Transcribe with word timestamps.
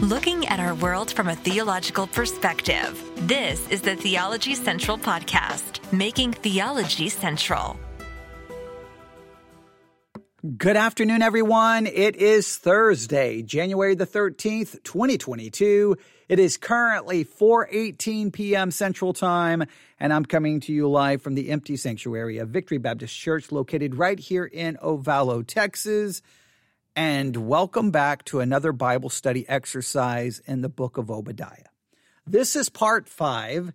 looking 0.00 0.48
at 0.48 0.58
our 0.58 0.74
world 0.76 1.10
from 1.12 1.28
a 1.28 1.36
theological 1.36 2.06
perspective. 2.06 3.10
This 3.28 3.68
is 3.68 3.82
the 3.82 3.96
Theology 3.96 4.54
Central 4.54 4.96
Podcast, 4.96 5.92
making 5.92 6.32
theology 6.32 7.10
central. 7.10 7.78
Good 10.56 10.78
afternoon, 10.78 11.20
everyone. 11.20 11.86
It 11.86 12.16
is 12.16 12.56
Thursday, 12.56 13.42
January 13.42 13.94
the 13.94 14.06
13th, 14.06 14.82
2022. 14.84 15.98
It 16.30 16.38
is 16.38 16.56
currently 16.56 17.26
4:18 17.26 18.32
p.m. 18.32 18.70
Central 18.70 19.12
Time, 19.12 19.64
and 19.98 20.14
I'm 20.14 20.24
coming 20.24 20.60
to 20.60 20.72
you 20.72 20.88
live 20.88 21.20
from 21.20 21.34
the 21.34 21.50
empty 21.50 21.76
sanctuary 21.76 22.38
of 22.38 22.48
Victory 22.48 22.78
Baptist 22.78 23.14
Church 23.14 23.52
located 23.52 23.96
right 23.96 24.18
here 24.18 24.46
in 24.46 24.78
Ovalo, 24.82 25.46
Texas. 25.46 26.22
And 27.02 27.48
welcome 27.48 27.90
back 27.90 28.26
to 28.26 28.40
another 28.40 28.72
Bible 28.72 29.08
study 29.08 29.48
exercise 29.48 30.42
in 30.44 30.60
the 30.60 30.68
book 30.68 30.98
of 30.98 31.10
Obadiah. 31.10 31.70
This 32.26 32.54
is 32.54 32.68
part 32.68 33.08
5 33.08 33.72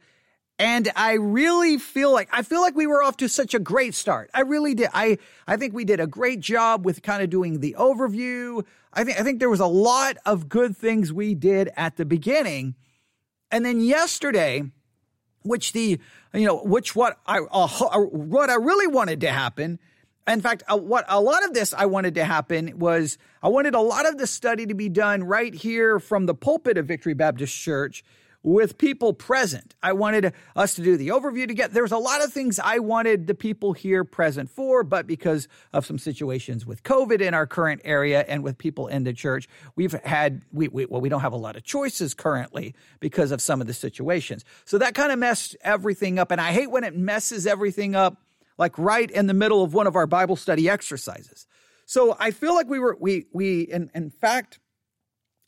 and 0.59 0.91
I 0.95 1.13
really 1.13 1.79
feel 1.79 2.13
like 2.13 2.29
I 2.31 2.43
feel 2.43 2.61
like 2.61 2.75
we 2.75 2.85
were 2.85 3.01
off 3.01 3.17
to 3.17 3.27
such 3.27 3.55
a 3.55 3.59
great 3.59 3.95
start. 3.95 4.29
I 4.31 4.41
really 4.41 4.75
did. 4.75 4.89
I 4.93 5.17
I 5.47 5.57
think 5.57 5.73
we 5.73 5.85
did 5.85 5.99
a 5.99 6.05
great 6.05 6.39
job 6.39 6.85
with 6.85 7.01
kind 7.01 7.23
of 7.23 7.31
doing 7.31 7.61
the 7.61 7.75
overview. 7.79 8.63
I 8.93 9.03
think 9.03 9.19
I 9.19 9.23
think 9.23 9.39
there 9.39 9.49
was 9.49 9.59
a 9.59 9.65
lot 9.65 10.17
of 10.23 10.47
good 10.47 10.77
things 10.77 11.11
we 11.11 11.33
did 11.33 11.71
at 11.75 11.97
the 11.97 12.05
beginning. 12.05 12.75
And 13.49 13.65
then 13.65 13.81
yesterday, 13.81 14.69
which 15.41 15.73
the 15.73 15.99
you 16.31 16.45
know, 16.45 16.57
which 16.57 16.95
what 16.95 17.17
I 17.25 17.39
uh, 17.39 17.67
what 18.01 18.51
I 18.51 18.55
really 18.57 18.85
wanted 18.85 19.21
to 19.21 19.31
happen 19.31 19.79
in 20.27 20.41
fact, 20.41 20.63
uh, 20.67 20.77
what 20.77 21.05
a 21.07 21.21
lot 21.21 21.43
of 21.45 21.53
this 21.53 21.73
I 21.73 21.85
wanted 21.85 22.15
to 22.15 22.25
happen 22.25 22.79
was 22.79 23.17
I 23.43 23.49
wanted 23.49 23.75
a 23.75 23.81
lot 23.81 24.07
of 24.07 24.17
the 24.17 24.27
study 24.27 24.65
to 24.65 24.73
be 24.73 24.89
done 24.89 25.23
right 25.23 25.53
here 25.53 25.99
from 25.99 26.25
the 26.25 26.33
pulpit 26.33 26.77
of 26.77 26.87
Victory 26.87 27.13
Baptist 27.13 27.55
Church 27.55 28.03
with 28.45 28.77
people 28.77 29.11
present. 29.11 29.75
I 29.81 29.93
wanted 29.93 30.31
us 30.55 30.75
to 30.75 30.83
do 30.83 30.97
the 30.97 31.07
overview 31.07 31.47
together. 31.47 31.73
There's 31.73 31.91
a 31.91 31.97
lot 31.97 32.23
of 32.23 32.31
things 32.31 32.59
I 32.59 32.77
wanted 32.77 33.25
the 33.25 33.33
people 33.33 33.73
here 33.73 34.03
present 34.03 34.51
for, 34.51 34.83
but 34.83 35.07
because 35.07 35.47
of 35.73 35.83
some 35.83 35.97
situations 35.97 36.63
with 36.63 36.83
COVID 36.83 37.21
in 37.21 37.33
our 37.33 37.47
current 37.47 37.81
area 37.83 38.23
and 38.27 38.43
with 38.43 38.59
people 38.59 38.87
in 38.87 39.03
the 39.03 39.13
church, 39.13 39.49
we've 39.75 39.93
had 40.03 40.43
we, 40.53 40.67
we 40.67 40.85
well 40.85 41.01
we 41.01 41.09
don't 41.09 41.21
have 41.21 41.33
a 41.33 41.37
lot 41.37 41.55
of 41.55 41.63
choices 41.63 42.13
currently 42.13 42.75
because 42.99 43.31
of 43.31 43.41
some 43.41 43.61
of 43.61 43.67
the 43.67 43.73
situations. 43.73 44.45
So 44.63 44.77
that 44.77 44.93
kind 44.93 45.11
of 45.11 45.17
messed 45.17 45.57
everything 45.61 46.19
up, 46.19 46.29
and 46.29 46.39
I 46.39 46.51
hate 46.51 46.69
when 46.69 46.83
it 46.83 46.95
messes 46.95 47.47
everything 47.47 47.95
up 47.95 48.21
like 48.57 48.77
right 48.77 49.09
in 49.09 49.27
the 49.27 49.33
middle 49.33 49.63
of 49.63 49.73
one 49.73 49.87
of 49.87 49.95
our 49.95 50.07
Bible 50.07 50.35
study 50.35 50.69
exercises. 50.69 51.47
So 51.85 52.15
I 52.19 52.31
feel 52.31 52.55
like 52.55 52.67
we 52.67 52.79
were 52.79 52.97
we 52.99 53.25
we 53.33 53.61
in 53.61 53.91
in 53.93 54.09
fact 54.09 54.59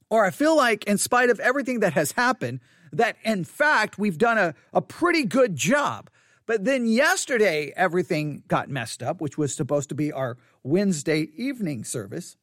or 0.10 0.26
I 0.26 0.32
feel 0.32 0.56
like 0.56 0.86
in 0.86 0.98
spite 0.98 1.30
of 1.30 1.40
everything 1.40 1.82
that 1.82 1.94
has 1.94 2.14
happened, 2.14 2.62
that 2.94 3.18
in 3.24 3.44
fact 3.44 3.98
we've 3.98 4.18
done 4.18 4.38
a, 4.38 4.56
a 4.74 4.82
pretty 4.82 5.26
good 5.26 5.56
job. 5.56 6.10
But 6.46 6.64
then 6.64 6.88
yesterday, 6.88 7.74
everything 7.76 8.44
got 8.48 8.70
messed 8.70 9.04
up, 9.04 9.20
which 9.20 9.38
was 9.38 9.54
supposed 9.54 9.90
to 9.90 9.96
be 9.96 10.14
our 10.14 10.38
Wednesday 10.64 11.30
evening 11.36 11.84
service. 11.84 12.38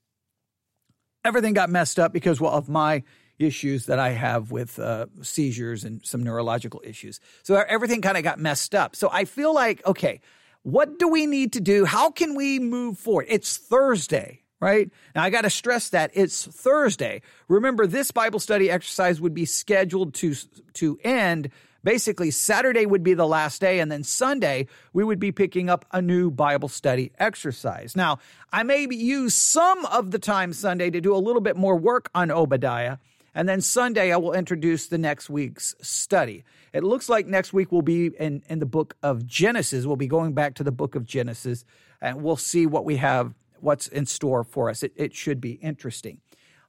Everything 1.25 1.55
got 1.55 1.71
messed 1.71 1.99
up 1.99 2.13
because 2.13 2.39
well, 2.39 2.53
of 2.53 2.69
my 2.69 3.03
issues 3.39 3.87
that 3.87 3.99
I 3.99 4.11
have 4.11 4.51
with 4.51 4.79
uh, 4.79 5.07
seizures 5.23 5.85
and 5.85 6.05
some 6.05 6.23
neurological 6.23 6.83
issues. 6.85 7.19
So 7.43 7.57
everything 7.67 8.03
kind 8.03 8.19
of 8.19 8.23
got 8.23 8.39
messed 8.39 8.75
up. 8.75 8.95
So 8.95 9.09
I 9.11 9.25
feel 9.25 9.55
like, 9.55 9.85
okay, 9.87 10.21
what 10.65 10.99
do 10.99 11.09
we 11.09 11.27
need 11.27 11.53
to 11.53 11.61
do? 11.61 11.85
How 11.85 12.11
can 12.11 12.35
we 12.35 12.59
move 12.59 12.99
forward? 12.99 13.27
It's 13.29 13.57
Thursday 13.57 14.41
right? 14.61 14.91
Now 15.15 15.23
I 15.23 15.29
got 15.29 15.43
to 15.43 15.51
stress 15.51 15.91
that 15.91 16.11
it's 16.15 16.47
Thursday. 16.47 17.21
Remember 17.49 17.87
this 17.87 18.11
Bible 18.11 18.41
study 18.41 18.71
exercise 18.71 19.21
would 19.21 19.35
be 19.35 19.45
scheduled 19.45 20.15
to 20.15 20.35
to 20.75 20.99
end 21.05 21.51
basically 21.85 22.31
Saturday 22.31 22.87
would 22.87 23.03
be 23.03 23.15
the 23.15 23.27
last 23.27 23.61
day 23.61 23.79
and 23.79 23.93
then 23.93 24.03
Sunday 24.03 24.67
we 24.93 25.05
would 25.05 25.21
be 25.21 25.31
picking 25.31 25.69
up 25.69 25.85
a 25.93 26.01
new 26.01 26.31
Bible 26.31 26.69
study 26.69 27.13
exercise. 27.19 27.95
Now, 27.95 28.19
I 28.53 28.63
may 28.63 28.87
use 28.91 29.35
some 29.35 29.85
of 29.87 30.11
the 30.11 30.19
time 30.19 30.53
Sunday 30.55 30.91
to 30.91 31.01
do 31.01 31.15
a 31.15 31.19
little 31.19 31.43
bit 31.43 31.57
more 31.57 31.77
work 31.77 32.09
on 32.15 32.31
Obadiah. 32.31 32.97
And 33.35 33.49
then 33.49 33.61
Sunday, 33.61 34.13
I 34.13 34.17
will 34.17 34.33
introduce 34.33 34.87
the 34.87 34.99
next 34.99 35.29
week's 35.29 35.75
study. 35.81 36.45
It 36.73 36.85
looks 36.85 37.09
like 37.09 37.27
next 37.27 37.53
week 37.53 37.73
will 37.73 37.83
be 37.83 38.07
in, 38.07 38.43
in 38.49 38.61
the 38.61 38.67
book 38.67 38.97
of 39.03 39.27
Genesis. 39.27 39.87
We'll 39.87 39.97
be 39.97 40.07
going 40.07 40.35
back 40.35 40.55
to 40.55 40.65
the 40.65 40.73
book 40.73 40.95
of 40.95 41.05
Genesis, 41.05 41.65
and 42.01 42.23
we'll 42.23 42.37
see 42.37 42.67
what 42.67 42.85
we 42.85 42.97
have 42.97 43.35
what's 43.61 43.89
in 43.89 44.07
store 44.07 44.45
for 44.45 44.71
us. 44.71 44.83
It, 44.83 44.93
it 44.95 45.15
should 45.15 45.41
be 45.41 45.53
interesting. 45.53 46.21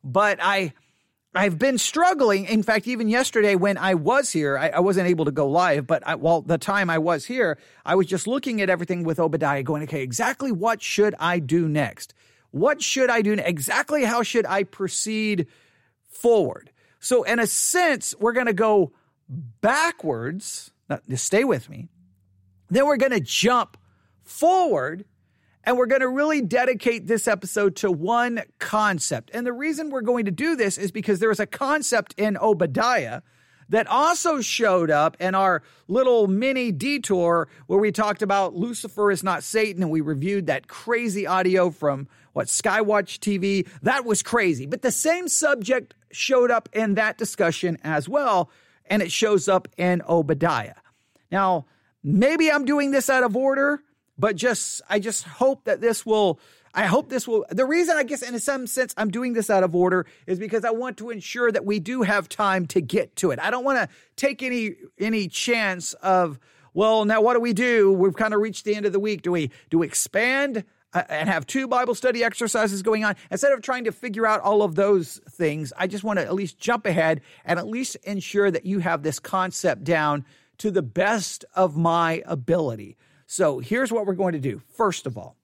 But 0.04 0.40
I, 0.42 0.74
I've 1.36 1.60
been 1.60 1.78
struggling. 1.78 2.46
In 2.46 2.64
fact, 2.64 2.88
even 2.88 3.10
yesterday 3.10 3.56
when 3.56 3.78
I 3.78 3.94
was 3.94 4.32
here, 4.32 4.58
I, 4.58 4.70
I 4.70 4.80
wasn't 4.80 5.10
able 5.10 5.26
to 5.26 5.32
go 5.32 5.48
live, 5.48 5.86
but 5.86 6.08
I, 6.08 6.16
while 6.16 6.42
the 6.42 6.58
time 6.58 6.90
I 6.90 6.98
was 6.98 7.26
here, 7.26 7.58
I 7.86 7.96
was 7.96 8.08
just 8.08 8.26
looking 8.26 8.62
at 8.62 8.70
everything 8.70 9.04
with 9.04 9.20
Obadiah 9.20 9.62
going, 9.62 9.84
okay, 9.84 10.02
exactly 10.02 10.52
what 10.52 10.82
should 10.82 11.14
I 11.20 11.40
do 11.40 11.68
next? 11.68 12.14
What 12.52 12.82
should 12.82 13.10
I 13.10 13.22
do? 13.22 13.34
Exactly 13.34 14.06
how 14.06 14.24
should 14.24 14.46
I 14.46 14.64
proceed 14.64 15.48
forward? 16.16 16.72
So 17.00 17.24
in 17.24 17.40
a 17.40 17.48
sense, 17.48 18.16
we're 18.20 18.34
going 18.34 18.48
to 18.48 18.54
go 18.54 18.94
backwards. 19.62 20.72
Now, 20.90 21.00
stay 21.16 21.44
with 21.44 21.70
me. 21.70 21.90
Then 22.70 22.86
we're 22.86 22.98
going 22.98 23.12
to 23.12 23.20
jump 23.20 23.78
forward 24.24 25.06
and 25.64 25.78
we're 25.78 25.88
going 25.88 26.02
to 26.02 26.10
really 26.10 26.42
dedicate 26.42 27.08
this 27.08 27.28
episode 27.28 27.76
to 27.78 27.92
one 27.92 28.44
concept. 28.60 29.32
And 29.34 29.46
the 29.46 29.54
reason 29.54 29.90
we're 29.90 30.02
going 30.02 30.26
to 30.26 30.32
do 30.32 30.56
this 30.56 30.78
is 30.78 30.92
because 30.92 31.20
there 31.20 31.32
is 31.32 31.40
a 31.40 31.48
concept 31.48 32.14
in 32.18 32.38
Obadiah 32.38 33.22
that 33.70 33.88
also 33.88 34.42
showed 34.42 34.92
up 34.92 35.18
in 35.20 35.34
our 35.34 35.64
little 35.88 36.28
mini 36.28 36.72
detour 36.72 37.48
where 37.66 37.80
we 37.80 37.92
talked 37.92 38.22
about 38.22 38.56
Lucifer 38.56 39.10
is 39.10 39.24
not 39.24 39.44
Satan 39.44 39.82
and 39.82 39.92
we 39.92 40.02
reviewed 40.02 40.48
that 40.48 40.68
crazy 40.68 41.26
audio 41.26 41.72
from 41.72 42.08
what 42.36 42.48
Skywatch 42.48 43.20
TV. 43.20 43.68
That 43.82 44.06
was 44.06 44.22
crazy. 44.22 44.66
But 44.66 44.82
the 44.82 44.92
same 44.92 45.28
subject 45.28 45.96
showed 46.12 46.52
up 46.52 46.70
in 46.74 46.96
that 46.96 47.18
discussion 47.18 47.78
as 47.84 48.08
well, 48.08 48.50
and 48.86 49.02
it 49.02 49.12
shows 49.12 49.48
up 49.48 49.68
in 49.78 50.02
Obadiah. 50.08 50.76
Now, 51.32 51.66
maybe 52.04 52.52
I'm 52.52 52.66
doing 52.66 52.92
this 52.92 53.10
out 53.10 53.24
of 53.24 53.36
order 53.36 53.82
but 54.18 54.36
just 54.36 54.82
I 54.90 55.00
just 55.00 55.24
hope 55.24 55.66
that 55.66 55.82
this 55.82 56.06
will 56.06 56.40
I 56.74 56.86
hope 56.86 57.10
this 57.10 57.28
will 57.28 57.46
the 57.50 57.66
reason 57.66 57.98
I 57.98 58.04
guess 58.04 58.22
in 58.22 58.38
some 58.40 58.68
sense 58.68 58.94
I'm 58.98 59.12
doing 59.12 59.34
this 59.34 59.50
out 59.50 59.64
of 59.64 59.76
order 59.76 60.06
is 60.28 60.40
because 60.40 60.66
I 60.66 60.72
want 60.72 60.98
to 60.98 61.10
ensure 61.10 61.52
that 61.52 61.66
we 61.66 61.80
do 61.80 62.02
have 62.04 62.30
time 62.30 62.66
to 62.68 62.82
get 62.82 63.16
to 63.18 63.32
it. 63.32 63.40
I 63.40 63.52
don't 63.52 63.64
want 63.64 63.80
to 63.80 63.90
take 64.16 64.44
any 64.44 64.76
any 65.00 65.28
chance 65.28 65.94
of 65.96 66.40
well 66.74 67.06
now 67.06 67.22
what 67.22 67.34
do 67.34 67.40
we 67.40 67.54
do? 67.54 67.92
We've 67.92 68.16
kind 68.16 68.34
of 68.34 68.42
reached 68.42 68.66
the 68.66 68.76
end 68.76 68.86
of 68.86 68.94
the 68.94 69.00
week. 69.00 69.22
Do 69.22 69.32
we 69.32 69.52
do 69.70 69.80
we 69.80 69.88
expand 69.88 70.64
Uh, 70.96 71.04
and 71.10 71.28
have 71.28 71.46
two 71.46 71.68
Bible 71.68 71.94
study 71.94 72.24
exercises 72.24 72.82
going 72.82 73.04
on 73.04 73.18
instead 73.30 73.52
of 73.52 73.62
trying 73.62 73.84
to 73.84 73.92
figure 73.92 74.26
out 74.26 74.40
all 74.40 74.64
of 74.64 74.76
those 74.76 75.20
things? 75.30 75.74
I 75.78 75.88
just 75.88 76.06
want 76.06 76.20
to 76.20 76.26
at 76.26 76.34
least 76.34 76.58
jump 76.58 76.86
ahead 76.86 77.20
and 77.44 77.60
at 77.60 77.68
least 77.68 77.98
ensure 78.04 78.50
that 78.50 78.66
you 78.66 78.80
have 78.80 79.04
this 79.04 79.20
concept 79.20 79.84
down 79.84 80.24
to 80.60 80.72
the 80.72 80.82
best 80.82 81.44
of 81.54 81.76
my 81.76 82.24
ability. 82.26 82.96
So 83.28 83.60
here's 83.60 83.92
what 83.92 84.06
we're 84.06 84.14
going 84.14 84.34
to 84.34 84.40
do. 84.40 84.62
First 84.78 85.06
of 85.06 85.18
all, 85.18 85.36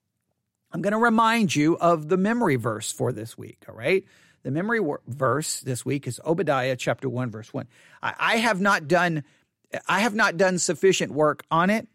I'm 0.71 0.81
going 0.81 0.93
to 0.93 0.97
remind 0.97 1.53
you 1.53 1.77
of 1.77 2.07
the 2.07 2.15
memory 2.17 2.55
verse 2.55 2.89
for 2.89 3.11
this 3.11 3.37
week. 3.37 3.65
All 3.67 3.75
right. 3.75 4.05
The 4.43 4.51
memory 4.51 4.79
wor- 4.79 5.01
verse 5.05 5.59
this 5.59 5.85
week 5.85 6.07
is 6.07 6.21
Obadiah 6.25 6.77
chapter 6.77 7.09
1, 7.09 7.29
verse 7.29 7.53
1. 7.53 7.67
I, 8.01 8.13
I 8.17 8.35
have 8.37 8.61
not 8.61 8.87
done. 8.87 9.25
I 9.85 9.99
have 9.99 10.15
not 10.15 10.37
done 10.37 10.59
sufficient 10.59 11.11
work 11.11 11.43
on 11.51 11.69
it. 11.69 11.89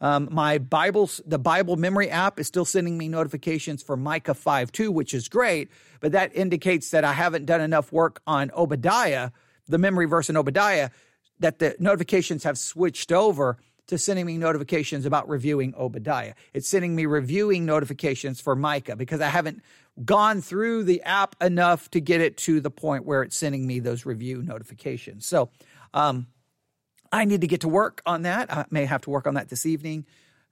Um, 0.00 0.28
my 0.30 0.58
Bible's 0.58 1.20
the 1.26 1.38
Bible 1.38 1.76
memory 1.76 2.10
app 2.10 2.40
is 2.40 2.46
still 2.46 2.64
sending 2.64 2.96
me 2.96 3.08
notifications 3.08 3.82
for 3.82 3.96
Micah 3.96 4.34
5 4.34 4.72
2, 4.72 4.90
which 4.90 5.12
is 5.12 5.28
great, 5.28 5.70
but 6.00 6.12
that 6.12 6.34
indicates 6.34 6.90
that 6.90 7.04
I 7.04 7.12
haven't 7.12 7.46
done 7.46 7.60
enough 7.60 7.92
work 7.92 8.22
on 8.26 8.50
Obadiah, 8.56 9.30
the 9.66 9.78
memory 9.78 10.06
verse 10.06 10.30
in 10.30 10.36
Obadiah, 10.36 10.90
that 11.38 11.58
the 11.58 11.76
notifications 11.78 12.44
have 12.44 12.58
switched 12.58 13.12
over 13.12 13.58
to 13.88 13.98
sending 13.98 14.24
me 14.24 14.38
notifications 14.38 15.04
about 15.04 15.28
reviewing 15.28 15.74
Obadiah. 15.76 16.34
It's 16.54 16.68
sending 16.68 16.94
me 16.94 17.06
reviewing 17.06 17.66
notifications 17.66 18.40
for 18.40 18.54
Micah 18.54 18.94
because 18.94 19.20
I 19.20 19.28
haven't 19.28 19.62
gone 20.04 20.40
through 20.40 20.84
the 20.84 21.02
app 21.02 21.34
enough 21.42 21.90
to 21.90 22.00
get 22.00 22.20
it 22.20 22.36
to 22.38 22.60
the 22.60 22.70
point 22.70 23.04
where 23.04 23.22
it's 23.22 23.36
sending 23.36 23.66
me 23.66 23.80
those 23.80 24.06
review 24.06 24.42
notifications. 24.42 25.26
So, 25.26 25.50
um, 25.92 26.28
I 27.12 27.24
need 27.24 27.40
to 27.40 27.46
get 27.46 27.62
to 27.62 27.68
work 27.68 28.02
on 28.06 28.22
that. 28.22 28.52
I 28.52 28.64
may 28.70 28.84
have 28.84 29.02
to 29.02 29.10
work 29.10 29.26
on 29.26 29.34
that 29.34 29.48
this 29.48 29.66
evening, 29.66 30.06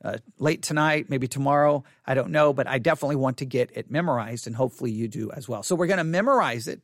uh, 0.04 0.18
late 0.38 0.62
tonight, 0.62 1.08
maybe 1.08 1.28
tomorrow. 1.28 1.84
I 2.06 2.14
don't 2.14 2.30
know, 2.30 2.52
but 2.52 2.66
I 2.66 2.78
definitely 2.78 3.16
want 3.16 3.38
to 3.38 3.44
get 3.44 3.70
it 3.74 3.90
memorized, 3.90 4.46
and 4.46 4.56
hopefully 4.56 4.90
you 4.90 5.08
do 5.08 5.30
as 5.30 5.48
well. 5.48 5.62
So 5.62 5.74
we're 5.74 5.86
going 5.86 5.98
to 5.98 6.04
memorize 6.04 6.66
it. 6.68 6.80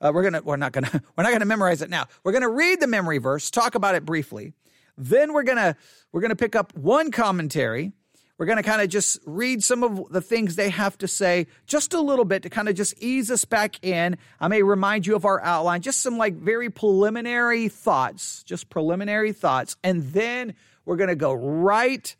Uh, 0.00 0.12
we're 0.14 0.22
gonna 0.22 0.40
we're 0.42 0.56
not 0.56 0.72
gonna 0.72 0.90
we're 1.16 1.24
not 1.24 1.32
gonna 1.32 1.44
memorize 1.44 1.82
it 1.82 1.90
now. 1.90 2.06
We're 2.22 2.32
gonna 2.32 2.48
read 2.48 2.80
the 2.80 2.86
memory 2.86 3.18
verse, 3.18 3.50
talk 3.50 3.74
about 3.74 3.96
it 3.96 4.04
briefly, 4.04 4.52
then 4.96 5.32
we're 5.32 5.42
gonna 5.42 5.76
we're 6.12 6.20
gonna 6.20 6.36
pick 6.36 6.54
up 6.54 6.76
one 6.76 7.10
commentary. 7.10 7.92
We're 8.38 8.46
going 8.46 8.56
to 8.56 8.62
kind 8.62 8.80
of 8.80 8.88
just 8.88 9.18
read 9.26 9.64
some 9.64 9.82
of 9.82 10.12
the 10.12 10.20
things 10.20 10.54
they 10.54 10.70
have 10.70 10.96
to 10.98 11.08
say 11.08 11.48
just 11.66 11.92
a 11.92 12.00
little 12.00 12.24
bit 12.24 12.44
to 12.44 12.50
kind 12.50 12.68
of 12.68 12.76
just 12.76 12.94
ease 13.02 13.32
us 13.32 13.44
back 13.44 13.84
in. 13.84 14.16
I 14.38 14.46
may 14.46 14.62
remind 14.62 15.08
you 15.08 15.16
of 15.16 15.24
our 15.24 15.42
outline, 15.42 15.82
just 15.82 16.00
some 16.00 16.18
like 16.18 16.36
very 16.36 16.70
preliminary 16.70 17.68
thoughts, 17.68 18.44
just 18.44 18.70
preliminary 18.70 19.32
thoughts. 19.32 19.76
And 19.82 20.04
then 20.12 20.54
we're 20.84 20.96
going 20.96 21.08
to 21.08 21.16
go 21.16 21.32
right, 21.32 22.14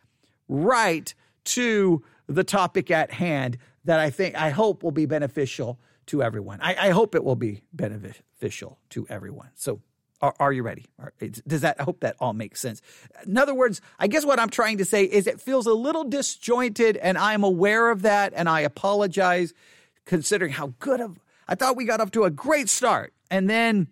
right 0.48 1.14
to 1.44 2.02
the 2.26 2.44
topic 2.44 2.90
at 2.90 3.12
hand 3.12 3.56
that 3.84 4.00
I 4.00 4.10
think, 4.10 4.34
I 4.34 4.50
hope 4.50 4.82
will 4.82 4.90
be 4.90 5.06
beneficial 5.06 5.78
to 6.06 6.22
everyone. 6.22 6.58
I, 6.60 6.88
I 6.88 6.90
hope 6.90 7.14
it 7.14 7.22
will 7.22 7.36
be 7.36 7.62
beneficial 7.72 8.80
to 8.90 9.06
everyone. 9.08 9.50
So 9.54 9.80
are, 10.20 10.34
are, 10.40 10.52
you 10.52 10.62
ready? 10.62 10.84
Does 11.46 11.60
that, 11.60 11.76
I 11.80 11.84
hope 11.84 12.00
that 12.00 12.16
all 12.18 12.32
makes 12.32 12.60
sense. 12.60 12.82
In 13.26 13.36
other 13.36 13.54
words, 13.54 13.80
I 13.98 14.08
guess 14.08 14.24
what 14.24 14.40
I'm 14.40 14.50
trying 14.50 14.78
to 14.78 14.84
say 14.84 15.04
is 15.04 15.26
it 15.26 15.40
feels 15.40 15.66
a 15.66 15.74
little 15.74 16.04
disjointed 16.04 16.96
and 16.96 17.16
I'm 17.16 17.44
aware 17.44 17.90
of 17.90 18.02
that 18.02 18.32
and 18.34 18.48
I 18.48 18.60
apologize 18.60 19.54
considering 20.04 20.52
how 20.52 20.74
good 20.78 21.00
of, 21.00 21.18
I 21.46 21.54
thought 21.54 21.76
we 21.76 21.84
got 21.84 22.00
off 22.00 22.10
to 22.12 22.24
a 22.24 22.30
great 22.30 22.68
start. 22.68 23.12
And 23.30 23.48
then, 23.48 23.88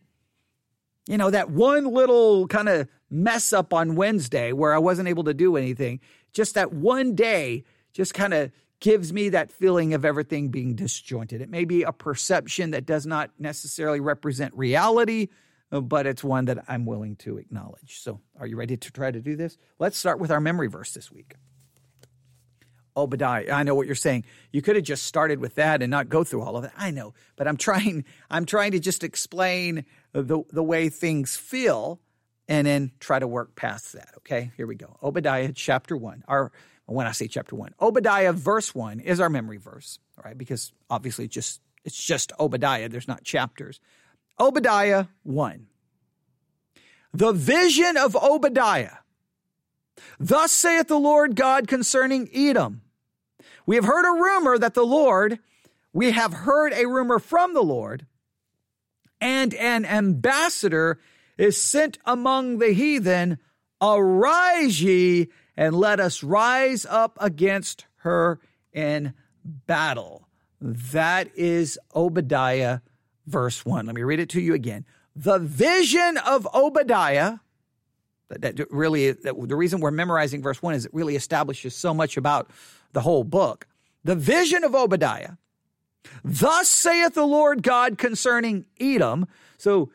you 1.07 1.17
know, 1.17 1.31
that 1.31 1.51
one 1.51 1.85
little 1.85 2.49
kind 2.49 2.69
of 2.69 2.89
mess 3.11 3.53
up 3.53 3.73
on 3.73 3.95
Wednesday 3.95 4.53
where 4.53 4.75
I 4.75 4.79
wasn't 4.79 5.09
able 5.09 5.25
to 5.25 5.35
do 5.35 5.57
anything, 5.57 6.01
just 6.33 6.55
that 6.55 6.73
one 6.73 7.15
day 7.15 7.65
just 7.93 8.15
kind 8.15 8.35
of 8.35 8.51
gives 8.81 9.13
me 9.13 9.31
that 9.31 9.51
feeling 9.51 9.95
of 9.95 10.05
everything 10.05 10.49
being 10.49 10.75
disjointed. 10.75 11.41
It 11.41 11.49
may 11.49 11.65
be 11.65 11.83
a 11.83 11.93
perception 11.93 12.73
that 12.73 12.85
does 12.85 13.07
not 13.07 13.31
necessarily 13.39 14.01
represent 14.01 14.53
reality, 14.55 15.29
Uh, 15.73 15.81
but 15.81 16.07
it's 16.07 16.23
one 16.23 16.45
that 16.47 16.65
I'm 16.69 16.87
willing 16.87 17.17
to 17.17 17.39
acknowledge. 17.39 18.01
So, 18.01 18.21
are 18.39 18.47
you 18.47 18.57
ready 18.57 18.77
to 18.77 18.93
try 18.93 19.11
to 19.11 19.21
do 19.21 19.37
this? 19.37 19.59
Let's 19.79 19.97
start 19.97 20.19
with 20.21 20.31
our 20.31 20.41
memory 20.41 20.69
verse 20.69 20.93
this 20.93 21.11
week. 21.11 21.35
Obadiah. 22.97 23.53
I 23.53 23.63
know 23.63 23.75
what 23.75 23.87
you're 23.87 23.95
saying. 23.95 24.25
You 24.53 24.63
could 24.63 24.77
have 24.77 24.85
just 24.85 25.05
started 25.05 25.39
with 25.39 25.57
that 25.57 25.83
and 25.83 25.91
not 25.91 26.09
go 26.09 26.25
through 26.25 26.43
all 26.43 26.57
of 26.57 26.65
it. 26.65 26.71
I 26.77 26.91
know, 26.91 27.15
but 27.37 27.47
I'm 27.47 27.57
trying. 27.57 28.05
I'm 28.31 28.47
trying 28.47 28.73
to 28.73 28.79
just 28.81 29.05
explain 29.05 29.85
the 30.13 30.43
the 30.51 30.63
way 30.63 30.89
things 30.89 31.37
feel, 31.37 32.01
and 32.49 32.67
then 32.67 32.93
try 32.99 33.19
to 33.19 33.27
work 33.27 33.55
past 33.55 33.93
that. 33.93 34.15
Okay, 34.19 34.51
here 34.57 34.67
we 34.67 34.77
go. 34.77 34.97
Obadiah 35.03 35.53
chapter 35.53 35.97
one. 35.97 36.25
Our 36.27 36.53
when 36.87 37.07
I 37.07 37.13
say 37.13 37.29
chapter 37.29 37.57
one, 37.57 37.75
Obadiah 37.81 38.33
verse 38.33 38.75
one 38.75 39.01
is 39.01 39.21
our 39.21 39.29
memory 39.29 39.59
verse. 39.59 39.99
All 40.17 40.23
right, 40.25 40.39
because 40.39 40.73
obviously 40.89 41.27
it's 41.27 41.35
just 41.35 41.61
it's 41.85 42.03
just 42.03 42.33
Obadiah. 42.41 42.89
There's 42.89 43.09
not 43.09 43.25
chapters. 43.25 43.81
Obadiah 44.39 45.07
1. 45.23 45.67
The 47.15 47.33
vision 47.33 47.97
of 47.97 48.15
Obadiah. 48.15 48.99
Thus 50.21 50.53
saith 50.53 50.89
the 50.89 50.99
Lord 50.99 51.37
God 51.37 51.67
concerning 51.67 52.29
Edom. 52.35 52.83
We 53.65 53.77
have 53.77 53.85
heard 53.85 54.07
a 54.07 54.23
rumor 54.23 54.59
that 54.59 54.75
the 54.75 54.85
Lord, 54.85 55.39
we 55.93 56.13
have 56.13 56.33
heard 56.33 56.73
a 56.75 56.87
rumor 56.87 57.19
from 57.19 57.55
the 57.55 57.63
Lord, 57.63 58.07
and 59.21 59.55
an 59.55 59.85
ambassador 59.85 61.01
is 61.39 61.61
sent 61.61 61.99
among 62.05 62.59
the 62.59 62.73
heathen. 62.73 63.39
Arise 63.81 64.83
ye, 64.83 65.29
and 65.57 65.75
let 65.75 66.01
us 66.01 66.23
rise 66.23 66.87
up 66.87 67.17
against 67.21 67.87
her 67.99 68.39
in 68.73 69.15
battle. 69.45 70.29
That 70.61 71.31
is 71.35 71.79
Obadiah 71.95 72.81
verse 73.27 73.65
1. 73.65 73.87
Let 73.87 73.95
me 73.95 74.03
read 74.03 74.21
it 74.21 74.31
to 74.31 74.41
you 74.41 74.55
again. 74.55 74.85
The 75.15 75.39
vision 75.39 76.19
of 76.19 76.47
Obadiah, 76.55 77.39
that, 78.29 78.57
that 78.57 78.71
really, 78.71 79.13
that, 79.13 79.35
the 79.49 79.57
reason 79.57 79.81
we're 79.81 79.91
memorizing 79.91 80.43
verse 80.43 80.63
1 80.63 80.75
is 80.75 80.87
it 80.87 80.95
really 80.95 81.17
establishes 81.17 81.75
so 81.75 81.95
much 81.95 82.17
about 82.17 82.51
the 82.93 83.01
whole 83.01 83.25
book. 83.25 83.67
The 84.05 84.15
vision 84.15 84.65
of 84.65 84.75
Obadiah. 84.75 85.33
Thus 86.25 86.69
saith 86.69 87.15
the 87.15 87.27
Lord 87.27 87.63
God 87.63 87.99
concerning 87.99 88.67
Edom. 88.79 89.27
So 89.59 89.91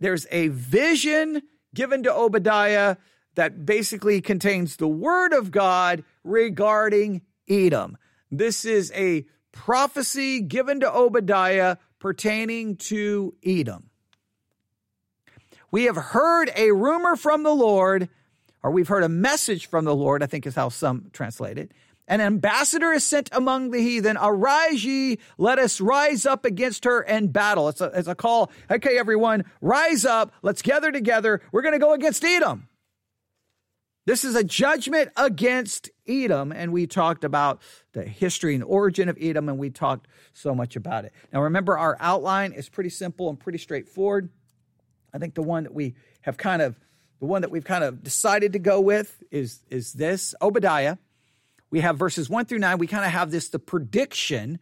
there's 0.00 0.26
a 0.30 0.48
vision 0.48 1.42
given 1.74 2.02
to 2.02 2.12
Obadiah 2.12 2.96
that 3.34 3.64
basically 3.64 4.20
contains 4.20 4.76
the 4.76 4.88
word 4.88 5.32
of 5.32 5.50
God 5.50 6.04
regarding 6.24 7.22
Edom. 7.48 7.96
This 8.30 8.64
is 8.64 8.92
a 8.94 9.24
prophecy 9.52 10.40
given 10.40 10.80
to 10.80 10.92
Obadiah 10.92 11.76
pertaining 12.02 12.74
to 12.74 13.32
Edom. 13.46 13.88
We 15.70 15.84
have 15.84 15.94
heard 15.94 16.50
a 16.56 16.72
rumor 16.72 17.14
from 17.14 17.44
the 17.44 17.54
Lord, 17.54 18.08
or 18.60 18.72
we've 18.72 18.88
heard 18.88 19.04
a 19.04 19.08
message 19.08 19.66
from 19.66 19.84
the 19.84 19.94
Lord, 19.94 20.20
I 20.20 20.26
think 20.26 20.44
is 20.44 20.56
how 20.56 20.68
some 20.68 21.10
translate 21.12 21.58
it. 21.58 21.70
An 22.08 22.20
ambassador 22.20 22.90
is 22.90 23.06
sent 23.06 23.28
among 23.30 23.70
the 23.70 23.78
heathen. 23.78 24.18
Arise 24.20 24.84
ye, 24.84 25.20
let 25.38 25.60
us 25.60 25.80
rise 25.80 26.26
up 26.26 26.44
against 26.44 26.84
her 26.86 27.02
and 27.02 27.32
battle. 27.32 27.68
It's 27.68 27.80
a, 27.80 27.92
it's 27.94 28.08
a 28.08 28.16
call. 28.16 28.50
Okay, 28.68 28.98
everyone, 28.98 29.44
rise 29.60 30.04
up. 30.04 30.34
Let's 30.42 30.60
gather 30.60 30.90
together. 30.90 31.40
We're 31.52 31.62
going 31.62 31.74
to 31.74 31.78
go 31.78 31.92
against 31.92 32.24
Edom. 32.24 32.66
This 34.04 34.24
is 34.24 34.34
a 34.34 34.42
judgment 34.42 35.10
against 35.16 35.88
Edom, 36.08 36.50
and 36.50 36.72
we 36.72 36.88
talked 36.88 37.22
about 37.22 37.62
the 37.92 38.02
history 38.02 38.54
and 38.54 38.64
origin 38.64 39.08
of 39.08 39.16
Edom, 39.20 39.48
and 39.48 39.58
we 39.58 39.70
talked 39.70 40.08
so 40.32 40.54
much 40.54 40.74
about 40.74 41.04
it. 41.04 41.12
Now, 41.32 41.42
remember, 41.42 41.78
our 41.78 41.96
outline 42.00 42.52
is 42.52 42.68
pretty 42.68 42.90
simple 42.90 43.28
and 43.28 43.38
pretty 43.38 43.58
straightforward. 43.58 44.30
I 45.14 45.18
think 45.18 45.34
the 45.34 45.42
one 45.42 45.62
that 45.62 45.74
we 45.74 45.94
have 46.22 46.36
kind 46.36 46.62
of, 46.62 46.80
the 47.20 47.26
one 47.26 47.42
that 47.42 47.52
we've 47.52 47.64
kind 47.64 47.84
of 47.84 48.02
decided 48.02 48.54
to 48.54 48.58
go 48.58 48.80
with 48.80 49.22
is 49.30 49.62
is 49.70 49.92
this 49.92 50.34
Obadiah. 50.42 50.96
We 51.70 51.80
have 51.80 51.96
verses 51.96 52.28
one 52.28 52.44
through 52.46 52.58
nine. 52.58 52.78
We 52.78 52.88
kind 52.88 53.04
of 53.04 53.12
have 53.12 53.30
this 53.30 53.50
the 53.50 53.60
prediction 53.60 54.58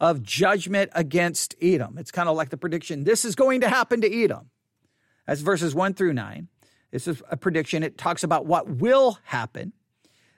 of 0.00 0.22
judgment 0.22 0.90
against 0.94 1.54
Edom. 1.62 1.96
It's 1.96 2.10
kind 2.10 2.28
of 2.28 2.36
like 2.36 2.50
the 2.50 2.58
prediction 2.58 3.04
this 3.04 3.24
is 3.24 3.34
going 3.34 3.62
to 3.62 3.70
happen 3.70 4.02
to 4.02 4.12
Edom. 4.24 4.50
That's 5.26 5.40
verses 5.40 5.74
one 5.74 5.94
through 5.94 6.12
nine. 6.12 6.48
This 6.92 7.08
is 7.08 7.22
a 7.30 7.36
prediction. 7.36 7.82
It 7.82 7.98
talks 7.98 8.22
about 8.22 8.46
what 8.46 8.68
will 8.68 9.18
happen. 9.24 9.72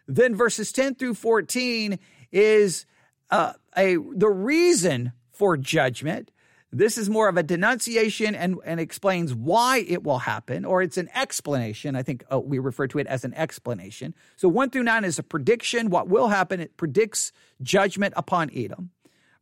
Then 0.06 0.35
verses 0.35 0.73
10 0.73 0.95
through 0.95 1.15
14 1.15 1.99
is 2.33 2.87
uh, 3.31 3.55
a 3.77 3.97
the 3.97 4.29
reason 4.29 5.12
for 5.33 5.56
judgment. 5.56 6.31
This 6.71 6.99
is 6.99 7.09
more 7.09 7.29
of 7.29 7.37
a 7.37 7.45
denunciation 7.45 8.35
and, 8.35 8.56
and 8.65 8.81
explains 8.81 9.33
why 9.33 9.85
it 9.87 10.03
will 10.03 10.19
happen, 10.19 10.65
or 10.65 10.83
it's 10.83 10.97
an 10.97 11.09
explanation. 11.15 11.95
I 11.95 12.03
think 12.03 12.25
oh, 12.33 12.41
we 12.41 12.59
refer 12.59 12.89
to 12.89 12.99
it 12.99 13.07
as 13.07 13.25
an 13.25 13.33
explanation. 13.35 14.12
So 14.35 14.49
1 14.49 14.71
through 14.71 14.83
9 14.83 15.05
is 15.05 15.19
a 15.19 15.23
prediction, 15.23 15.89
what 15.89 16.09
will 16.09 16.29
happen. 16.29 16.59
It 16.59 16.77
predicts 16.77 17.31
judgment 17.62 18.15
upon 18.17 18.50
Edom. 18.53 18.91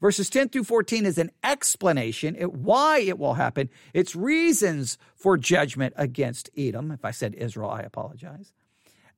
Verses 0.02 0.28
10 0.28 0.49
through 0.49 0.64
14 0.64 1.06
is 1.06 1.16
an 1.16 1.31
explanation, 1.44 2.34
it, 2.37 2.52
why 2.52 2.99
it 2.99 3.20
will 3.20 3.34
happen, 3.34 3.70
its 3.94 4.16
reasons 4.16 4.98
for 5.15 5.38
judgment 5.38 5.94
against 5.96 6.50
Edom. 6.58 6.91
If 6.91 7.05
I 7.05 7.12
said 7.12 7.36
Israel, 7.36 7.70
I 7.70 7.82
apologize. 7.82 8.53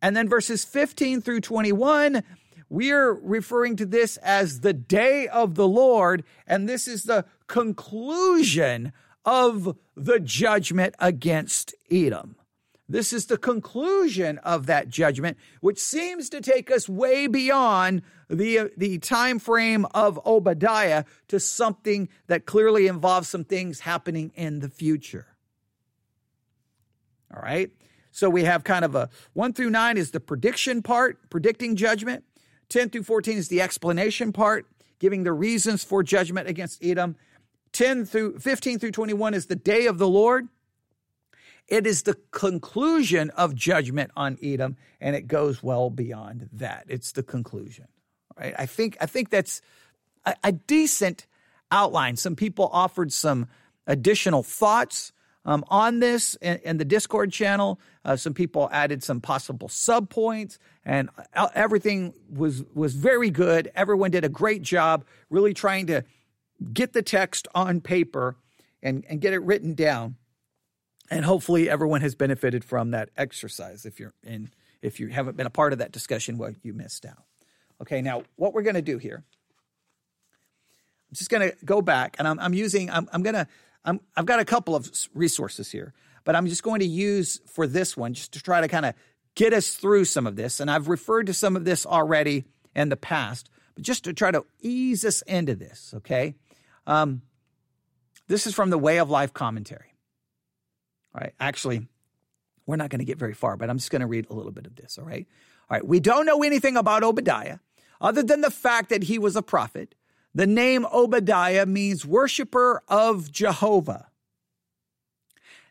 And 0.02 0.14
then 0.14 0.28
verses 0.28 0.62
15 0.62 1.23
through 1.23 1.40
21, 1.40 2.23
we're 2.68 3.14
referring 3.14 3.76
to 3.76 3.87
this 3.87 4.18
as 4.18 4.61
the 4.61 4.75
day 4.75 5.26
of 5.26 5.54
the 5.54 5.66
Lord, 5.66 6.23
and 6.47 6.68
this 6.68 6.87
is 6.87 7.04
the 7.04 7.25
conclusion 7.47 8.92
of 9.25 9.78
the 9.97 10.20
judgment 10.20 10.94
against 10.99 11.75
Edom. 11.90 12.37
This 12.88 13.14
is 13.14 13.26
the 13.26 13.38
conclusion 13.38 14.38
of 14.38 14.67
that 14.67 14.91
judgment, 14.91 15.38
which 15.61 15.79
seems 15.79 16.29
to 16.31 16.41
take 16.41 16.71
us 16.71 16.88
way 16.88 17.26
beyond 17.26 18.03
the, 18.29 18.59
uh, 18.59 18.69
the 18.76 18.99
time 18.99 19.38
frame 19.38 19.87
of 19.95 20.21
Obadiah 20.26 21.05
to 21.29 21.41
something 21.41 22.11
that 22.26 22.45
clearly 22.45 22.87
involves 22.87 23.29
some 23.29 23.45
things 23.45 23.81
happening 23.81 24.33
in 24.35 24.61
the 24.61 24.69
future. 24.69 25.29
All 27.35 27.43
right. 27.43 27.71
So 28.11 28.29
we 28.29 28.45
have 28.45 28.64
kind 28.64 28.85
of 28.85 28.95
a 28.95 29.09
1 29.33 29.55
through 29.55 29.71
9 29.71 29.97
is 29.97 30.11
the 30.11 30.21
prediction 30.21 30.83
part, 30.83 31.31
predicting 31.31 31.76
judgment. 31.76 32.25
10 32.69 32.91
through 32.91 33.03
14 33.03 33.38
is 33.38 33.49
the 33.49 33.61
explanation 33.61 34.33
part, 34.33 34.67
giving 34.99 35.25
the 35.25 35.33
reasons 35.33 35.83
for 35.83 36.03
judgment 36.03 36.49
against 36.49 36.85
Edom. 36.85 37.17
10 37.73 38.05
through 38.05 38.38
15 38.38 38.79
through 38.79 38.93
21 38.93 39.35
is 39.35 39.47
the 39.47 39.57
day 39.57 39.87
of 39.87 39.99
the 39.99 40.09
Lord. 40.09 40.49
It 41.68 41.87
is 41.87 42.02
the 42.02 42.16
conclusion 42.30 43.30
of 43.30 43.54
judgment 43.54 44.11
on 44.16 44.38
Edom, 44.42 44.76
and 45.00 45.16
it 45.16 45.26
goes 45.26 45.62
well 45.62 45.90
beyond 45.90 46.49
that. 46.52 46.85
It's 46.88 47.12
the 47.12 47.23
conclusion. 47.23 47.88
Right? 48.38 48.54
I 48.59 48.66
think 48.66 48.97
I 49.00 49.06
think 49.06 49.30
that's 49.30 49.62
a, 50.26 50.35
a 50.44 50.52
decent 50.52 51.26
outline. 51.71 52.16
Some 52.16 52.37
people 52.37 52.68
offered 52.73 53.12
some 53.12 53.49
additional 53.87 54.42
thoughts 54.42 55.12
um, 55.47 55.64
on 55.68 56.00
this 56.00 56.37
in, 56.37 56.59
in, 56.64 56.76
the 56.78 56.85
Discord 56.85 57.33
channel. 57.33 57.78
Uh, 58.04 58.16
some 58.16 58.33
people 58.33 58.68
added 58.73 59.02
some 59.02 59.21
possible 59.21 59.68
subpoints, 59.68 60.59
and 60.85 61.09
uh, 61.35 61.49
everything 61.54 62.14
was 62.30 62.62
was 62.75 62.94
very 62.94 63.30
good. 63.30 63.71
Everyone 63.75 64.11
did 64.11 64.25
a 64.25 64.28
great 64.28 64.62
job, 64.62 65.04
really 65.30 65.54
trying 65.54 65.87
to 65.87 66.04
get 66.73 66.92
the 66.92 67.02
text 67.02 67.49
on 67.54 67.80
paper 67.80 68.37
and, 68.83 69.04
and 69.09 69.21
get 69.21 69.33
it 69.33 69.42
written 69.42 69.75
down 69.75 70.16
and 71.11 71.25
hopefully 71.25 71.68
everyone 71.68 72.00
has 72.00 72.14
benefited 72.14 72.64
from 72.64 72.92
that 72.92 73.11
exercise. 73.16 73.84
If 73.84 74.00
you're 74.00 74.14
in, 74.23 74.50
if 74.82 75.00
you 75.00 75.08
haven't 75.08 75.37
been 75.37 75.46
a 75.46 75.50
part 75.50 75.73
of 75.73 75.78
that 75.80 75.92
discussion, 75.92 76.38
well, 76.38 76.54
you 76.62 76.73
missed 76.73 77.04
out. 77.04 77.25
Okay, 77.80 78.02
now 78.02 78.23
what 78.37 78.54
we're 78.54 78.62
going 78.62 78.75
to 78.75 78.82
do 78.82 78.99
here, 78.99 79.25
I'm 81.11 81.14
just 81.14 81.30
going 81.30 81.50
to 81.50 81.56
go 81.64 81.82
back 81.82 82.16
and 82.18 82.26
I'm, 82.26 82.38
I'm 82.38 82.54
using, 82.54 82.90
I'm, 82.90 83.08
I'm 83.12 83.23
going 83.23 83.34
to, 83.34 83.46
I'm, 83.84 84.00
I've 84.16 84.26
got 84.26 84.40
a 84.40 84.44
couple 84.44 84.75
of 84.75 84.90
resources 85.14 85.70
here, 85.70 85.92
but 86.25 86.34
I'm 86.34 86.46
just 86.46 86.62
going 86.62 86.80
to 86.80 86.87
use 86.87 87.40
for 87.46 87.66
this 87.66 87.96
one 87.96 88.14
just 88.14 88.32
to 88.32 88.42
try 88.42 88.61
to 88.61 88.68
kind 88.68 88.87
of 88.87 88.94
get 89.34 89.52
us 89.52 89.70
through 89.70 90.06
some 90.06 90.26
of 90.26 90.37
this. 90.37 90.61
And 90.61 90.70
I've 90.70 90.88
referred 90.88 91.26
to 91.26 91.34
some 91.34 91.56
of 91.56 91.64
this 91.64 91.84
already 91.84 92.44
in 92.75 92.88
the 92.88 92.96
past, 92.96 93.50
but 93.75 93.84
just 93.84 94.04
to 94.04 94.12
try 94.12 94.30
to 94.30 94.44
ease 94.61 95.04
us 95.04 95.23
into 95.23 95.54
this, 95.54 95.92
okay? 95.99 96.34
Um, 96.87 97.23
this 98.28 98.46
is 98.46 98.54
from 98.54 98.70
the 98.70 98.78
Way 98.78 98.99
of 98.99 99.11
Life 99.11 99.34
commentary. 99.34 99.93
All 101.14 101.21
right, 101.21 101.35
actually, 101.38 101.87
we're 102.66 102.76
not 102.76 102.90
going 102.90 102.99
to 102.99 103.04
get 103.04 103.18
very 103.18 103.35
far, 103.35 103.56
but 103.56 103.71
I'm 103.71 103.78
just 103.78 103.90
going 103.90 104.00
to 104.00 104.06
read 104.06 104.26
a 104.30 104.35
little 104.35 104.52
bit 104.52 104.66
of 104.66 104.75
this, 104.75 104.99
all 104.99 105.04
right? 105.04 105.26
All 105.71 105.76
right, 105.76 105.87
we 105.87 106.00
don't 106.00 106.26
know 106.26 106.42
anything 106.42 106.76
about 106.76 107.02
Obadiah 107.02 107.59
other 108.00 108.23
than 108.23 108.40
the 108.40 108.50
fact 108.50 108.90
that 108.90 109.04
he 109.04 109.18
was 109.18 109.37
a 109.37 109.42
prophet. 109.42 109.94
The 110.35 110.47
name 110.47 110.85
Obadiah 110.92 111.66
means 111.66 112.04
worshiper 112.04 112.83
of 112.88 113.30
Jehovah. 113.30 114.09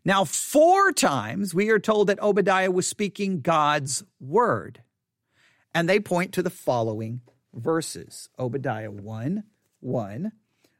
Now, 0.06 0.26
four 0.26 0.92
times 0.92 1.54
we 1.54 1.70
are 1.70 1.80
told 1.80 2.08
that 2.08 2.22
Obadiah 2.22 2.72
was 2.72 2.88
speaking 2.88 3.42
God's 3.42 4.04
word. 4.20 4.82
And 5.74 5.90
they 5.90 6.00
point 6.00 6.34
to 6.34 6.44
the 6.44 6.50
following 6.50 7.22
verses 7.54 8.30
Obadiah 8.38 8.92
1 8.92 9.44
1. 9.80 10.32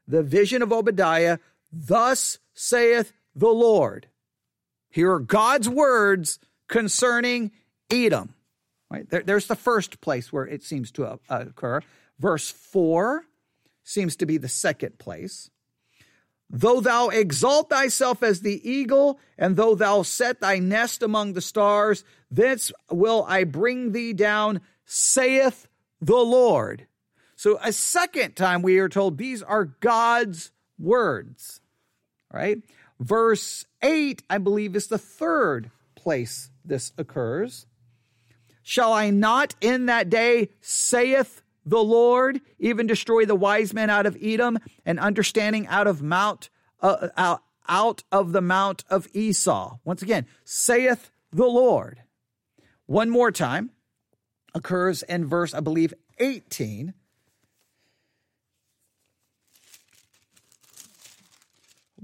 The 0.06 0.22
vision 0.22 0.62
of 0.62 0.72
Obadiah, 0.72 1.38
thus 1.72 2.38
saith 2.52 3.12
the 3.34 3.48
Lord. 3.48 4.08
Here 4.94 5.10
are 5.10 5.18
God's 5.18 5.68
words 5.68 6.38
concerning 6.68 7.50
Edom. 7.90 8.32
Right? 8.88 9.10
There, 9.10 9.22
there's 9.22 9.48
the 9.48 9.56
first 9.56 10.00
place 10.00 10.32
where 10.32 10.46
it 10.46 10.62
seems 10.62 10.92
to 10.92 11.06
uh, 11.06 11.16
occur. 11.28 11.80
Verse 12.20 12.48
4 12.48 13.24
seems 13.82 14.14
to 14.14 14.24
be 14.24 14.36
the 14.36 14.48
second 14.48 14.96
place. 15.00 15.50
Though 16.48 16.80
thou 16.80 17.08
exalt 17.08 17.70
thyself 17.70 18.22
as 18.22 18.42
the 18.42 18.70
eagle, 18.70 19.18
and 19.36 19.56
though 19.56 19.74
thou 19.74 20.02
set 20.02 20.40
thy 20.40 20.60
nest 20.60 21.02
among 21.02 21.32
the 21.32 21.40
stars, 21.40 22.04
thence 22.30 22.70
will 22.88 23.26
I 23.28 23.42
bring 23.42 23.90
thee 23.90 24.12
down, 24.12 24.60
saith 24.84 25.66
the 26.00 26.14
Lord. 26.14 26.86
So, 27.34 27.58
a 27.64 27.72
second 27.72 28.36
time 28.36 28.62
we 28.62 28.78
are 28.78 28.88
told 28.88 29.18
these 29.18 29.42
are 29.42 29.64
God's 29.64 30.52
words, 30.78 31.60
right? 32.32 32.58
Verse 33.04 33.66
8, 33.82 34.22
I 34.30 34.38
believe, 34.38 34.74
is 34.74 34.86
the 34.86 34.96
third 34.96 35.70
place 35.94 36.48
this 36.64 36.92
occurs. 36.96 37.66
Shall 38.62 38.94
I 38.94 39.10
not 39.10 39.54
in 39.60 39.86
that 39.86 40.08
day, 40.08 40.48
saith 40.62 41.42
the 41.66 41.82
Lord, 41.82 42.40
even 42.58 42.86
destroy 42.86 43.26
the 43.26 43.34
wise 43.34 43.74
men 43.74 43.90
out 43.90 44.06
of 44.06 44.16
Edom 44.22 44.58
and 44.86 44.98
understanding 44.98 45.66
out 45.66 45.86
of 45.86 46.00
Mount, 46.00 46.48
uh, 46.80 47.08
out, 47.14 47.42
out 47.68 48.04
of 48.10 48.32
the 48.32 48.40
Mount 48.40 48.84
of 48.88 49.06
Esau? 49.12 49.76
Once 49.84 50.00
again, 50.00 50.24
saith 50.46 51.10
the 51.30 51.44
Lord. 51.44 52.04
One 52.86 53.10
more 53.10 53.30
time 53.30 53.70
occurs 54.54 55.02
in 55.02 55.26
verse, 55.26 55.52
I 55.52 55.60
believe, 55.60 55.92
18. 56.18 56.94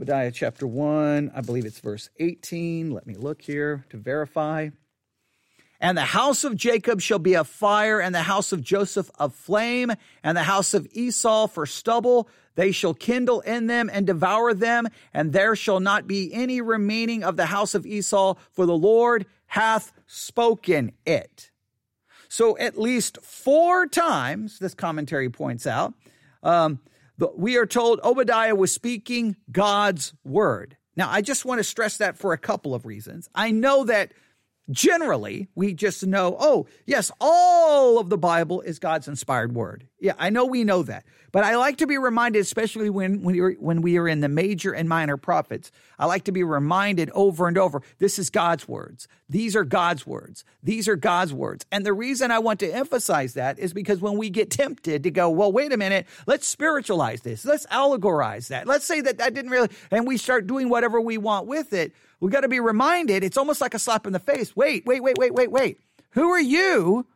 Obadiah 0.00 0.30
chapter 0.30 0.66
1, 0.66 1.30
I 1.34 1.42
believe 1.42 1.66
it's 1.66 1.78
verse 1.78 2.08
18. 2.18 2.90
Let 2.90 3.06
me 3.06 3.12
look 3.12 3.42
here 3.42 3.84
to 3.90 3.98
verify. 3.98 4.70
And 5.78 5.94
the 5.94 6.06
house 6.06 6.42
of 6.42 6.56
Jacob 6.56 7.02
shall 7.02 7.18
be 7.18 7.34
a 7.34 7.44
fire, 7.44 8.00
and 8.00 8.14
the 8.14 8.22
house 8.22 8.50
of 8.50 8.62
Joseph 8.62 9.10
a 9.18 9.28
flame, 9.28 9.92
and 10.22 10.38
the 10.38 10.44
house 10.44 10.72
of 10.72 10.88
Esau 10.92 11.48
for 11.48 11.66
stubble. 11.66 12.30
They 12.54 12.72
shall 12.72 12.94
kindle 12.94 13.40
in 13.40 13.66
them 13.66 13.90
and 13.92 14.06
devour 14.06 14.54
them, 14.54 14.88
and 15.12 15.34
there 15.34 15.54
shall 15.54 15.80
not 15.80 16.06
be 16.06 16.32
any 16.32 16.62
remaining 16.62 17.22
of 17.22 17.36
the 17.36 17.44
house 17.44 17.74
of 17.74 17.84
Esau, 17.84 18.36
for 18.52 18.64
the 18.64 18.72
Lord 18.72 19.26
hath 19.48 19.92
spoken 20.06 20.92
it. 21.04 21.50
So, 22.26 22.56
at 22.56 22.78
least 22.78 23.18
four 23.20 23.86
times, 23.86 24.60
this 24.60 24.72
commentary 24.72 25.28
points 25.28 25.66
out, 25.66 25.92
um, 26.42 26.80
we 27.36 27.56
are 27.56 27.66
told 27.66 28.00
Obadiah 28.02 28.54
was 28.54 28.72
speaking 28.72 29.36
God's 29.50 30.14
word. 30.24 30.76
Now, 30.96 31.10
I 31.10 31.22
just 31.22 31.44
want 31.44 31.58
to 31.58 31.64
stress 31.64 31.98
that 31.98 32.16
for 32.16 32.32
a 32.32 32.38
couple 32.38 32.74
of 32.74 32.86
reasons. 32.86 33.28
I 33.34 33.50
know 33.50 33.84
that 33.84 34.12
generally 34.70 35.48
we 35.54 35.74
just 35.74 36.06
know, 36.06 36.36
oh, 36.38 36.66
yes, 36.86 37.10
all 37.20 37.98
of 37.98 38.10
the 38.10 38.18
Bible 38.18 38.60
is 38.60 38.78
God's 38.78 39.08
inspired 39.08 39.54
word. 39.54 39.86
Yeah, 40.00 40.14
I 40.18 40.30
know 40.30 40.46
we 40.46 40.64
know 40.64 40.82
that. 40.82 41.04
But 41.32 41.44
I 41.44 41.56
like 41.56 41.76
to 41.76 41.86
be 41.86 41.98
reminded, 41.98 42.40
especially 42.40 42.90
when, 42.90 43.22
when, 43.22 43.36
we 43.36 43.54
when 43.54 43.82
we 43.82 43.98
are 43.98 44.08
in 44.08 44.20
the 44.20 44.28
major 44.28 44.72
and 44.72 44.88
minor 44.88 45.16
prophets, 45.16 45.70
I 45.98 46.06
like 46.06 46.24
to 46.24 46.32
be 46.32 46.42
reminded 46.42 47.10
over 47.14 47.46
and 47.46 47.56
over 47.56 47.82
this 47.98 48.18
is 48.18 48.30
God's 48.30 48.66
words. 48.66 49.06
These 49.28 49.54
are 49.54 49.62
God's 49.62 50.06
words. 50.06 50.44
These 50.62 50.88
are 50.88 50.96
God's 50.96 51.32
words. 51.32 51.64
And 51.70 51.86
the 51.86 51.92
reason 51.92 52.30
I 52.30 52.40
want 52.40 52.60
to 52.60 52.70
emphasize 52.70 53.34
that 53.34 53.58
is 53.58 53.72
because 53.72 54.00
when 54.00 54.18
we 54.18 54.30
get 54.30 54.50
tempted 54.50 55.04
to 55.04 55.10
go, 55.10 55.30
well, 55.30 55.52
wait 55.52 55.72
a 55.72 55.76
minute, 55.76 56.06
let's 56.26 56.46
spiritualize 56.46 57.20
this, 57.20 57.44
let's 57.44 57.66
allegorize 57.66 58.48
that, 58.48 58.66
let's 58.66 58.86
say 58.86 59.00
that 59.02 59.18
that 59.18 59.34
didn't 59.34 59.52
really, 59.52 59.68
and 59.92 60.06
we 60.06 60.16
start 60.16 60.46
doing 60.48 60.68
whatever 60.68 61.00
we 61.00 61.16
want 61.16 61.46
with 61.46 61.72
it, 61.72 61.92
we 62.18 62.30
got 62.30 62.40
to 62.40 62.48
be 62.48 62.60
reminded 62.60 63.22
it's 63.22 63.36
almost 63.36 63.60
like 63.60 63.74
a 63.74 63.78
slap 63.78 64.06
in 64.06 64.12
the 64.12 64.18
face. 64.18 64.56
Wait, 64.56 64.84
wait, 64.84 65.02
wait, 65.02 65.16
wait, 65.16 65.32
wait, 65.32 65.50
wait. 65.50 65.78
Who 66.10 66.30
are 66.30 66.40
you 66.40 67.06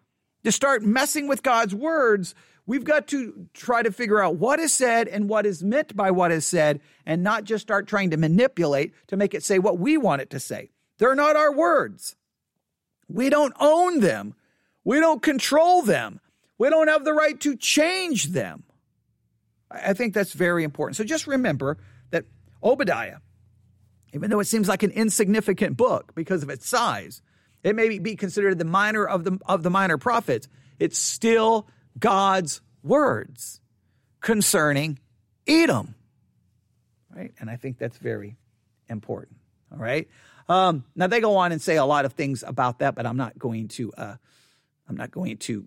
to 0.45 0.53
start 0.53 0.83
messing 0.83 1.27
with 1.27 1.43
God's 1.43 1.75
words? 1.75 2.35
We've 2.67 2.85
got 2.85 3.09
to 3.09 3.49
try 3.53 3.83
to 3.83 3.93
figure 3.93 4.23
out 4.23 4.37
what 4.37 4.59
is 4.59 4.73
said 4.73 5.07
and 5.09 5.29
what 5.29 5.45
is 5.45 5.63
meant 5.63 5.95
by 5.95 6.11
what 6.11 6.33
is 6.33 6.47
said 6.47 6.81
and 7.05 7.23
not 7.23 7.45
just 7.45 7.63
start 7.63 7.87
trying 7.87 8.11
to 8.11 8.17
manipulate 8.17 8.95
to 9.09 9.17
make 9.17 9.35
it 9.35 9.43
say 9.43 9.59
what 9.59 9.79
we 9.79 9.99
want 9.99 10.23
it 10.23 10.31
to 10.31 10.41
say. 10.41 10.71
They're 10.99 11.15
not 11.15 11.37
our 11.37 11.53
words. 11.53 12.17
We 13.09 13.29
don't 13.29 13.53
own 13.61 14.01
them. 14.01 14.35
We 14.83 14.99
don't 15.01 15.23
control 15.23 15.83
them. 15.83 16.21
We 16.57 16.71
don't 16.71 16.89
have 16.89 17.05
the 17.05 17.13
right 17.13 17.39
to 17.41 17.57
change 17.57 18.27
them. 18.27 18.65
I 19.71 19.93
think 19.93 20.15
that's 20.15 20.33
very 20.33 20.65
important. 20.65 20.97
So 20.97 21.05
just 21.05 21.27
remember 21.27 21.79
that 22.11 22.25
Obadiah, 22.63 23.19
even 24.15 24.31
though 24.31 24.41
it 24.41 24.47
seems 24.47 24.69
like 24.69 24.83
an 24.83 24.93
insignificant 24.93 25.77
book 25.77 26.13
because 26.15 26.43
of 26.43 26.49
its 26.49 26.67
size, 26.67 27.21
it 27.63 27.75
may 27.75 27.99
be 27.99 28.15
considered 28.17 28.59
the 28.59 28.65
minor 28.65 29.05
of 29.05 29.25
the, 29.25 29.39
of 29.47 29.63
the 29.63 29.71
minor 29.71 29.99
prophets. 29.99 30.49
It's 30.79 30.99
still 30.99 31.69
God's 31.99 32.61
words 32.83 33.61
concerning 34.21 34.99
Edom. 35.47 35.95
Right? 37.15 37.33
And 37.39 37.49
I 37.49 37.57
think 37.57 37.79
that's 37.79 37.99
very 37.99 38.37
important. 38.89 39.39
All 39.73 39.79
right. 39.79 40.09
Um, 40.49 40.85
now 40.95 41.07
they 41.07 41.21
go 41.21 41.37
on 41.37 41.53
and 41.53 41.61
say 41.61 41.77
a 41.77 41.85
lot 41.85 42.05
of 42.05 42.13
things 42.13 42.43
about 42.47 42.81
that, 42.81 42.95
but 42.95 43.07
I'm 43.07 43.17
not 43.17 43.39
going 43.39 43.69
to. 43.69 43.93
Uh, 43.93 44.17
I'm 44.89 44.97
not 44.97 45.11
going 45.11 45.39
to 45.39 45.65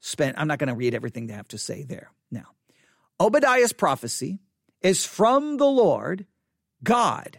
spend. 0.00 0.36
I'm 0.36 0.48
not 0.48 0.58
going 0.58 0.68
to 0.68 0.74
read 0.74 0.94
everything 0.94 1.26
they 1.26 1.34
have 1.34 1.48
to 1.48 1.58
say 1.58 1.82
there. 1.82 2.10
Now, 2.30 2.46
Obadiah's 3.18 3.72
prophecy 3.72 4.38
is 4.82 5.04
from 5.04 5.56
the 5.56 5.66
Lord, 5.66 6.26
God. 6.82 7.38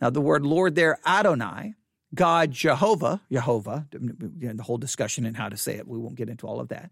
Now 0.00 0.10
the 0.10 0.20
word 0.20 0.44
Lord 0.44 0.74
there, 0.74 0.98
Adonai, 1.06 1.74
God 2.14 2.52
Jehovah, 2.52 3.20
Jehovah, 3.30 3.86
the 3.92 4.62
whole 4.62 4.78
discussion 4.78 5.26
and 5.26 5.36
how 5.36 5.48
to 5.48 5.56
say 5.56 5.76
it, 5.76 5.86
we 5.86 5.98
won't 5.98 6.14
get 6.14 6.28
into 6.28 6.46
all 6.46 6.60
of 6.60 6.68
that. 6.68 6.90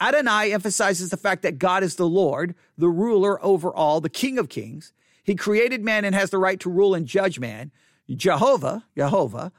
Adonai 0.00 0.52
emphasizes 0.52 1.10
the 1.10 1.16
fact 1.16 1.42
that 1.42 1.58
God 1.58 1.82
is 1.82 1.96
the 1.96 2.08
Lord, 2.08 2.54
the 2.76 2.88
ruler 2.88 3.42
over 3.44 3.72
all, 3.72 4.00
the 4.00 4.10
King 4.10 4.38
of 4.38 4.48
kings. 4.48 4.92
He 5.24 5.34
created 5.34 5.82
man 5.82 6.04
and 6.04 6.14
has 6.14 6.30
the 6.30 6.38
right 6.38 6.60
to 6.60 6.70
rule 6.70 6.94
and 6.94 7.06
judge 7.06 7.38
man. 7.38 7.70
Jehovah, 8.08 8.84
Jehovah, 8.96 9.52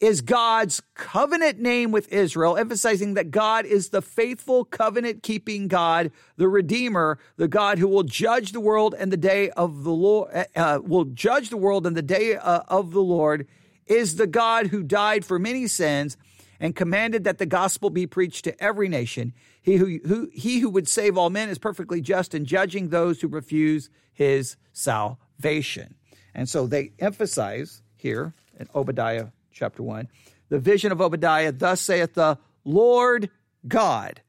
is 0.00 0.20
God's 0.20 0.82
covenant 0.94 1.58
name 1.58 1.90
with 1.90 2.12
Israel, 2.12 2.58
emphasizing 2.58 3.14
that 3.14 3.30
God 3.30 3.64
is 3.64 3.88
the 3.88 4.02
faithful 4.02 4.64
covenant 4.64 5.22
keeping 5.22 5.68
God, 5.68 6.10
the 6.36 6.48
Redeemer, 6.48 7.18
the 7.36 7.48
God 7.48 7.78
who 7.78 7.88
will 7.88 8.02
judge 8.02 8.52
the 8.52 8.60
world 8.60 8.94
and 8.98 9.10
the 9.10 9.16
day 9.16 9.50
of 9.50 9.84
the 9.84 9.92
Lord, 9.92 10.46
uh, 10.54 10.80
will 10.82 11.06
judge 11.06 11.48
the 11.48 11.56
world 11.56 11.86
and 11.86 11.96
the 11.96 12.02
day 12.02 12.36
uh, 12.36 12.60
of 12.68 12.90
the 12.90 13.00
Lord 13.00 13.46
is 13.86 14.16
the 14.16 14.26
God 14.26 14.68
who 14.68 14.82
died 14.82 15.24
for 15.24 15.38
many 15.38 15.66
sins 15.66 16.16
and 16.58 16.74
commanded 16.74 17.24
that 17.24 17.38
the 17.38 17.46
gospel 17.46 17.90
be 17.90 18.06
preached 18.06 18.44
to 18.44 18.62
every 18.62 18.88
nation. 18.88 19.32
He 19.60 19.76
who, 19.76 19.98
who, 20.06 20.30
he 20.32 20.60
who 20.60 20.70
would 20.70 20.88
save 20.88 21.18
all 21.18 21.30
men 21.30 21.48
is 21.48 21.58
perfectly 21.58 22.00
just 22.00 22.34
in 22.34 22.44
judging 22.44 22.88
those 22.88 23.20
who 23.20 23.28
refuse 23.28 23.90
his 24.12 24.56
salvation. 24.72 25.94
And 26.34 26.48
so 26.48 26.66
they 26.66 26.92
emphasize 26.98 27.82
here 27.96 28.34
in 28.58 28.68
Obadiah 28.74 29.28
chapter 29.52 29.82
1 29.82 30.08
the 30.48 30.58
vision 30.58 30.92
of 30.92 31.00
Obadiah, 31.00 31.52
thus 31.52 31.80
saith 31.80 32.14
the 32.14 32.38
Lord 32.64 33.30
God, 33.66 34.20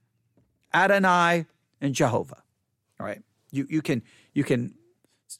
Adonai 0.73 1.45
and 1.79 1.93
Jehovah. 1.93 2.41
All 2.99 3.05
right. 3.05 3.21
You, 3.51 3.67
you 3.69 3.81
can, 3.81 4.01
you 4.33 4.43
can, 4.43 4.73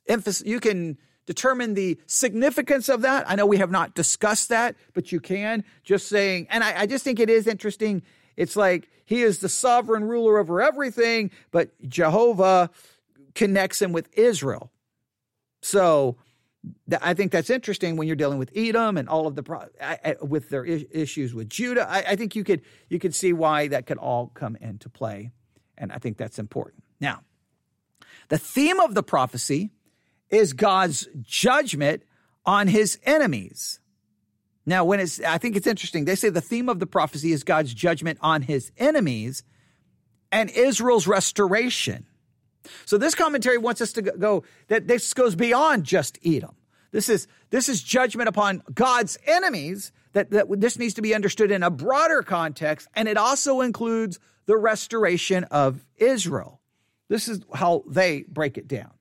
emphasize, 0.08 0.48
you 0.48 0.60
can 0.60 0.98
determine 1.28 1.76
the 1.76 2.00
significance 2.08 2.90
of 2.90 3.02
that. 3.04 3.30
I 3.30 3.36
know 3.36 3.46
we 3.46 3.58
have 3.58 3.70
not 3.70 3.94
discussed 3.94 4.50
that, 4.50 4.76
but 4.94 5.12
you 5.12 5.20
can 5.20 5.64
just 5.84 6.08
saying, 6.08 6.48
and 6.50 6.64
I, 6.64 6.82
I 6.82 6.86
just 6.88 7.04
think 7.04 7.20
it 7.20 7.30
is 7.30 7.46
interesting 7.46 8.02
It's 8.38 8.56
like 8.56 8.90
he 9.04 9.24
is 9.24 9.40
the 9.40 9.50
sovereign 9.50 10.06
ruler 10.06 10.38
over 10.38 10.62
everything, 10.62 11.32
but 11.52 11.72
Jehovah 11.90 12.70
connects 13.36 13.82
him 13.82 13.92
with 13.92 14.08
Israel. 14.18 14.72
So 15.62 16.18
I 17.02 17.14
think 17.14 17.32
that's 17.32 17.50
interesting 17.50 17.98
when 17.98 18.08
you're 18.08 18.16
dealing 18.16 18.38
with 18.38 18.52
Edom 18.56 18.98
and 18.98 19.10
all 19.10 19.28
of 19.28 19.36
the 19.36 20.20
with 20.22 20.50
their 20.50 20.64
issues 20.66 21.34
with 21.34 21.50
Judah. 21.50 21.90
I, 21.90 22.00
I 22.10 22.16
think 22.16 22.36
you 22.36 22.44
could 22.44 22.62
you 22.90 23.00
could 23.00 23.16
see 23.16 23.34
why 23.34 23.68
that 23.70 23.88
could 23.88 23.98
all 23.98 24.28
come 24.34 24.56
into 24.58 24.88
play, 24.88 25.32
and 25.78 25.92
I 25.92 25.98
think 25.98 26.18
that's 26.18 26.40
important. 26.40 26.84
Now, 27.02 27.22
the 28.30 28.38
theme 28.38 28.80
of 28.80 28.94
the 28.94 29.04
prophecy 29.04 29.72
is 30.30 30.54
God's 30.54 31.08
judgment 31.22 32.04
on 32.46 32.68
his 32.68 33.00
enemies. 33.04 33.80
Now, 34.66 34.84
when 34.84 35.00
it's, 35.00 35.22
I 35.22 35.38
think 35.38 35.56
it's 35.56 35.68
interesting. 35.68 36.06
They 36.06 36.16
say 36.16 36.30
the 36.30 36.42
theme 36.42 36.68
of 36.68 36.80
the 36.80 36.88
prophecy 36.88 37.32
is 37.32 37.44
God's 37.44 37.74
judgment 37.74 38.20
on 38.22 38.42
his 38.42 38.72
enemies 38.78 39.44
and 40.32 40.50
Israel's 40.50 41.08
restoration. 41.08 42.06
So 42.86 42.98
this 42.98 43.16
commentary 43.16 43.58
wants 43.58 43.80
us 43.80 43.94
to 43.94 44.02
go 44.02 44.44
that 44.68 44.88
this 44.88 45.14
goes 45.14 45.36
beyond 45.36 45.86
just 45.86 46.20
Edom. 46.26 46.56
This 46.92 47.08
is 47.08 47.28
this 47.50 47.70
is 47.70 47.82
judgment 47.82 48.28
upon 48.28 48.62
God's 48.74 49.18
enemies. 49.26 49.92
That, 50.14 50.32
that 50.32 50.48
this 50.60 50.80
needs 50.80 50.96
to 50.96 51.02
be 51.02 51.14
understood 51.14 51.52
in 51.52 51.62
a 51.62 51.70
broader 51.70 52.24
context, 52.24 52.88
and 52.96 53.08
it 53.08 53.18
also 53.18 53.62
includes 53.62 54.20
the 54.48 54.58
restoration 54.58 55.44
of 55.46 55.86
Israel. 55.96 56.60
This 57.08 57.28
is 57.28 57.42
how 57.54 57.84
they 57.88 58.24
break 58.24 58.58
it 58.58 58.68
down. 58.68 58.97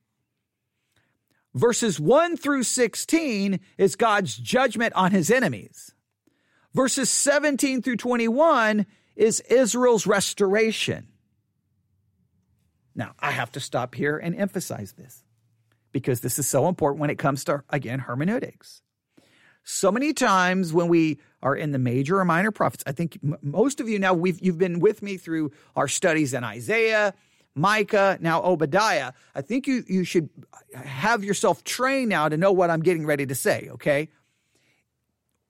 Verses 1.53 1.99
1 1.99 2.37
through 2.37 2.63
16 2.63 3.59
is 3.77 3.95
God's 3.95 4.35
judgment 4.35 4.93
on 4.93 5.11
his 5.11 5.31
enemies. 5.31 5.93
Verses 6.73 7.09
17 7.09 7.81
through 7.81 7.97
21 7.97 8.85
is 9.15 9.39
Israel's 9.41 10.05
restoration. 10.05 11.07
Now, 12.95 13.13
I 13.19 13.31
have 13.31 13.51
to 13.53 13.59
stop 13.59 13.95
here 13.95 14.17
and 14.17 14.35
emphasize 14.35 14.93
this 14.93 15.23
because 15.91 16.21
this 16.21 16.37
is 16.37 16.47
so 16.47 16.67
important 16.67 16.99
when 16.99 17.09
it 17.09 17.17
comes 17.17 17.43
to, 17.45 17.63
again, 17.69 17.99
hermeneutics. 17.99 18.81
So 19.63 19.91
many 19.91 20.13
times 20.13 20.71
when 20.71 20.87
we 20.87 21.19
are 21.43 21.55
in 21.55 21.71
the 21.71 21.79
major 21.79 22.19
or 22.19 22.25
minor 22.25 22.51
prophets, 22.51 22.83
I 22.87 22.93
think 22.93 23.19
most 23.41 23.79
of 23.79 23.89
you 23.89 23.99
now, 23.99 24.13
we've, 24.13 24.39
you've 24.39 24.57
been 24.57 24.79
with 24.79 25.01
me 25.01 25.17
through 25.17 25.51
our 25.75 25.87
studies 25.87 26.33
in 26.33 26.43
Isaiah, 26.43 27.13
Micah, 27.57 28.17
now 28.21 28.43
Obadiah. 28.43 29.13
I 29.35 29.41
think 29.41 29.67
you, 29.67 29.83
you 29.87 30.03
should 30.03 30.29
have 30.73 31.23
yourself 31.23 31.63
trained 31.63 32.09
now 32.09 32.29
to 32.29 32.37
know 32.37 32.51
what 32.51 32.69
I'm 32.69 32.81
getting 32.81 33.05
ready 33.05 33.25
to 33.25 33.35
say, 33.35 33.69
okay? 33.71 34.09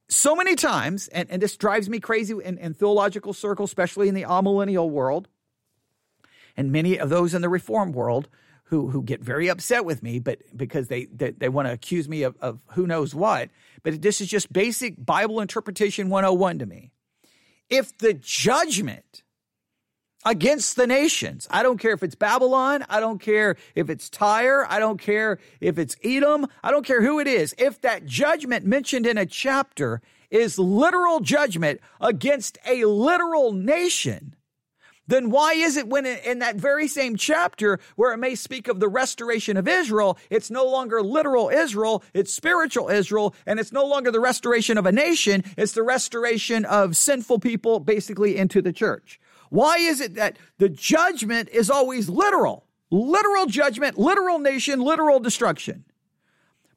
So 0.09 0.35
many 0.35 0.55
times, 0.55 1.09
and, 1.09 1.29
and 1.29 1.41
this 1.41 1.57
drives 1.57 1.89
me 1.89 1.99
crazy 1.99 2.33
in, 2.43 2.57
in 2.57 2.73
theological 2.73 3.33
circles, 3.33 3.69
especially 3.69 4.07
in 4.07 4.15
the 4.15 4.23
amillennial 4.23 4.89
world, 4.89 5.27
and 6.55 6.71
many 6.71 6.97
of 6.97 7.09
those 7.09 7.33
in 7.33 7.41
the 7.41 7.49
reform 7.49 7.91
world 7.91 8.29
who 8.65 8.89
who 8.89 9.01
get 9.01 9.21
very 9.21 9.47
upset 9.47 9.85
with 9.85 10.03
me, 10.03 10.19
but 10.19 10.39
because 10.55 10.87
they 10.87 11.05
they, 11.05 11.31
they 11.31 11.49
want 11.49 11.67
to 11.67 11.73
accuse 11.73 12.09
me 12.09 12.23
of, 12.23 12.35
of 12.41 12.59
who 12.71 12.87
knows 12.87 13.15
what. 13.15 13.49
But 13.83 14.01
this 14.01 14.19
is 14.19 14.27
just 14.27 14.51
basic 14.51 14.93
Bible 15.03 15.39
interpretation 15.39 16.09
101 16.09 16.59
to 16.59 16.65
me. 16.65 16.91
If 17.69 17.97
the 17.97 18.13
judgment 18.13 19.23
against 20.27 20.75
the 20.75 20.85
nations. 20.85 21.47
I 21.49 21.63
don't 21.63 21.79
care 21.79 21.93
if 21.93 22.03
it's 22.03 22.13
Babylon. 22.13 22.83
I 22.89 22.99
don't 22.99 23.19
care 23.19 23.55
if 23.75 23.89
it's 23.89 24.09
Tyre. 24.09 24.65
I 24.69 24.77
don't 24.77 24.99
care 24.99 25.39
if 25.61 25.79
it's 25.79 25.95
Edom. 26.03 26.47
I 26.61 26.69
don't 26.69 26.85
care 26.85 27.01
who 27.01 27.19
it 27.19 27.27
is. 27.27 27.55
If 27.57 27.79
that 27.81 28.05
judgment 28.05 28.65
mentioned 28.65 29.07
in 29.07 29.17
a 29.17 29.25
chapter 29.25 30.01
is 30.29 30.59
literal 30.59 31.21
judgment 31.21 31.79
against 32.01 32.57
a 32.67 32.83
literal 32.83 33.53
nation, 33.53 34.35
then 35.07 35.29
why 35.29 35.53
is 35.53 35.77
it 35.77 35.87
when 35.87 36.05
in 36.05 36.39
that 36.39 36.57
very 36.57 36.89
same 36.89 37.15
chapter 37.15 37.79
where 37.95 38.11
it 38.11 38.17
may 38.17 38.35
speak 38.35 38.67
of 38.67 38.81
the 38.81 38.89
restoration 38.89 39.55
of 39.55 39.65
Israel, 39.65 40.17
it's 40.29 40.51
no 40.51 40.65
longer 40.65 41.01
literal 41.01 41.47
Israel, 41.47 42.03
it's 42.13 42.33
spiritual 42.33 42.89
Israel, 42.89 43.33
and 43.45 43.61
it's 43.61 43.71
no 43.71 43.85
longer 43.85 44.11
the 44.11 44.19
restoration 44.19 44.77
of 44.77 44.85
a 44.85 44.91
nation, 44.91 45.45
it's 45.55 45.71
the 45.71 45.83
restoration 45.83 46.65
of 46.65 46.97
sinful 46.97 47.39
people 47.39 47.79
basically 47.79 48.35
into 48.35 48.61
the 48.61 48.73
church. 48.73 49.21
Why 49.49 49.77
is 49.77 50.01
it 50.01 50.15
that 50.15 50.37
the 50.57 50.69
judgment 50.69 51.49
is 51.49 51.69
always 51.69 52.09
literal? 52.09 52.65
Literal 52.89 53.47
judgment, 53.47 53.97
literal 53.97 54.39
nation, 54.39 54.79
literal 54.79 55.19
destruction. 55.19 55.83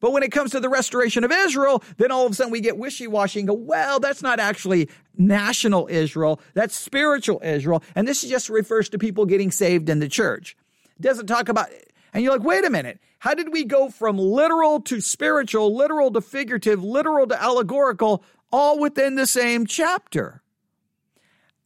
But 0.00 0.12
when 0.12 0.22
it 0.22 0.32
comes 0.32 0.50
to 0.52 0.60
the 0.60 0.68
restoration 0.68 1.24
of 1.24 1.30
Israel, 1.30 1.84
then 1.98 2.10
all 2.10 2.24
of 2.24 2.32
a 2.32 2.34
sudden 2.34 2.50
we 2.50 2.60
get 2.60 2.78
wishy 2.78 3.06
washy 3.06 3.40
and 3.40 3.48
go, 3.48 3.54
well, 3.54 4.00
that's 4.00 4.22
not 4.22 4.40
actually 4.40 4.88
national 5.16 5.88
Israel. 5.88 6.40
That's 6.54 6.74
spiritual 6.74 7.40
Israel. 7.44 7.82
And 7.94 8.08
this 8.08 8.22
just 8.22 8.48
refers 8.48 8.88
to 8.88 8.98
people 8.98 9.26
getting 9.26 9.50
saved 9.50 9.90
in 9.90 9.98
the 9.98 10.08
church. 10.08 10.56
It 10.98 11.02
doesn't 11.02 11.26
talk 11.26 11.48
about, 11.48 11.68
and 12.14 12.24
you're 12.24 12.32
like, 12.32 12.42
wait 12.42 12.64
a 12.64 12.70
minute. 12.70 12.98
How 13.18 13.34
did 13.34 13.52
we 13.52 13.64
go 13.64 13.90
from 13.90 14.16
literal 14.16 14.80
to 14.80 15.02
spiritual, 15.02 15.76
literal 15.76 16.10
to 16.12 16.22
figurative, 16.22 16.82
literal 16.82 17.26
to 17.26 17.40
allegorical, 17.40 18.24
all 18.50 18.78
within 18.78 19.16
the 19.16 19.26
same 19.26 19.66
chapter? 19.66 20.42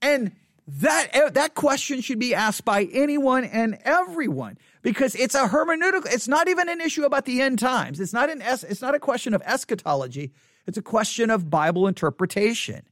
And 0.02 0.32
that, 0.66 1.08
eh, 1.12 1.30
that 1.30 1.54
question 1.54 2.00
should 2.00 2.18
be 2.18 2.34
asked 2.34 2.64
by 2.64 2.84
anyone 2.92 3.44
and 3.44 3.78
everyone 3.84 4.56
because 4.82 5.14
it's 5.14 5.34
a 5.34 5.48
hermeneutical. 5.48 6.12
It's 6.12 6.28
not 6.28 6.48
even 6.48 6.68
an 6.68 6.80
issue 6.80 7.04
about 7.04 7.26
the 7.26 7.42
end 7.42 7.58
times. 7.58 8.00
It's 8.00 8.12
not 8.12 8.30
an 8.30 8.42
it's 8.42 8.80
not 8.80 8.94
a 8.94 8.98
question 8.98 9.34
of 9.34 9.42
eschatology. 9.42 10.32
It's 10.66 10.78
a 10.78 10.82
question 10.82 11.28
of 11.28 11.50
Bible 11.50 11.86
interpretation. 11.86 12.82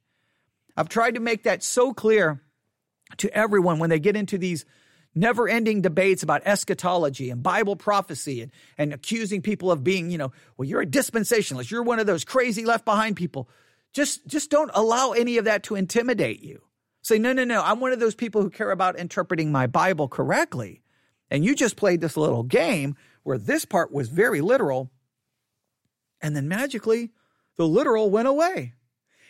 I've 0.77 0.91
tried 0.91 1.15
to 1.15 1.21
make 1.21 1.45
that 1.45 1.63
so 1.63 1.95
clear 1.95 2.43
to 3.19 3.35
everyone 3.37 3.79
when 3.79 3.91
they 3.91 3.99
get 3.99 4.17
into 4.17 4.37
these 4.37 4.65
never 5.15 5.49
ending 5.49 5.83
debates 5.83 6.23
about 6.23 6.43
eschatology 6.45 7.31
and 7.31 7.43
Bible 7.43 7.77
prophecy 7.77 8.43
and, 8.43 8.53
and 8.79 8.95
accusing 8.95 9.43
people 9.43 9.71
of 9.71 9.85
being, 9.85 10.11
you 10.11 10.19
know, 10.19 10.33
well, 10.57 10.67
you're 10.67 10.81
a 10.81 10.87
dispensationalist. 10.87 11.71
You're 11.71 11.83
one 11.83 11.99
of 11.99 12.07
those 12.07 12.25
crazy 12.25 12.65
left 12.65 12.85
behind 12.85 13.17
people. 13.17 13.49
Just, 13.93 14.27
just 14.27 14.51
don't 14.51 14.71
allow 14.73 15.13
any 15.13 15.37
of 15.37 15.45
that 15.45 15.65
to 15.65 15.75
intimidate 15.75 16.43
you. 16.43 16.63
Say, 17.03 17.19
no, 17.19 17.33
no, 17.33 17.45
no, 17.45 17.63
I'm 17.63 17.81
one 17.81 17.93
of 17.93 18.01
those 18.01 18.15
people 18.15 18.43
who 18.43 18.51
care 18.51 18.71
about 18.71 18.99
interpreting 18.99 19.51
my 19.51 19.67
Bible 19.67 20.09
correctly. 20.09 20.83
And 21.31 21.45
you 21.45 21.55
just 21.55 21.77
played 21.77 22.01
this 22.01 22.17
little 22.17 22.45
game 22.45 22.97
where 23.25 23.39
this 23.39 23.65
part 23.65 23.93
was 23.93 24.09
very 24.09 24.41
literal. 24.41 24.91
And 26.21 26.37
then 26.37 26.47
magically, 26.47 27.11
the 27.57 27.67
literal 27.67 28.11
went 28.11 28.29
away. 28.29 28.75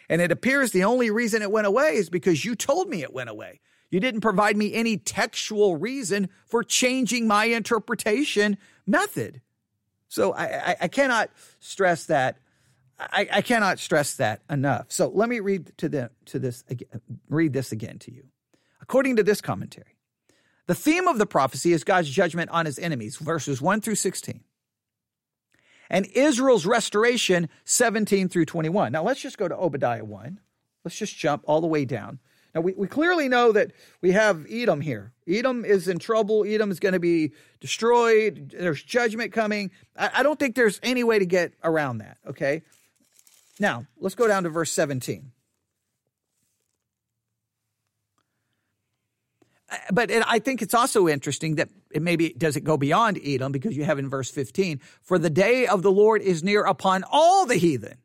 And 0.09 0.21
it 0.21 0.31
appears 0.31 0.73
the 0.73 0.85
only 0.85 1.11
reason 1.11 1.41
it 1.41 1.51
went 1.51 1.67
away 1.67 1.95
is 1.95 2.11
because 2.11 2.45
you 2.45 2.55
told 2.55 2.89
me 2.89 3.03
it 3.03 3.15
went 3.15 3.31
away. 3.31 3.61
You 3.91 4.01
didn't 4.01 4.21
provide 4.21 4.57
me 4.57 4.75
any 4.75 4.99
textual 4.99 5.77
reason 5.77 6.29
for 6.47 6.63
changing 6.63 7.27
my 7.27 7.47
interpretation 7.47 8.59
method. 8.87 9.41
So 10.09 10.33
I, 10.33 10.45
I, 10.45 10.77
I 10.83 10.89
cannot 10.89 11.31
stress 11.61 12.05
that 12.07 12.37
I, 13.11 13.29
I, 13.33 13.43
cannot 13.43 13.79
stress 13.79 14.15
that 14.15 14.43
enough. 14.51 14.87
So 14.89 15.09
let 15.09 15.29
me 15.29 15.41
read 15.41 15.73
to 15.79 15.89
the 15.89 16.11
to 16.27 16.39
this 16.39 16.65
again, 16.69 16.89
read 17.29 17.53
this 17.53 17.73
again 17.73 17.99
to 18.01 18.13
you. 18.13 18.25
According 18.81 19.17
to 19.17 19.23
this 19.23 19.41
commentary, 19.41 19.97
the 20.67 20.75
theme 20.75 21.09
of 21.09 21.19
the 21.19 21.27
prophecy 21.27 21.73
is 21.73 21.85
God's 21.85 22.11
judgment 22.11 22.51
on 22.51 22.67
his 22.67 22.79
enemies, 22.79 23.17
verses 23.17 23.61
1 23.61 23.81
through 23.81 23.97
16. 23.97 24.43
And 25.91 26.07
Israel's 26.07 26.65
restoration, 26.65 27.49
17 27.65 28.29
through 28.29 28.47
21. 28.47 28.93
Now 28.93 29.03
let's 29.03 29.21
just 29.21 29.39
go 29.39 29.49
to 29.49 29.57
Obadiah 29.57 30.05
1. 30.05 30.41
Let's 30.85 30.97
just 30.97 31.17
jump 31.17 31.43
all 31.47 31.61
the 31.61 31.67
way 31.67 31.85
down. 31.85 32.19
Now 32.55 32.61
we, 32.61 32.75
we 32.75 32.87
clearly 32.87 33.29
know 33.29 33.53
that 33.53 33.73
we 34.01 34.13
have 34.13 34.47
Edom 34.51 34.81
here. 34.81 35.13
Edom 35.27 35.65
is 35.65 35.89
in 35.89 35.99
trouble. 35.99 36.45
Edom 36.47 36.71
is 36.71 36.81
going 36.81 36.93
to 36.93 37.01
be 37.01 37.33
destroyed. 37.61 38.55
There's 38.59 38.83
judgment 38.83 39.33
coming. 39.33 39.71
I, 39.97 40.11
I 40.17 40.23
don't 40.23 40.39
think 40.39 40.55
there's 40.55 40.81
any 40.83 41.05
way 41.05 41.19
to 41.19 41.27
get 41.27 41.55
around 41.65 41.99
that. 41.99 42.19
Okay. 42.27 42.63
Now, 43.63 43.87
let's 43.97 44.17
go 44.17 44.27
down 44.27 44.43
to 44.43 44.49
verse 44.49 44.73
17. 44.73 45.31
Uh, 49.71 49.77
but 49.93 50.11
it, 50.11 50.25
I 50.27 50.41
think 50.41 50.63
it's 50.63 50.75
also 50.75 51.07
interesting 51.07 51.55
that 51.55 51.69
it 51.93 52.03
maybe 52.03 52.31
does 52.31 52.57
it 52.57 52.65
go 52.65 52.77
beyond 52.77 53.21
Edom 53.25 53.53
because 53.53 53.77
you 53.77 53.85
have 53.85 54.01
in 54.01 54.11
verse 54.11 54.33
15, 54.33 54.81
for 55.01 55.17
the 55.17 55.31
day 55.31 55.69
of 55.69 55.83
the 55.83 55.93
Lord 55.93 56.23
is 56.23 56.43
near 56.43 56.65
upon 56.65 57.05
all 57.09 57.47
the 57.47 57.55
heathen. 57.55 57.99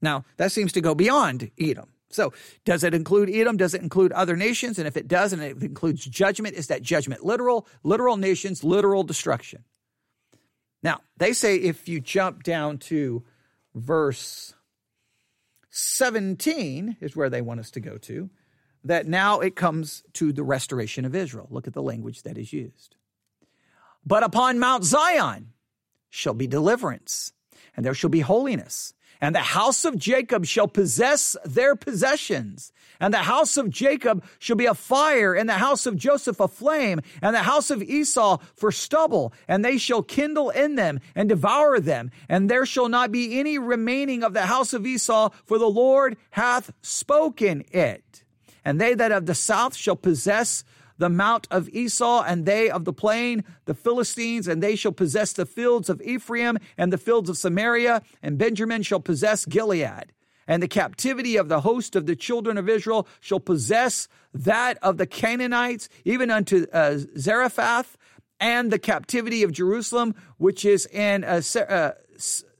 Now, 0.00 0.24
that 0.36 0.50
seems 0.50 0.72
to 0.72 0.80
go 0.80 0.96
beyond 0.96 1.52
Edom. 1.56 1.92
So, 2.10 2.32
does 2.64 2.82
it 2.82 2.94
include 2.94 3.30
Edom? 3.30 3.56
Does 3.56 3.72
it 3.72 3.82
include 3.82 4.10
other 4.10 4.34
nations? 4.34 4.80
And 4.80 4.88
if 4.88 4.96
it 4.96 5.06
does, 5.06 5.32
and 5.32 5.40
it 5.40 5.62
includes 5.62 6.04
judgment, 6.04 6.56
is 6.56 6.66
that 6.66 6.82
judgment 6.82 7.24
literal? 7.24 7.68
Literal 7.84 8.16
nations, 8.16 8.64
literal 8.64 9.04
destruction. 9.04 9.62
Now, 10.82 11.02
they 11.18 11.32
say 11.32 11.54
if 11.54 11.88
you 11.88 12.00
jump 12.00 12.42
down 12.42 12.78
to 12.78 13.22
verse 13.74 14.54
17 15.70 16.98
is 17.00 17.16
where 17.16 17.30
they 17.30 17.40
want 17.40 17.60
us 17.60 17.70
to 17.72 17.80
go 17.80 17.96
to, 17.98 18.30
that 18.84 19.06
now 19.06 19.40
it 19.40 19.56
comes 19.56 20.02
to 20.14 20.32
the 20.32 20.42
restoration 20.42 21.04
of 21.04 21.14
Israel. 21.14 21.48
Look 21.50 21.66
at 21.66 21.72
the 21.72 21.82
language 21.82 22.22
that 22.22 22.36
is 22.36 22.52
used. 22.52 22.96
But 24.04 24.22
upon 24.22 24.58
Mount 24.58 24.84
Zion 24.84 25.52
shall 26.10 26.34
be 26.34 26.46
deliverance, 26.46 27.32
and 27.76 27.86
there 27.86 27.94
shall 27.94 28.10
be 28.10 28.20
holiness, 28.20 28.94
And 29.22 29.36
the 29.36 29.40
house 29.40 29.84
of 29.84 29.96
Jacob 29.96 30.44
shall 30.44 30.66
possess 30.66 31.36
their 31.44 31.76
possessions. 31.76 32.72
And 32.98 33.14
the 33.14 33.18
house 33.18 33.56
of 33.56 33.70
Jacob 33.70 34.24
shall 34.40 34.56
be 34.56 34.66
a 34.66 34.74
fire, 34.74 35.32
and 35.32 35.48
the 35.48 35.54
house 35.54 35.86
of 35.86 35.96
Joseph 35.96 36.40
a 36.40 36.48
flame, 36.48 37.00
and 37.22 37.34
the 37.34 37.44
house 37.44 37.70
of 37.70 37.80
Esau 37.82 38.38
for 38.56 38.72
stubble. 38.72 39.32
And 39.46 39.64
they 39.64 39.78
shall 39.78 40.02
kindle 40.02 40.50
in 40.50 40.74
them 40.74 40.98
and 41.14 41.28
devour 41.28 41.78
them. 41.78 42.10
And 42.28 42.50
there 42.50 42.66
shall 42.66 42.88
not 42.88 43.12
be 43.12 43.38
any 43.38 43.58
remaining 43.58 44.24
of 44.24 44.34
the 44.34 44.46
house 44.46 44.72
of 44.72 44.84
Esau, 44.84 45.30
for 45.44 45.56
the 45.56 45.70
Lord 45.70 46.16
hath 46.30 46.72
spoken 46.82 47.64
it. 47.70 48.24
And 48.64 48.80
they 48.80 48.94
that 48.94 49.12
of 49.12 49.26
the 49.26 49.36
south 49.36 49.76
shall 49.76 49.96
possess 49.96 50.64
the 51.02 51.08
mount 51.08 51.48
of 51.50 51.68
Esau, 51.70 52.22
and 52.22 52.46
they 52.46 52.70
of 52.70 52.84
the 52.84 52.92
plain, 52.92 53.42
the 53.64 53.74
Philistines, 53.74 54.46
and 54.46 54.62
they 54.62 54.76
shall 54.76 54.92
possess 54.92 55.32
the 55.32 55.44
fields 55.44 55.90
of 55.90 56.00
Ephraim 56.00 56.58
and 56.78 56.92
the 56.92 56.96
fields 56.96 57.28
of 57.28 57.36
Samaria, 57.36 58.02
and 58.22 58.38
Benjamin 58.38 58.82
shall 58.82 59.00
possess 59.00 59.44
Gilead. 59.44 60.12
And 60.46 60.62
the 60.62 60.68
captivity 60.68 61.36
of 61.36 61.48
the 61.48 61.62
host 61.62 61.96
of 61.96 62.06
the 62.06 62.14
children 62.14 62.56
of 62.56 62.68
Israel 62.68 63.08
shall 63.18 63.40
possess 63.40 64.06
that 64.32 64.78
of 64.80 64.96
the 64.96 65.06
Canaanites, 65.08 65.88
even 66.04 66.30
unto 66.30 66.66
uh, 66.72 66.98
Zarephath, 67.18 67.96
and 68.38 68.70
the 68.70 68.78
captivity 68.78 69.42
of 69.42 69.50
Jerusalem, 69.50 70.14
which 70.36 70.64
is 70.64 70.86
in 70.86 71.24
uh, 71.24 71.42
uh, 71.68 71.92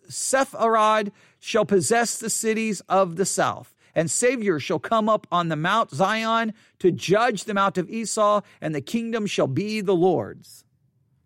Sepharad, 0.08 1.12
shall 1.38 1.64
possess 1.64 2.18
the 2.18 2.30
cities 2.30 2.82
of 2.88 3.14
the 3.14 3.24
south 3.24 3.71
and 3.94 4.10
Savior 4.10 4.58
shall 4.58 4.78
come 4.78 5.08
up 5.08 5.26
on 5.30 5.48
the 5.48 5.56
Mount 5.56 5.90
Zion 5.90 6.54
to 6.78 6.90
judge 6.90 7.44
the 7.44 7.54
Mount 7.54 7.78
of 7.78 7.90
Esau, 7.90 8.40
and 8.60 8.74
the 8.74 8.80
kingdom 8.80 9.26
shall 9.26 9.46
be 9.46 9.80
the 9.80 9.94
Lord's. 9.94 10.64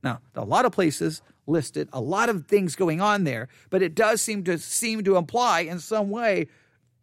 Now, 0.02 0.20
a 0.34 0.44
lot 0.44 0.64
of 0.64 0.72
places 0.72 1.22
listed, 1.46 1.88
a 1.92 2.00
lot 2.00 2.28
of 2.28 2.46
things 2.46 2.76
going 2.76 3.00
on 3.00 3.24
there, 3.24 3.48
but 3.70 3.82
it 3.82 3.94
does 3.94 4.20
seem 4.20 4.44
to 4.44 4.58
seem 4.58 5.04
to 5.04 5.16
imply 5.16 5.60
in 5.60 5.78
some 5.78 6.10
way 6.10 6.48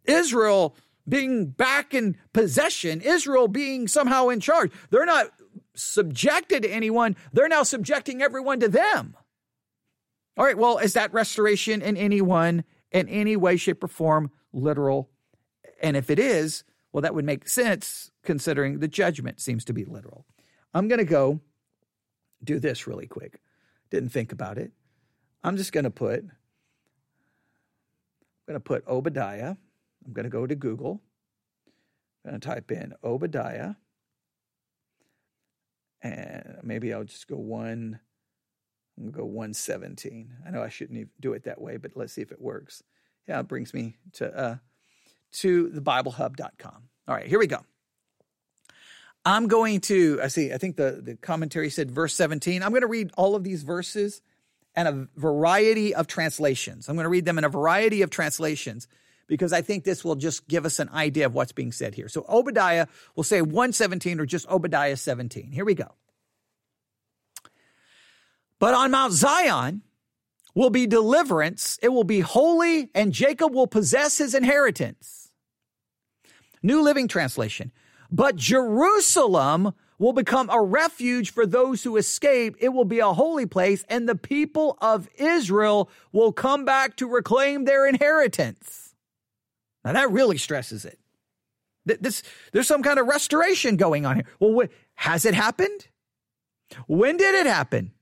Israel 0.04 0.76
being 1.08 1.46
back 1.46 1.92
in 1.92 2.16
possession, 2.32 3.00
Israel 3.00 3.48
being 3.48 3.88
somehow 3.88 4.28
in 4.28 4.40
charge. 4.40 4.72
They're 4.90 5.06
not 5.06 5.30
subjected 5.74 6.62
to 6.62 6.70
anyone, 6.70 7.16
they're 7.32 7.48
now 7.48 7.62
subjecting 7.62 8.22
everyone 8.22 8.60
to 8.60 8.68
them. 8.68 9.16
All 10.36 10.44
right, 10.44 10.58
well, 10.58 10.78
is 10.78 10.94
that 10.94 11.12
restoration 11.12 11.80
in 11.80 11.96
anyone, 11.96 12.64
in 12.90 13.08
any 13.08 13.36
way, 13.36 13.56
shape, 13.56 13.84
or 13.84 13.88
form, 13.88 14.30
literal 14.52 15.10
and 15.82 15.96
if 15.96 16.10
it 16.10 16.18
is, 16.18 16.64
well, 16.92 17.02
that 17.02 17.14
would 17.14 17.24
make 17.24 17.48
sense 17.48 18.10
considering 18.22 18.78
the 18.78 18.88
judgment 18.88 19.40
seems 19.40 19.64
to 19.64 19.72
be 19.72 19.84
literal. 19.84 20.24
I'm 20.72 20.88
going 20.88 20.98
to 20.98 21.04
go 21.04 21.40
do 22.42 22.58
this 22.58 22.86
really 22.86 23.06
quick. 23.06 23.40
Didn't 23.90 24.10
think 24.10 24.32
about 24.32 24.58
it. 24.58 24.72
I'm 25.42 25.56
just 25.56 25.72
going 25.72 25.84
to 25.84 25.90
put, 25.90 26.20
I'm 26.20 26.30
going 28.46 28.54
to 28.56 28.60
put 28.60 28.86
Obadiah. 28.86 29.56
I'm 30.06 30.12
going 30.12 30.24
to 30.24 30.30
go 30.30 30.46
to 30.46 30.54
Google. 30.54 31.00
I'm 32.24 32.30
going 32.30 32.40
to 32.40 32.48
type 32.48 32.70
in 32.70 32.94
Obadiah. 33.02 33.74
And 36.02 36.58
maybe 36.62 36.92
I'll 36.92 37.04
just 37.04 37.28
go 37.28 37.36
one, 37.36 37.98
I'm 38.96 39.04
going 39.04 39.12
to 39.12 39.18
go 39.18 39.24
117. 39.24 40.32
I 40.46 40.50
know 40.50 40.62
I 40.62 40.68
shouldn't 40.68 40.98
even 40.98 41.10
do 41.20 41.32
it 41.32 41.44
that 41.44 41.60
way, 41.60 41.76
but 41.76 41.92
let's 41.94 42.12
see 42.12 42.22
if 42.22 42.30
it 42.30 42.40
works. 42.40 42.82
Yeah, 43.26 43.40
it 43.40 43.48
brings 43.48 43.72
me 43.72 43.96
to 44.14 44.36
uh, 44.38 44.56
to 45.34 45.68
thebiblehub.com. 45.68 46.82
All 47.06 47.14
right, 47.14 47.26
here 47.26 47.38
we 47.38 47.46
go. 47.46 47.58
I'm 49.24 49.48
going 49.48 49.80
to, 49.82 50.20
I 50.22 50.28
see, 50.28 50.52
I 50.52 50.58
think 50.58 50.76
the, 50.76 51.00
the 51.02 51.16
commentary 51.16 51.70
said 51.70 51.90
verse 51.90 52.14
17. 52.14 52.62
I'm 52.62 52.70
going 52.70 52.82
to 52.82 52.86
read 52.86 53.10
all 53.16 53.34
of 53.34 53.42
these 53.42 53.62
verses 53.62 54.20
and 54.74 54.88
a 54.88 55.08
variety 55.16 55.94
of 55.94 56.06
translations. 56.06 56.88
I'm 56.88 56.96
going 56.96 57.04
to 57.04 57.10
read 57.10 57.24
them 57.24 57.38
in 57.38 57.44
a 57.44 57.48
variety 57.48 58.02
of 58.02 58.10
translations 58.10 58.86
because 59.26 59.52
I 59.52 59.62
think 59.62 59.84
this 59.84 60.04
will 60.04 60.16
just 60.16 60.46
give 60.46 60.66
us 60.66 60.78
an 60.78 60.90
idea 60.90 61.26
of 61.26 61.34
what's 61.34 61.52
being 61.52 61.72
said 61.72 61.94
here. 61.94 62.08
So 62.08 62.26
Obadiah 62.28 62.86
will 63.16 63.24
say 63.24 63.40
117 63.40 64.20
or 64.20 64.26
just 64.26 64.48
Obadiah 64.48 64.96
17. 64.96 65.52
Here 65.52 65.64
we 65.64 65.74
go. 65.74 65.94
But 68.58 68.74
on 68.74 68.90
Mount 68.90 69.12
Zion 69.12 69.82
will 70.54 70.70
be 70.70 70.86
deliverance, 70.86 71.78
it 71.82 71.88
will 71.88 72.04
be 72.04 72.20
holy, 72.20 72.90
and 72.94 73.12
Jacob 73.12 73.54
will 73.54 73.66
possess 73.66 74.18
his 74.18 74.34
inheritance. 74.34 75.23
New 76.64 76.82
Living 76.82 77.06
Translation. 77.06 77.70
But 78.10 78.36
Jerusalem 78.36 79.74
will 79.98 80.12
become 80.12 80.50
a 80.50 80.60
refuge 80.60 81.30
for 81.30 81.46
those 81.46 81.84
who 81.84 81.96
escape. 81.96 82.56
It 82.58 82.70
will 82.70 82.84
be 82.84 82.98
a 82.98 83.12
holy 83.12 83.46
place, 83.46 83.84
and 83.88 84.08
the 84.08 84.16
people 84.16 84.76
of 84.80 85.08
Israel 85.16 85.90
will 86.10 86.32
come 86.32 86.64
back 86.64 86.96
to 86.96 87.06
reclaim 87.06 87.64
their 87.64 87.86
inheritance. 87.86 88.94
Now, 89.84 89.92
that 89.92 90.10
really 90.10 90.38
stresses 90.38 90.84
it. 90.84 90.98
This, 91.84 92.22
there's 92.52 92.66
some 92.66 92.82
kind 92.82 92.98
of 92.98 93.06
restoration 93.06 93.76
going 93.76 94.06
on 94.06 94.16
here. 94.16 94.24
Well, 94.40 94.66
has 94.94 95.26
it 95.26 95.34
happened? 95.34 95.88
When 96.86 97.18
did 97.18 97.34
it 97.34 97.46
happen? 97.46 97.92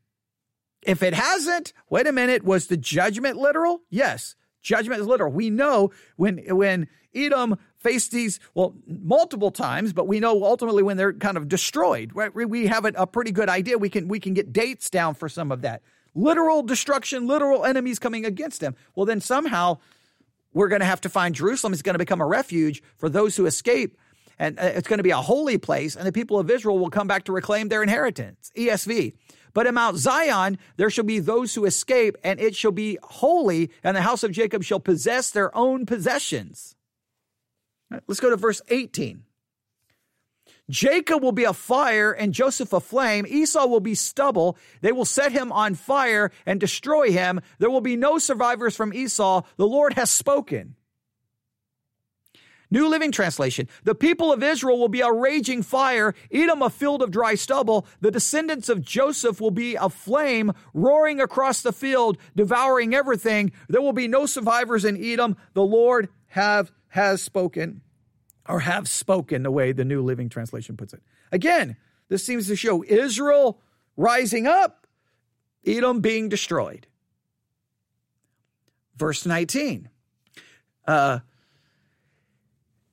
If 0.82 1.02
it 1.02 1.14
hasn't, 1.14 1.72
wait 1.90 2.06
a 2.06 2.12
minute, 2.12 2.44
was 2.44 2.68
the 2.68 2.76
judgment 2.76 3.36
literal? 3.36 3.82
Yes, 3.90 4.36
judgment 4.62 5.00
is 5.00 5.06
literal. 5.06 5.32
We 5.32 5.50
know 5.50 5.90
when 6.16 6.38
when 6.56 6.88
Edom 7.14 7.58
faced 7.82 8.12
these, 8.12 8.40
well, 8.54 8.74
multiple 8.86 9.50
times, 9.50 9.92
but 9.92 10.06
we 10.06 10.20
know 10.20 10.44
ultimately 10.44 10.82
when 10.82 10.96
they're 10.96 11.12
kind 11.12 11.36
of 11.36 11.48
destroyed, 11.48 12.12
right? 12.14 12.34
We 12.34 12.66
have 12.68 12.84
a, 12.84 12.92
a 12.94 13.06
pretty 13.06 13.32
good 13.32 13.48
idea. 13.48 13.78
We 13.78 13.90
can, 13.90 14.08
we 14.08 14.20
can 14.20 14.34
get 14.34 14.52
dates 14.52 14.88
down 14.88 15.14
for 15.14 15.28
some 15.28 15.50
of 15.50 15.62
that. 15.62 15.82
Literal 16.14 16.62
destruction, 16.62 17.26
literal 17.26 17.64
enemies 17.64 17.98
coming 17.98 18.24
against 18.24 18.60
them. 18.60 18.76
Well, 18.94 19.06
then 19.06 19.20
somehow 19.20 19.78
we're 20.52 20.68
going 20.68 20.80
to 20.80 20.86
have 20.86 21.00
to 21.02 21.08
find 21.08 21.34
Jerusalem 21.34 21.72
is 21.72 21.82
going 21.82 21.94
to 21.94 21.98
become 21.98 22.20
a 22.20 22.26
refuge 22.26 22.82
for 22.96 23.08
those 23.08 23.36
who 23.36 23.46
escape. 23.46 23.96
And 24.38 24.58
uh, 24.58 24.64
it's 24.64 24.88
going 24.88 24.98
to 24.98 25.04
be 25.04 25.10
a 25.10 25.16
holy 25.16 25.58
place, 25.58 25.94
and 25.94 26.06
the 26.06 26.12
people 26.12 26.38
of 26.38 26.50
Israel 26.50 26.78
will 26.78 26.90
come 26.90 27.06
back 27.06 27.24
to 27.24 27.32
reclaim 27.32 27.68
their 27.68 27.82
inheritance. 27.82 28.50
ESV. 28.56 29.14
But 29.54 29.66
in 29.66 29.74
Mount 29.74 29.98
Zion, 29.98 30.58
there 30.76 30.90
shall 30.90 31.04
be 31.04 31.18
those 31.18 31.54
who 31.54 31.64
escape, 31.64 32.16
and 32.24 32.40
it 32.40 32.56
shall 32.56 32.72
be 32.72 32.98
holy, 33.02 33.70
and 33.84 33.96
the 33.96 34.02
house 34.02 34.22
of 34.22 34.32
Jacob 34.32 34.62
shall 34.62 34.80
possess 34.80 35.30
their 35.30 35.54
own 35.56 35.84
possessions. 35.86 36.74
Let's 38.06 38.20
go 38.20 38.30
to 38.30 38.36
verse 38.36 38.60
18. 38.68 39.24
Jacob 40.70 41.22
will 41.22 41.32
be 41.32 41.44
a 41.44 41.52
fire 41.52 42.12
and 42.12 42.32
Joseph 42.32 42.72
a 42.72 42.80
flame. 42.80 43.26
Esau 43.28 43.66
will 43.66 43.80
be 43.80 43.94
stubble. 43.94 44.56
They 44.80 44.92
will 44.92 45.04
set 45.04 45.32
him 45.32 45.52
on 45.52 45.74
fire 45.74 46.30
and 46.46 46.58
destroy 46.58 47.10
him. 47.10 47.40
There 47.58 47.70
will 47.70 47.80
be 47.80 47.96
no 47.96 48.18
survivors 48.18 48.76
from 48.76 48.94
Esau. 48.94 49.42
The 49.56 49.66
Lord 49.66 49.94
has 49.94 50.10
spoken. 50.10 50.76
New 52.70 52.88
Living 52.88 53.12
Translation. 53.12 53.68
The 53.84 53.94
people 53.94 54.32
of 54.32 54.42
Israel 54.42 54.78
will 54.78 54.88
be 54.88 55.02
a 55.02 55.12
raging 55.12 55.62
fire, 55.62 56.14
Edom 56.32 56.62
a 56.62 56.70
field 56.70 57.02
of 57.02 57.10
dry 57.10 57.34
stubble. 57.34 57.86
The 58.00 58.10
descendants 58.10 58.70
of 58.70 58.80
Joseph 58.80 59.42
will 59.42 59.50
be 59.50 59.74
a 59.74 59.90
flame 59.90 60.52
roaring 60.72 61.20
across 61.20 61.60
the 61.60 61.74
field, 61.74 62.16
devouring 62.34 62.94
everything. 62.94 63.52
There 63.68 63.82
will 63.82 63.92
be 63.92 64.08
no 64.08 64.24
survivors 64.24 64.86
in 64.86 64.96
Edom. 64.96 65.36
The 65.52 65.62
Lord 65.62 66.08
have 66.28 66.72
has 66.92 67.22
spoken 67.22 67.80
or 68.46 68.60
have 68.60 68.86
spoken, 68.86 69.42
the 69.44 69.50
way 69.50 69.72
the 69.72 69.84
New 69.84 70.02
Living 70.02 70.28
Translation 70.28 70.76
puts 70.76 70.92
it. 70.92 71.02
Again, 71.32 71.78
this 72.08 72.22
seems 72.22 72.48
to 72.48 72.56
show 72.56 72.84
Israel 72.84 73.58
rising 73.96 74.46
up, 74.46 74.86
Edom 75.64 76.00
being 76.00 76.28
destroyed. 76.28 76.86
Verse 78.94 79.24
19. 79.24 79.88
Uh, 80.86 81.20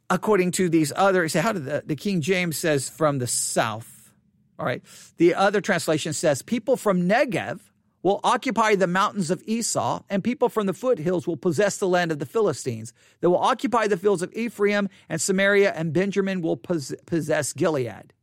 according 0.09 0.51
to 0.51 0.69
these 0.69 0.93
other, 0.95 1.27
say, 1.27 1.41
how 1.41 1.51
did 1.51 1.65
the, 1.65 1.83
the 1.85 1.97
King 1.97 2.21
James 2.21 2.57
says 2.57 2.87
from 2.87 3.19
the 3.19 3.27
south? 3.27 4.13
All 4.57 4.65
right. 4.65 4.81
The 5.17 5.35
other 5.35 5.59
translation 5.59 6.13
says 6.13 6.41
people 6.41 6.77
from 6.77 7.09
Negev 7.09 7.59
will 8.01 8.19
occupy 8.23 8.75
the 8.75 8.87
mountains 8.87 9.29
of 9.29 9.43
Esau, 9.45 10.03
and 10.09 10.23
people 10.23 10.49
from 10.49 10.65
the 10.67 10.73
foothills 10.73 11.27
will 11.27 11.37
possess 11.37 11.77
the 11.77 11.87
land 11.87 12.11
of 12.11 12.19
the 12.19 12.25
Philistines. 12.25 12.93
They 13.21 13.27
will 13.27 13.37
occupy 13.37 13.87
the 13.87 13.97
fields 13.97 14.21
of 14.21 14.33
Ephraim 14.33 14.89
and 15.09 15.21
Samaria, 15.21 15.73
and 15.75 15.93
Benjamin 15.93 16.41
will 16.41 16.57
possess 16.57 17.53
Gilead. 17.53 18.13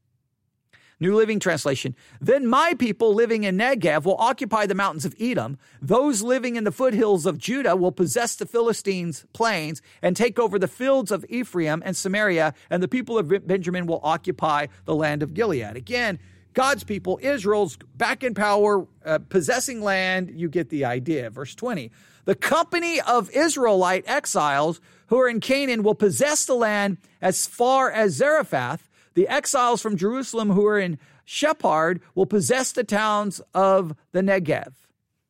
New 0.98 1.14
Living 1.14 1.38
Translation. 1.38 1.94
Then 2.22 2.46
my 2.46 2.72
people 2.78 3.12
living 3.12 3.44
in 3.44 3.58
Negev 3.58 4.04
will 4.04 4.16
occupy 4.18 4.64
the 4.64 4.74
mountains 4.74 5.04
of 5.04 5.14
Edom. 5.20 5.58
Those 5.82 6.22
living 6.22 6.56
in 6.56 6.64
the 6.64 6.72
foothills 6.72 7.26
of 7.26 7.36
Judah 7.36 7.76
will 7.76 7.92
possess 7.92 8.34
the 8.34 8.46
Philistines' 8.46 9.26
plains 9.34 9.82
and 10.00 10.16
take 10.16 10.38
over 10.38 10.58
the 10.58 10.66
fields 10.66 11.10
of 11.10 11.26
Ephraim 11.28 11.82
and 11.84 11.94
Samaria, 11.94 12.54
and 12.70 12.82
the 12.82 12.88
people 12.88 13.18
of 13.18 13.46
Benjamin 13.46 13.84
will 13.86 14.00
occupy 14.02 14.68
the 14.86 14.94
land 14.94 15.22
of 15.22 15.34
Gilead. 15.34 15.76
Again, 15.76 16.18
God's 16.56 16.84
people, 16.84 17.20
Israel's 17.20 17.76
back 17.96 18.24
in 18.24 18.32
power, 18.32 18.88
uh, 19.04 19.18
possessing 19.28 19.82
land. 19.82 20.32
You 20.34 20.48
get 20.48 20.70
the 20.70 20.86
idea. 20.86 21.28
Verse 21.28 21.54
20. 21.54 21.92
The 22.24 22.34
company 22.34 22.98
of 22.98 23.30
Israelite 23.30 24.04
exiles 24.08 24.80
who 25.08 25.20
are 25.20 25.28
in 25.28 25.40
Canaan 25.40 25.82
will 25.82 25.94
possess 25.94 26.46
the 26.46 26.54
land 26.54 26.96
as 27.20 27.46
far 27.46 27.90
as 27.90 28.14
Zarephath. 28.14 28.88
The 29.12 29.28
exiles 29.28 29.82
from 29.82 29.98
Jerusalem 29.98 30.48
who 30.48 30.66
are 30.66 30.78
in 30.78 30.98
Shephard 31.26 32.00
will 32.14 32.24
possess 32.24 32.72
the 32.72 32.84
towns 32.84 33.42
of 33.52 33.94
the 34.12 34.22
Negev. 34.22 34.72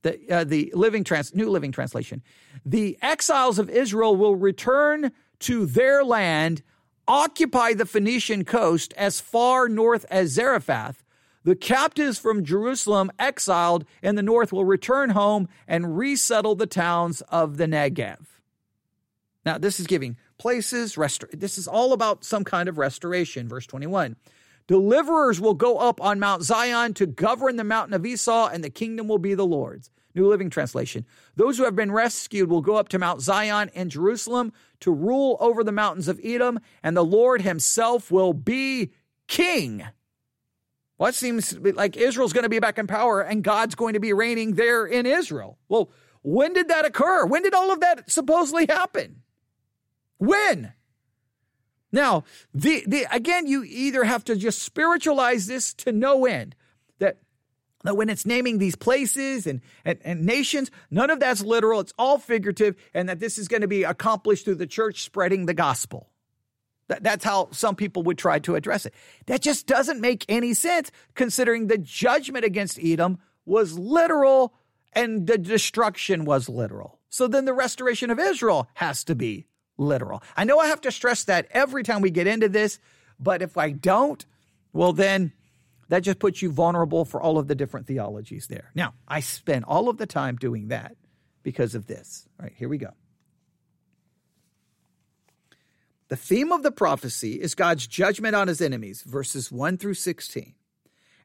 the, 0.03 0.31
uh, 0.31 0.45
the 0.45 0.73
living 0.77 1.03
trans, 1.03 1.35
New 1.35 1.51
Living 1.51 1.73
Translation. 1.73 2.23
The 2.65 2.97
exiles 3.03 3.59
of 3.59 3.69
Israel 3.69 4.15
will 4.15 4.37
return 4.37 5.11
to 5.41 5.67
their 5.67 6.05
land, 6.05 6.63
occupy 7.09 7.75
the 7.75 7.85
Phoenician 7.85 8.45
coast 8.45 8.95
as 8.97 9.19
far 9.19 9.69
north 9.69 10.07
as 10.09 10.31
Zarephath. 10.31 11.03
The 11.47 11.55
captives 11.55 12.19
from 12.19 12.43
Jerusalem 12.43 13.13
exiled 13.21 13.85
in 14.03 14.17
the 14.17 14.23
north 14.23 14.53
will 14.53 14.65
return 14.65 15.11
home 15.11 15.47
and 15.69 15.97
resettle 15.97 16.57
the 16.57 16.67
towns 16.67 17.21
of 17.29 17.57
the 17.57 17.67
Negev. 17.67 18.19
Now, 19.45 19.57
this 19.57 19.79
is 19.79 19.87
giving 19.87 20.17
places, 20.39 20.97
restor- 20.97 21.31
this 21.31 21.57
is 21.57 21.69
all 21.69 21.93
about 21.93 22.25
some 22.25 22.43
kind 22.43 22.69
of 22.69 22.79
restoration. 22.79 23.49
Verse 23.49 23.65
21. 23.65 24.17
Deliverers 24.67 25.41
will 25.41 25.55
go 25.55 25.79
up 25.79 26.01
on 26.01 26.19
Mount 26.19 26.43
Zion 26.43 26.95
to 26.95 27.07
govern 27.07 27.55
the 27.55 27.63
mountain 27.63 27.95
of 27.95 28.05
Esau, 28.05 28.49
and 28.49 28.65
the 28.65 28.69
kingdom 28.69 29.07
will 29.07 29.19
be 29.19 29.35
the 29.35 29.47
Lord's. 29.47 29.89
New 30.17 30.27
Living 30.27 30.51
Translation. 30.51 31.07
Those 31.37 31.59
who 31.59 31.65
have 31.65 31.77
been 31.77 31.93
rescued 31.93 32.51
will 32.51 32.61
go 32.61 32.75
up 32.75 32.89
to 32.89 32.99
Mount 32.99 33.21
Zion 33.21 33.71
in 33.73 33.89
Jerusalem 33.89 34.53
to 34.81 34.91
rule 34.91 35.37
over 35.39 35.63
the 35.63 35.71
mountains 35.71 36.09
of 36.09 36.19
Edom, 36.25 36.59
and 36.83 36.97
the 36.97 37.05
Lord 37.05 37.43
himself 37.43 38.11
will 38.11 38.33
be 38.33 38.91
king. 39.29 39.85
Well, 40.99 41.13
seems 41.13 41.59
like 41.59 41.97
Israel's 41.97 42.33
going 42.33 42.45
to 42.45 42.49
be 42.49 42.59
back 42.59 42.79
in 42.79 42.87
power 42.87 43.21
and 43.21 43.45
God's 43.45 43.75
going 43.75 43.95
to 43.95 44.01
be 44.01 44.13
reigning 44.13 44.55
there 44.55 44.87
in 44.87 45.05
Israel. 45.05 45.59
Well, 45.69 45.91
when 46.23 46.55
did 46.55 46.69
that 46.69 46.85
occur? 46.85 47.27
When 47.27 47.43
did 47.43 47.55
all 47.55 47.73
of 47.73 47.81
that 47.81 48.11
supposedly 48.11 48.67
happen? 48.67 49.23
When? 50.19 50.73
Now, 51.93 52.25
the, 52.55 52.83
the 52.87 53.07
again, 53.11 53.47
you 53.47 53.63
either 53.65 54.05
have 54.05 54.25
to 54.25 54.37
just 54.37 54.63
spiritualize 54.63 55.47
this 55.47 55.75
to 55.75 55.93
no 55.93 56.25
end 56.25 56.57
that 56.99 57.19
that 57.85 57.97
when 57.97 58.09
it's 58.09 58.27
naming 58.27 58.59
these 58.59 58.75
places 58.75 59.47
and, 59.47 59.61
and, 59.85 59.99
and, 60.03 60.27
nations, 60.27 60.71
none 60.91 61.11
of 61.11 61.21
that's 61.21 61.43
literal. 61.43 61.81
It's 61.81 61.93
all 61.99 62.19
figurative, 62.19 62.75
and 62.93 63.09
that 63.09 63.21
this 63.21 63.39
is 63.39 63.47
going 63.47 63.61
to 63.61 63.69
be 63.69 63.85
accomplished 63.85 64.45
through 64.45 64.57
the 64.57 64.67
church 64.67 65.03
spreading 65.03 65.47
the 65.47 65.55
gospel. 65.55 66.11
That, 66.89 67.03
that's 67.03 67.25
how 67.25 67.49
some 67.51 67.75
people 67.75 68.03
would 68.05 68.19
try 68.19 68.39
to 68.41 68.55
address 68.55 68.87
it. 68.87 68.95
That 69.27 69.41
just 69.43 69.67
doesn't 69.67 70.01
make 70.01 70.25
any 70.29 70.55
sense 70.55 70.91
considering 71.15 71.67
the 71.67 71.79
judgment 71.79 72.45
against 72.45 72.79
Edom 72.83 73.19
was 73.45 73.79
literal 73.79 74.55
and 74.93 75.27
the 75.27 75.39
destruction 75.39 76.25
was 76.25 76.49
literal. 76.49 77.01
So 77.09 77.29
then 77.29 77.45
the 77.45 77.55
restoration 77.55 78.11
of 78.11 78.19
Israel 78.19 78.69
has 78.75 79.05
to 79.05 79.15
be 79.15 79.47
literal. 79.79 80.23
I 80.37 80.45
know 80.45 80.59
I 80.59 80.69
have 80.69 80.81
to 80.83 80.93
stress 80.93 81.25
that 81.25 81.49
every 81.51 81.83
time 81.83 82.01
we 82.01 82.11
get 82.11 82.27
into 82.27 82.49
this, 82.49 82.79
but 83.19 83.43
if 83.43 83.57
I 83.57 83.71
don't, 83.71 84.25
well, 84.73 84.93
then 84.93 85.33
that 85.89 86.01
just 86.01 86.19
puts 86.19 86.43
you 86.43 86.51
vulnerable 86.51 87.05
for 87.05 87.21
all 87.21 87.39
of 87.39 87.49
the 87.49 87.55
different 87.55 87.87
theologies 87.87 88.47
there. 88.49 88.71
Now, 88.75 88.95
I 89.07 89.21
spend 89.21 89.65
all 89.65 89.89
of 89.89 89.99
the 89.99 90.07
time 90.07 90.37
doing 90.37 90.69
that 90.69 90.97
because 91.43 91.75
of 91.75 91.87
this. 91.87 92.29
All 92.39 92.45
right, 92.45 92.55
here 92.57 92.69
we 92.69 92.79
go. 92.79 92.91
The 96.09 96.17
theme 96.17 96.53
of 96.53 96.63
the 96.63 96.71
prophecy 96.71 97.41
is 97.41 97.55
God's 97.55 97.87
judgment 97.87 98.37
on 98.37 98.49
his 98.49 98.61
enemies, 98.61 99.03
verses 99.03 99.51
1 99.51 99.77
through 99.79 99.95
16, 99.95 100.55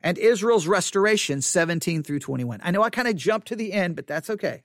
and 0.01 0.17
Israel's 0.17 0.65
restoration, 0.67 1.41
17 1.41 2.01
through 2.01 2.19
21. 2.19 2.61
I 2.63 2.71
know 2.71 2.81
I 2.81 2.89
kind 2.89 3.07
of 3.07 3.15
jumped 3.15 3.47
to 3.49 3.55
the 3.55 3.73
end, 3.73 3.95
but 3.95 4.07
that's 4.07 4.29
okay. 4.29 4.63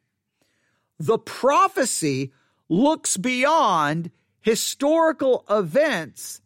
The 0.99 1.19
prophecy 1.19 2.33
looks 2.69 3.19
beyond 3.19 4.11
historical 4.41 5.45
events 5.51 6.41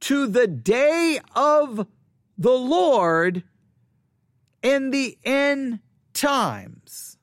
to 0.00 0.26
the 0.26 0.48
day 0.48 1.20
of 1.36 1.86
the 2.36 2.52
Lord 2.52 3.44
in 4.62 4.90
the 4.90 5.16
end 5.24 5.78
times. 6.12 7.16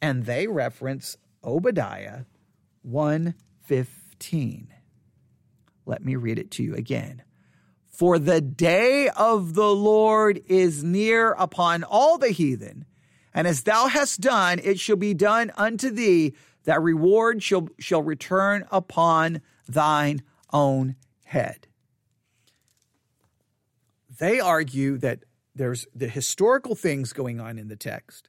And 0.00 0.24
they 0.24 0.46
reference 0.46 1.18
Obadiah 1.44 2.22
115. 2.82 4.68
Let 5.88 6.04
me 6.04 6.14
read 6.14 6.38
it 6.38 6.52
to 6.52 6.62
you 6.62 6.74
again. 6.74 7.22
For 7.88 8.18
the 8.18 8.40
day 8.40 9.08
of 9.08 9.54
the 9.54 9.74
Lord 9.74 10.40
is 10.46 10.84
near 10.84 11.32
upon 11.32 11.82
all 11.82 12.18
the 12.18 12.28
heathen, 12.28 12.84
and 13.34 13.48
as 13.48 13.64
thou 13.64 13.88
hast 13.88 14.20
done, 14.20 14.60
it 14.62 14.78
shall 14.78 14.96
be 14.96 15.14
done 15.14 15.50
unto 15.56 15.90
thee, 15.90 16.34
that 16.64 16.80
reward 16.80 17.42
shall, 17.42 17.68
shall 17.80 18.02
return 18.02 18.66
upon 18.70 19.40
thine 19.66 20.22
own 20.52 20.94
head 21.24 21.68
they 24.18 24.40
argue 24.40 24.98
that 24.98 25.24
there's 25.54 25.86
the 25.94 26.08
historical 26.08 26.74
things 26.74 27.12
going 27.12 27.40
on 27.40 27.58
in 27.58 27.68
the 27.68 27.76
text, 27.76 28.28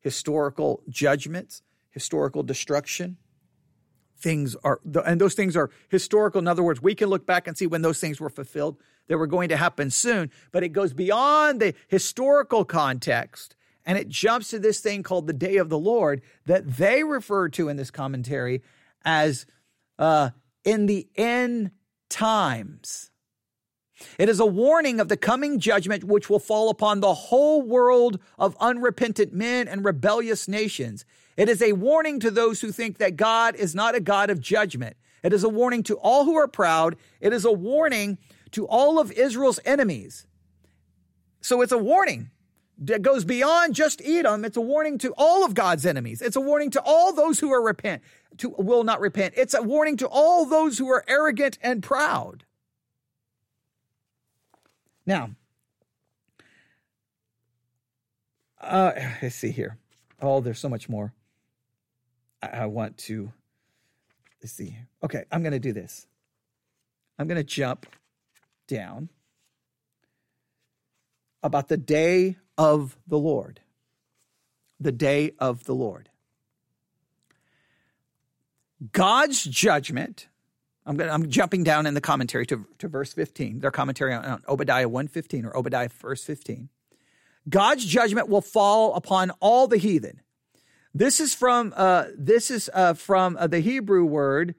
historical 0.00 0.82
judgments, 0.88 1.62
historical 1.90 2.42
destruction. 2.42 3.16
Things 4.20 4.54
are, 4.64 4.80
and 5.04 5.20
those 5.20 5.34
things 5.34 5.56
are 5.56 5.70
historical. 5.88 6.38
In 6.38 6.48
other 6.48 6.62
words, 6.62 6.82
we 6.82 6.94
can 6.94 7.08
look 7.08 7.26
back 7.26 7.46
and 7.46 7.56
see 7.56 7.66
when 7.66 7.82
those 7.82 8.00
things 8.00 8.20
were 8.20 8.30
fulfilled. 8.30 8.76
They 9.06 9.14
were 9.14 9.26
going 9.26 9.48
to 9.48 9.56
happen 9.56 9.90
soon, 9.90 10.30
but 10.52 10.62
it 10.62 10.68
goes 10.68 10.92
beyond 10.92 11.60
the 11.60 11.74
historical 11.88 12.64
context 12.64 13.56
and 13.84 13.98
it 13.98 14.08
jumps 14.08 14.50
to 14.50 14.58
this 14.58 14.80
thing 14.80 15.02
called 15.02 15.26
the 15.26 15.32
day 15.32 15.56
of 15.56 15.68
the 15.68 15.78
Lord 15.78 16.22
that 16.46 16.76
they 16.76 17.02
refer 17.02 17.48
to 17.50 17.68
in 17.68 17.76
this 17.76 17.90
commentary 17.90 18.62
as 19.04 19.46
uh, 19.98 20.30
in 20.64 20.86
the 20.86 21.08
end 21.16 21.70
times. 22.08 23.10
It 24.18 24.28
is 24.28 24.40
a 24.40 24.46
warning 24.46 25.00
of 25.00 25.08
the 25.08 25.16
coming 25.16 25.58
judgment 25.58 26.04
which 26.04 26.30
will 26.30 26.38
fall 26.38 26.70
upon 26.70 27.00
the 27.00 27.14
whole 27.14 27.62
world 27.62 28.18
of 28.38 28.56
unrepentant 28.60 29.32
men 29.32 29.68
and 29.68 29.84
rebellious 29.84 30.48
nations. 30.48 31.04
It 31.40 31.48
is 31.48 31.62
a 31.62 31.72
warning 31.72 32.20
to 32.20 32.30
those 32.30 32.60
who 32.60 32.70
think 32.70 32.98
that 32.98 33.16
God 33.16 33.56
is 33.56 33.74
not 33.74 33.94
a 33.94 34.00
God 34.00 34.28
of 34.28 34.42
judgment. 34.42 34.94
It 35.22 35.32
is 35.32 35.42
a 35.42 35.48
warning 35.48 35.82
to 35.84 35.94
all 35.94 36.26
who 36.26 36.36
are 36.36 36.46
proud. 36.46 36.96
It 37.18 37.32
is 37.32 37.46
a 37.46 37.50
warning 37.50 38.18
to 38.50 38.66
all 38.66 38.98
of 38.98 39.10
Israel's 39.10 39.58
enemies. 39.64 40.26
So 41.40 41.62
it's 41.62 41.72
a 41.72 41.78
warning 41.78 42.28
that 42.76 43.00
goes 43.00 43.24
beyond 43.24 43.74
just 43.74 44.02
Edom. 44.04 44.44
It's 44.44 44.58
a 44.58 44.60
warning 44.60 44.98
to 44.98 45.14
all 45.16 45.42
of 45.42 45.54
God's 45.54 45.86
enemies. 45.86 46.20
It's 46.20 46.36
a 46.36 46.42
warning 46.42 46.68
to 46.72 46.82
all 46.84 47.14
those 47.14 47.40
who 47.40 47.50
are 47.54 47.62
repent, 47.62 48.02
to 48.36 48.50
will 48.50 48.84
not 48.84 49.00
repent. 49.00 49.32
It's 49.34 49.54
a 49.54 49.62
warning 49.62 49.96
to 49.96 50.08
all 50.08 50.44
those 50.44 50.76
who 50.76 50.90
are 50.90 51.06
arrogant 51.08 51.56
and 51.62 51.82
proud. 51.82 52.44
Now, 55.06 55.30
uh, 58.60 58.92
let's 59.22 59.36
see 59.36 59.52
here. 59.52 59.78
Oh, 60.20 60.42
there's 60.42 60.58
so 60.58 60.68
much 60.68 60.86
more. 60.86 61.14
I, 62.42 62.66
want 62.66 62.98
to. 62.98 63.32
Let's 64.42 64.52
see. 64.52 64.76
Okay, 65.02 65.24
I'm 65.30 65.42
going 65.42 65.52
to 65.52 65.58
do 65.58 65.72
this. 65.72 66.06
I'm 67.18 67.26
going 67.26 67.36
to 67.36 67.44
jump 67.44 67.86
down 68.66 69.10
about 71.42 71.68
the 71.68 71.76
day 71.76 72.36
of 72.56 72.96
the 73.06 73.18
Lord. 73.18 73.60
The 74.78 74.92
day 74.92 75.32
of 75.38 75.64
the 75.64 75.74
Lord. 75.74 76.08
God's 78.92 79.44
judgment 79.44 80.28
I'm, 80.86 80.96
gonna, 80.96 81.12
I'm 81.12 81.28
jumping 81.28 81.62
down 81.62 81.86
in 81.86 81.94
the 81.94 82.00
commentary 82.00 82.46
to, 82.46 82.66
to 82.78 82.88
verse 82.88 83.12
15, 83.12 83.60
their 83.60 83.70
commentary 83.70 84.12
on, 84.12 84.24
on 84.24 84.42
Obadiah 84.48 84.88
115 84.88 85.44
or 85.44 85.56
Obadiah 85.56 85.88
verse 85.88 86.24
15. 86.24 86.68
God's 87.48 87.84
judgment 87.84 88.28
will 88.28 88.40
fall 88.40 88.94
upon 88.94 89.30
all 89.40 89.66
the 89.66 89.76
heathen. 89.76 90.20
This 90.94 91.20
is 91.20 91.34
from 91.34 91.72
uh, 91.76 92.06
this 92.16 92.50
is 92.50 92.68
uh, 92.74 92.94
from 92.94 93.36
uh, 93.36 93.46
the 93.46 93.60
Hebrew 93.60 94.04
word 94.04 94.54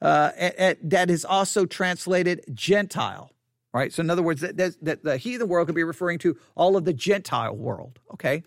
uh, 0.00 0.30
at, 0.36 0.56
at, 0.56 0.90
that 0.90 1.10
is 1.10 1.24
also 1.24 1.66
translated 1.66 2.42
Gentile. 2.52 3.30
Right. 3.72 3.92
So 3.92 4.02
in 4.02 4.10
other 4.10 4.22
words, 4.22 4.40
that, 4.40 4.56
that, 4.56 4.84
that, 4.84 5.02
the 5.02 5.16
heathen 5.16 5.48
world 5.48 5.66
could 5.66 5.74
be 5.74 5.82
referring 5.82 6.20
to 6.20 6.36
all 6.54 6.76
of 6.76 6.84
the 6.84 6.92
Gentile 6.92 7.56
world. 7.56 7.98
Okay, 8.12 8.44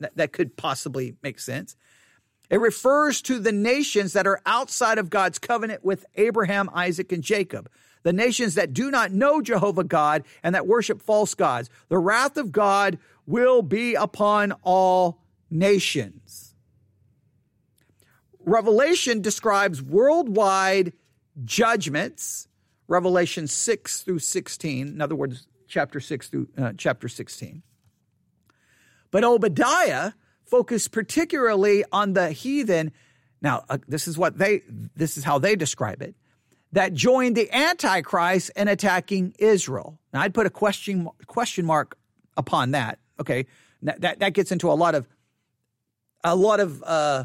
that, 0.00 0.16
that 0.16 0.32
could 0.32 0.56
possibly 0.56 1.14
make 1.22 1.38
sense. 1.38 1.76
It 2.50 2.60
refers 2.60 3.22
to 3.22 3.38
the 3.38 3.52
nations 3.52 4.12
that 4.12 4.26
are 4.26 4.40
outside 4.44 4.98
of 4.98 5.10
God's 5.10 5.38
covenant 5.38 5.84
with 5.84 6.04
Abraham, 6.16 6.68
Isaac, 6.74 7.12
and 7.12 7.22
Jacob. 7.22 7.70
The 8.02 8.12
nations 8.12 8.54
that 8.54 8.72
do 8.72 8.90
not 8.90 9.10
know 9.10 9.40
Jehovah 9.40 9.82
God 9.82 10.24
and 10.42 10.54
that 10.54 10.66
worship 10.66 11.02
false 11.02 11.34
gods. 11.34 11.70
The 11.88 11.98
wrath 11.98 12.36
of 12.36 12.52
God 12.52 12.98
will 13.26 13.62
be 13.62 13.94
upon 13.94 14.52
all 14.62 15.18
nations. 15.50 16.45
Revelation 18.46 19.20
describes 19.20 19.82
worldwide 19.82 20.92
judgments, 21.44 22.46
Revelation 22.86 23.48
6 23.48 24.02
through 24.02 24.20
16, 24.20 24.88
in 24.88 25.00
other 25.02 25.16
words, 25.16 25.48
chapter 25.66 25.98
6 25.98 26.28
through 26.28 26.48
uh, 26.56 26.72
chapter 26.78 27.08
16. 27.08 27.62
But 29.10 29.24
Obadiah 29.24 30.12
focus 30.44 30.86
particularly 30.86 31.84
on 31.90 32.12
the 32.12 32.30
heathen. 32.30 32.92
Now, 33.42 33.64
uh, 33.68 33.78
this 33.88 34.06
is 34.06 34.16
what 34.16 34.38
they, 34.38 34.62
this 34.94 35.16
is 35.16 35.24
how 35.24 35.40
they 35.40 35.56
describe 35.56 36.00
it, 36.00 36.14
that 36.70 36.94
joined 36.94 37.36
the 37.36 37.52
Antichrist 37.52 38.52
in 38.54 38.68
attacking 38.68 39.34
Israel. 39.40 39.98
Now, 40.14 40.20
I'd 40.20 40.34
put 40.34 40.46
a 40.46 40.50
question, 40.50 41.08
question 41.26 41.66
mark 41.66 41.98
upon 42.36 42.70
that. 42.70 43.00
Okay. 43.18 43.46
That, 43.82 44.00
that, 44.02 44.20
that 44.20 44.34
gets 44.34 44.52
into 44.52 44.70
a 44.70 44.74
lot 44.74 44.94
of 44.94 45.08
a 46.24 46.34
lot 46.34 46.58
of 46.58 46.82
uh, 46.84 47.24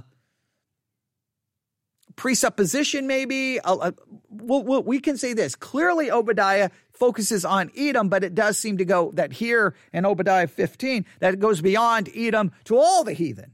presupposition, 2.15 3.07
maybe. 3.07 3.59
Uh, 3.59 3.75
uh, 3.75 3.91
we'll, 4.29 4.83
we 4.83 4.99
can 4.99 5.17
say 5.17 5.33
this 5.33 5.55
clearly. 5.55 6.11
Obadiah 6.11 6.69
focuses 6.93 7.45
on 7.45 7.71
Edom, 7.75 8.09
but 8.09 8.23
it 8.23 8.35
does 8.35 8.57
seem 8.57 8.77
to 8.77 8.85
go 8.85 9.11
that 9.15 9.33
here 9.33 9.75
in 9.93 10.05
Obadiah 10.05 10.47
15 10.47 11.05
that 11.19 11.33
it 11.33 11.39
goes 11.39 11.61
beyond 11.61 12.09
Edom 12.15 12.51
to 12.65 12.77
all 12.77 13.03
the 13.03 13.13
heathen. 13.13 13.51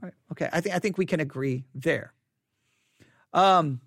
Right? 0.00 0.14
Okay, 0.32 0.48
I 0.52 0.60
think 0.60 0.74
I 0.74 0.78
think 0.78 0.98
we 0.98 1.06
can 1.06 1.20
agree 1.20 1.64
there. 1.74 2.12
Um, 3.32 3.80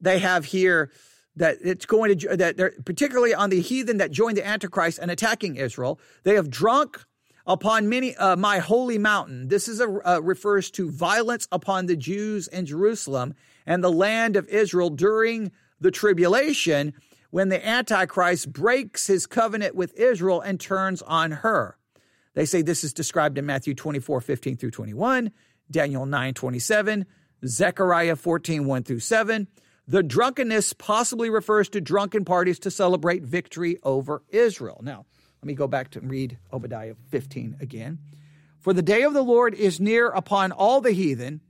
they 0.00 0.18
have 0.18 0.44
here 0.44 0.90
that 1.36 1.58
it's 1.62 1.86
going 1.86 2.18
to 2.18 2.36
that 2.36 2.56
they're 2.56 2.74
particularly 2.84 3.34
on 3.34 3.50
the 3.50 3.60
heathen 3.60 3.98
that 3.98 4.10
joined 4.10 4.36
the 4.36 4.46
Antichrist 4.46 4.98
and 4.98 5.10
attacking 5.10 5.56
Israel. 5.56 5.98
They 6.24 6.34
have 6.34 6.50
drunk 6.50 7.04
upon 7.46 7.88
many 7.88 8.16
uh, 8.16 8.36
my 8.36 8.58
holy 8.58 8.98
mountain. 8.98 9.48
This 9.48 9.68
is 9.68 9.80
a 9.80 9.86
uh, 10.08 10.20
refers 10.20 10.70
to 10.72 10.90
violence 10.90 11.46
upon 11.52 11.86
the 11.86 11.96
Jews 11.96 12.48
in 12.48 12.66
Jerusalem 12.66 13.34
and 13.66 13.82
the 13.82 13.92
land 13.92 14.36
of 14.36 14.48
Israel 14.48 14.90
during 14.90 15.52
the 15.80 15.90
tribulation 15.90 16.94
when 17.30 17.48
the 17.48 17.66
Antichrist 17.66 18.52
breaks 18.52 19.06
his 19.06 19.26
covenant 19.26 19.74
with 19.74 19.94
Israel 19.94 20.40
and 20.40 20.58
turns 20.58 21.02
on 21.02 21.32
her. 21.32 21.76
They 22.34 22.46
say 22.46 22.62
this 22.62 22.84
is 22.84 22.92
described 22.92 23.38
in 23.38 23.46
Matthew 23.46 23.74
24, 23.74 24.20
15 24.20 24.56
through 24.56 24.70
21, 24.70 25.32
Daniel 25.70 26.06
9, 26.06 26.34
27, 26.34 27.06
Zechariah 27.46 28.16
14, 28.16 28.66
1 28.66 28.82
through 28.82 29.00
7. 29.00 29.48
The 29.88 30.02
drunkenness 30.02 30.72
possibly 30.72 31.30
refers 31.30 31.68
to 31.70 31.80
drunken 31.80 32.24
parties 32.24 32.58
to 32.60 32.70
celebrate 32.70 33.22
victory 33.22 33.78
over 33.82 34.22
Israel. 34.30 34.80
Now, 34.82 35.06
let 35.46 35.52
me 35.52 35.54
go 35.54 35.68
back 35.68 35.90
to 35.90 36.00
read 36.00 36.38
Obadiah 36.52 36.96
15 37.10 37.58
again. 37.60 38.00
For 38.58 38.72
the 38.72 38.82
day 38.82 39.04
of 39.04 39.14
the 39.14 39.22
Lord 39.22 39.54
is 39.54 39.78
near 39.78 40.08
upon 40.08 40.50
all 40.50 40.80
the 40.80 40.90
heathen. 40.90 41.40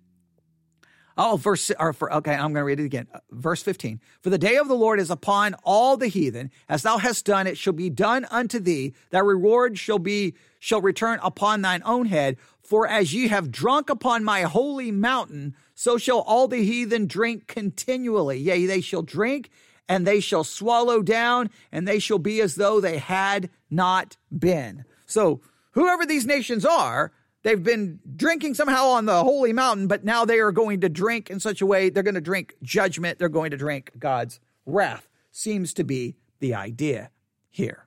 Oh, 1.17 1.39
verse, 1.39 1.73
or 1.81 1.95
for, 1.95 2.13
okay, 2.13 2.35
I'm 2.35 2.53
going 2.53 2.57
to 2.57 2.65
read 2.65 2.79
it 2.79 2.85
again. 2.85 3.07
Verse 3.31 3.63
15. 3.63 4.03
For 4.21 4.29
the 4.29 4.37
day 4.37 4.57
of 4.57 4.69
the 4.69 4.75
Lord 4.75 5.01
is 5.01 5.11
upon 5.11 5.55
all 5.65 5.97
the 5.97 6.09
heathen. 6.09 6.51
As 6.69 6.83
thou 6.83 6.99
hast 6.99 7.25
done, 7.25 7.47
it 7.47 7.57
shall 7.57 7.73
be 7.73 7.89
done 7.89 8.27
unto 8.31 8.61
thee. 8.61 8.93
Thy 9.09 9.21
reward 9.21 9.79
shall 9.79 9.99
be, 9.99 10.35
shall 10.59 10.83
return 10.83 11.19
upon 11.23 11.63
thine 11.63 11.81
own 11.87 12.05
head. 12.05 12.37
For 12.61 12.87
as 12.87 13.15
ye 13.15 13.29
have 13.29 13.51
drunk 13.51 13.89
upon 13.89 14.25
my 14.25 14.43
holy 14.43 14.91
mountain, 14.91 15.57
so 15.75 15.97
shall 15.97 16.21
all 16.21 16.49
the 16.49 16.63
heathen 16.63 17.07
drink 17.07 17.47
continually. 17.47 18.37
Yea, 18.37 18.67
they 18.67 18.83
shall 18.83 19.01
drink 19.01 19.49
and 19.89 20.07
they 20.07 20.21
shall 20.21 20.45
swallow 20.45 21.03
down, 21.03 21.51
and 21.71 21.87
they 21.87 21.99
shall 21.99 22.19
be 22.19 22.41
as 22.41 22.57
though 22.57 22.81
they 22.81 22.99
had 22.99 23.51
not 23.71 24.17
been. 24.37 24.85
So, 25.07 25.41
whoever 25.73 26.05
these 26.05 26.27
nations 26.27 26.65
are, 26.65 27.13
they've 27.43 27.63
been 27.63 28.01
drinking 28.17 28.55
somehow 28.55 28.87
on 28.89 29.07
the 29.07 29.23
holy 29.23 29.53
mountain, 29.53 29.87
but 29.87 30.05
now 30.05 30.25
they 30.25 30.41
are 30.41 30.53
going 30.53 30.81
to 30.81 30.89
drink 30.89 31.31
in 31.31 31.39
such 31.39 31.61
a 31.61 31.67
way 31.67 31.91
they're 31.91 32.03
going 32.03 32.15
to 32.15 32.21
drink 32.21 32.55
judgment, 32.63 33.19
they're 33.19 33.29
going 33.29 33.51
to 33.51 33.57
drink 33.57 33.93
God's 33.99 34.41
wrath. 34.65 35.09
Seems 35.31 35.75
to 35.75 35.85
be 35.85 36.17
the 36.41 36.55
idea 36.55 37.11
here. 37.51 37.87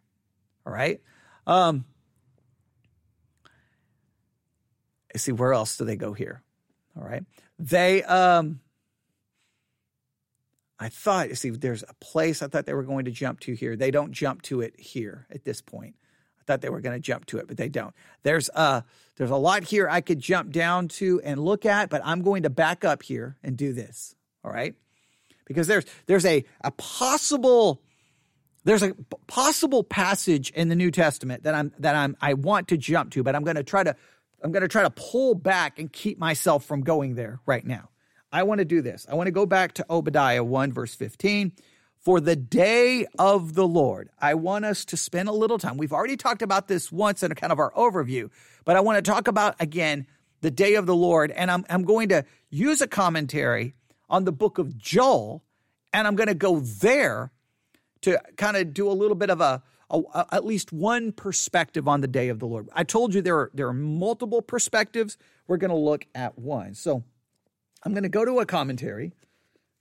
All 0.66 0.74
right. 0.74 1.02
Um, 1.48 1.86
see, 5.16 5.32
where 5.32 5.54
else 5.54 5.78
do 5.78 5.86
they 5.86 5.96
go 5.96 6.14
here? 6.14 6.44
All 6.98 7.04
right. 7.04 7.24
They, 7.58 8.04
um, 8.04 8.62
I 10.80 10.90
thought, 10.90 11.30
see, 11.36 11.50
there's 11.50 11.84
a 11.84 11.94
place 11.96 12.42
I 12.42 12.48
thought 12.48 12.66
they 12.66 12.74
were 12.74 12.84
going 12.84 13.06
to 13.06 13.12
jump 13.12 13.42
to 13.42 13.54
here. 13.54 13.76
They 13.76 13.92
don't 13.92 14.14
jump 14.14 14.42
to 14.44 14.62
it 14.62 14.80
here 14.80 15.28
at 15.30 15.44
this 15.44 15.62
point. 15.62 15.96
I 16.40 16.44
thought 16.46 16.62
they 16.62 16.70
were 16.70 16.80
going 16.80 16.96
to 16.96 17.02
jump 17.02 17.26
to 17.28 17.38
it, 17.38 17.48
but 17.48 17.58
they 17.58 17.68
don't. 17.68 17.94
There's 18.24 18.50
a 18.56 18.84
there's 19.18 19.30
a 19.30 19.36
lot 19.36 19.66
here 19.66 19.90
I 19.90 20.00
could 20.00 20.20
jump 20.20 20.52
down 20.52 20.88
to 20.90 21.20
and 21.24 21.40
look 21.40 21.66
at, 21.66 21.90
but 21.90 22.02
I'm 22.06 22.22
going 22.22 22.44
to 22.44 22.50
back 22.50 22.86
up 22.86 23.04
here 23.04 23.38
and 23.44 23.58
do 23.58 23.74
this. 23.74 24.16
All 24.44 24.52
right? 24.52 24.74
Because 25.46 25.68
there's 25.68 25.86
there's 26.06 26.26
a 26.26 26.46
a 26.62 26.72
possible 26.72 27.82
there's 28.64 28.84
a 28.84 28.94
possible 29.28 29.84
passage 29.84 30.50
in 30.52 30.70
the 30.70 30.76
New 30.76 30.92
Testament 30.92 31.44
that 31.44 31.56
I'm 31.56 31.74
that 31.80 31.96
I'm 31.96 32.16
I 32.22 32.36
want 32.36 32.70
to 32.70 32.78
jump 32.78 33.12
to, 33.12 33.24
but 33.24 33.36
I'm 33.36 33.44
going 33.44 33.58
to 33.58 33.64
try 33.64 33.84
to 33.84 33.96
I'm 34.42 34.54
going 34.54 34.62
to 34.62 34.70
try 34.70 34.84
to 34.84 34.90
pull 34.90 35.36
back 35.36 35.78
and 35.78 35.92
keep 35.92 36.18
myself 36.18 36.64
from 36.64 36.82
going 36.82 37.16
there 37.16 37.42
right 37.46 37.66
now. 37.66 37.90
I 38.32 38.44
want 38.44 38.60
to 38.60 38.66
do 38.66 38.82
this. 38.82 39.06
I 39.10 39.16
want 39.16 39.28
to 39.28 39.32
go 39.32 39.46
back 39.46 39.74
to 39.74 39.86
Obadiah 39.90 40.44
1, 40.44 40.72
verse 40.72 40.94
15. 40.96 41.52
For 42.00 42.22
the 42.22 42.36
day 42.36 43.06
of 43.18 43.56
the 43.56 43.68
Lord, 43.68 44.10
I 44.20 44.36
want 44.36 44.66
us 44.66 44.86
to 44.86 44.98
spend 44.98 45.28
a 45.28 45.34
little 45.34 45.58
time. 45.58 45.78
We've 45.78 45.92
already 45.92 46.16
talked 46.16 46.42
about 46.42 46.68
this 46.68 46.92
once 46.92 47.24
in 47.24 47.32
a 47.32 47.36
kind 47.36 47.52
of 47.52 47.60
our 47.60 47.72
overview, 47.74 48.30
but 48.64 48.78
I 48.78 48.80
want 48.80 49.04
to 49.04 49.12
talk 49.12 49.28
about 49.28 49.56
again 49.60 50.08
the 50.40 50.52
day 50.52 50.76
of 50.76 50.86
the 50.86 50.96
Lord. 50.96 51.32
And 51.32 51.52
I'm, 51.52 51.66
I'm 51.70 51.84
going 51.84 52.10
to 52.10 52.24
use 52.50 52.82
a 52.82 52.88
commentary 52.88 53.76
on 54.10 54.24
the 54.24 54.32
book 54.32 54.58
of 54.60 54.78
Joel, 54.78 55.44
and 55.92 56.08
I'm 56.08 56.16
going 56.16 56.28
to 56.28 56.34
go 56.34 56.62
there 56.62 57.32
to 58.02 58.18
kind 58.38 58.56
of 58.56 58.74
do 58.74 58.90
a 58.90 58.94
little 58.94 59.16
bit 59.16 59.30
of 59.30 59.42
a, 59.42 59.62
a, 59.90 60.26
at 60.32 60.46
least 60.46 60.72
one 60.72 61.12
perspective 61.12 61.88
on 61.88 62.00
the 62.00 62.08
day 62.08 62.30
of 62.30 62.40
the 62.40 62.48
Lord. 62.48 62.70
I 62.74 62.86
told 62.86 63.14
you 63.14 63.22
there 63.22 63.38
are 63.38 63.52
there 63.54 63.68
are 63.68 63.74
multiple 63.74 64.42
perspectives. 64.42 65.18
We're 65.48 65.58
going 65.58 65.72
to 65.72 65.78
look 65.78 66.06
at 66.16 66.40
one. 66.40 66.76
So 66.76 67.04
I'm 67.84 67.94
going 67.94 68.04
to 68.04 68.10
go 68.10 68.26
to 68.26 68.40
a 68.40 68.46
commentary. 68.46 69.14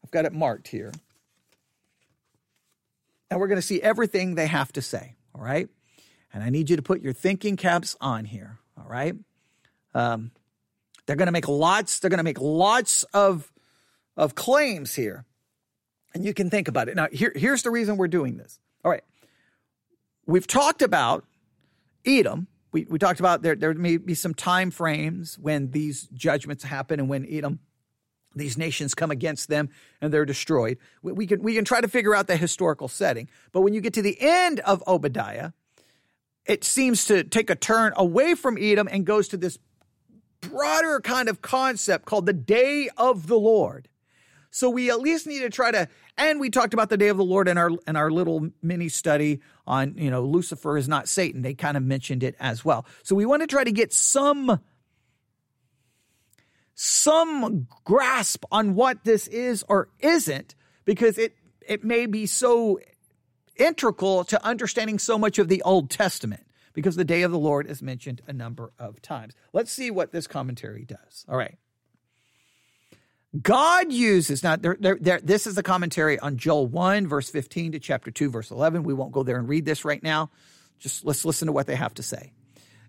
I've 0.04 0.10
got 0.10 0.24
it 0.24 0.32
marked 0.32 0.68
here. 0.68 0.92
And 3.30 3.40
we're 3.40 3.48
going 3.48 3.60
to 3.60 3.66
see 3.66 3.82
everything 3.82 4.34
they 4.34 4.46
have 4.46 4.72
to 4.72 4.82
say. 4.82 5.16
All 5.34 5.42
right. 5.42 5.68
And 6.32 6.42
I 6.42 6.50
need 6.50 6.70
you 6.70 6.76
to 6.76 6.82
put 6.82 7.02
your 7.02 7.12
thinking 7.12 7.56
caps 7.56 7.96
on 8.00 8.24
here. 8.24 8.58
All 8.76 8.88
right. 8.88 9.14
Um, 9.94 10.30
they're 11.06 11.16
going 11.16 11.26
to 11.26 11.32
make 11.32 11.48
lots, 11.48 11.98
they're 11.98 12.10
going 12.10 12.18
to 12.18 12.24
make 12.24 12.40
lots 12.40 13.02
of, 13.14 13.50
of 14.16 14.34
claims 14.34 14.94
here. 14.94 15.24
And 16.14 16.24
you 16.24 16.34
can 16.34 16.50
think 16.50 16.68
about 16.68 16.88
it. 16.88 16.96
Now, 16.96 17.08
here, 17.10 17.32
here's 17.34 17.62
the 17.62 17.70
reason 17.70 17.96
we're 17.96 18.08
doing 18.08 18.36
this. 18.36 18.58
All 18.84 18.90
right. 18.90 19.04
We've 20.26 20.46
talked 20.46 20.82
about 20.82 21.24
Edom. 22.04 22.46
We, 22.72 22.86
we 22.88 22.98
talked 22.98 23.20
about 23.20 23.42
there, 23.42 23.54
there 23.54 23.72
may 23.74 23.96
be 23.96 24.14
some 24.14 24.34
time 24.34 24.70
frames 24.70 25.38
when 25.38 25.70
these 25.70 26.06
judgments 26.12 26.64
happen 26.64 27.00
and 27.00 27.08
when 27.08 27.26
Edom 27.28 27.60
these 28.34 28.58
nations 28.58 28.94
come 28.94 29.10
against 29.10 29.48
them 29.48 29.68
and 30.00 30.12
they're 30.12 30.24
destroyed. 30.24 30.78
We, 31.02 31.12
we, 31.12 31.26
can, 31.26 31.42
we 31.42 31.54
can 31.54 31.64
try 31.64 31.80
to 31.80 31.88
figure 31.88 32.14
out 32.14 32.26
the 32.26 32.36
historical 32.36 32.88
setting. 32.88 33.28
But 33.52 33.62
when 33.62 33.74
you 33.74 33.80
get 33.80 33.94
to 33.94 34.02
the 34.02 34.16
end 34.20 34.60
of 34.60 34.82
Obadiah, 34.86 35.52
it 36.46 36.64
seems 36.64 37.04
to 37.06 37.24
take 37.24 37.50
a 37.50 37.54
turn 37.54 37.92
away 37.96 38.34
from 38.34 38.56
Edom 38.58 38.88
and 38.90 39.04
goes 39.04 39.28
to 39.28 39.36
this 39.36 39.58
broader 40.40 41.00
kind 41.00 41.28
of 41.28 41.42
concept 41.42 42.06
called 42.06 42.26
the 42.26 42.32
day 42.32 42.88
of 42.96 43.26
the 43.26 43.38
Lord. 43.38 43.88
So 44.50 44.70
we 44.70 44.90
at 44.90 45.00
least 45.00 45.26
need 45.26 45.40
to 45.40 45.50
try 45.50 45.70
to, 45.70 45.88
and 46.16 46.40
we 46.40 46.48
talked 46.48 46.72
about 46.72 46.88
the 46.88 46.96
day 46.96 47.08
of 47.08 47.18
the 47.18 47.24
Lord 47.24 47.48
in 47.48 47.58
our 47.58 47.70
in 47.86 47.96
our 47.96 48.10
little 48.10 48.48
mini 48.62 48.88
study 48.88 49.40
on, 49.66 49.94
you 49.98 50.10
know, 50.10 50.22
Lucifer 50.24 50.78
is 50.78 50.88
not 50.88 51.06
Satan. 51.06 51.42
They 51.42 51.54
kind 51.54 51.76
of 51.76 51.82
mentioned 51.82 52.22
it 52.22 52.34
as 52.40 52.64
well. 52.64 52.86
So 53.02 53.14
we 53.14 53.26
want 53.26 53.42
to 53.42 53.46
try 53.46 53.62
to 53.62 53.72
get 53.72 53.92
some 53.92 54.58
some 56.80 57.66
grasp 57.84 58.44
on 58.52 58.76
what 58.76 59.02
this 59.02 59.26
is 59.26 59.64
or 59.68 59.88
isn't 59.98 60.54
because 60.84 61.18
it 61.18 61.34
it 61.66 61.82
may 61.82 62.06
be 62.06 62.24
so 62.24 62.78
integral 63.56 64.22
to 64.22 64.42
understanding 64.46 65.00
so 65.00 65.18
much 65.18 65.40
of 65.40 65.48
the 65.48 65.60
Old 65.62 65.90
Testament 65.90 66.46
because 66.74 66.94
the 66.94 67.04
day 67.04 67.22
of 67.22 67.32
the 67.32 67.38
Lord 67.38 67.66
is 67.66 67.82
mentioned 67.82 68.22
a 68.28 68.32
number 68.32 68.70
of 68.78 69.02
times. 69.02 69.34
Let's 69.52 69.72
see 69.72 69.90
what 69.90 70.12
this 70.12 70.28
commentary 70.28 70.84
does. 70.84 71.26
All 71.28 71.36
right. 71.36 71.58
God 73.42 73.90
uses, 73.92 74.44
now, 74.44 74.54
there, 74.54 74.76
there, 74.78 74.96
there, 75.00 75.20
this 75.20 75.48
is 75.48 75.56
the 75.56 75.64
commentary 75.64 76.18
on 76.20 76.36
Joel 76.36 76.68
1, 76.68 77.08
verse 77.08 77.28
15 77.28 77.72
to 77.72 77.80
chapter 77.80 78.12
2, 78.12 78.30
verse 78.30 78.52
11. 78.52 78.84
We 78.84 78.94
won't 78.94 79.12
go 79.12 79.24
there 79.24 79.36
and 79.36 79.48
read 79.48 79.64
this 79.64 79.84
right 79.84 80.02
now. 80.02 80.30
Just 80.78 81.04
let's 81.04 81.24
listen 81.24 81.46
to 81.46 81.52
what 81.52 81.66
they 81.66 81.74
have 81.74 81.94
to 81.94 82.04
say. 82.04 82.32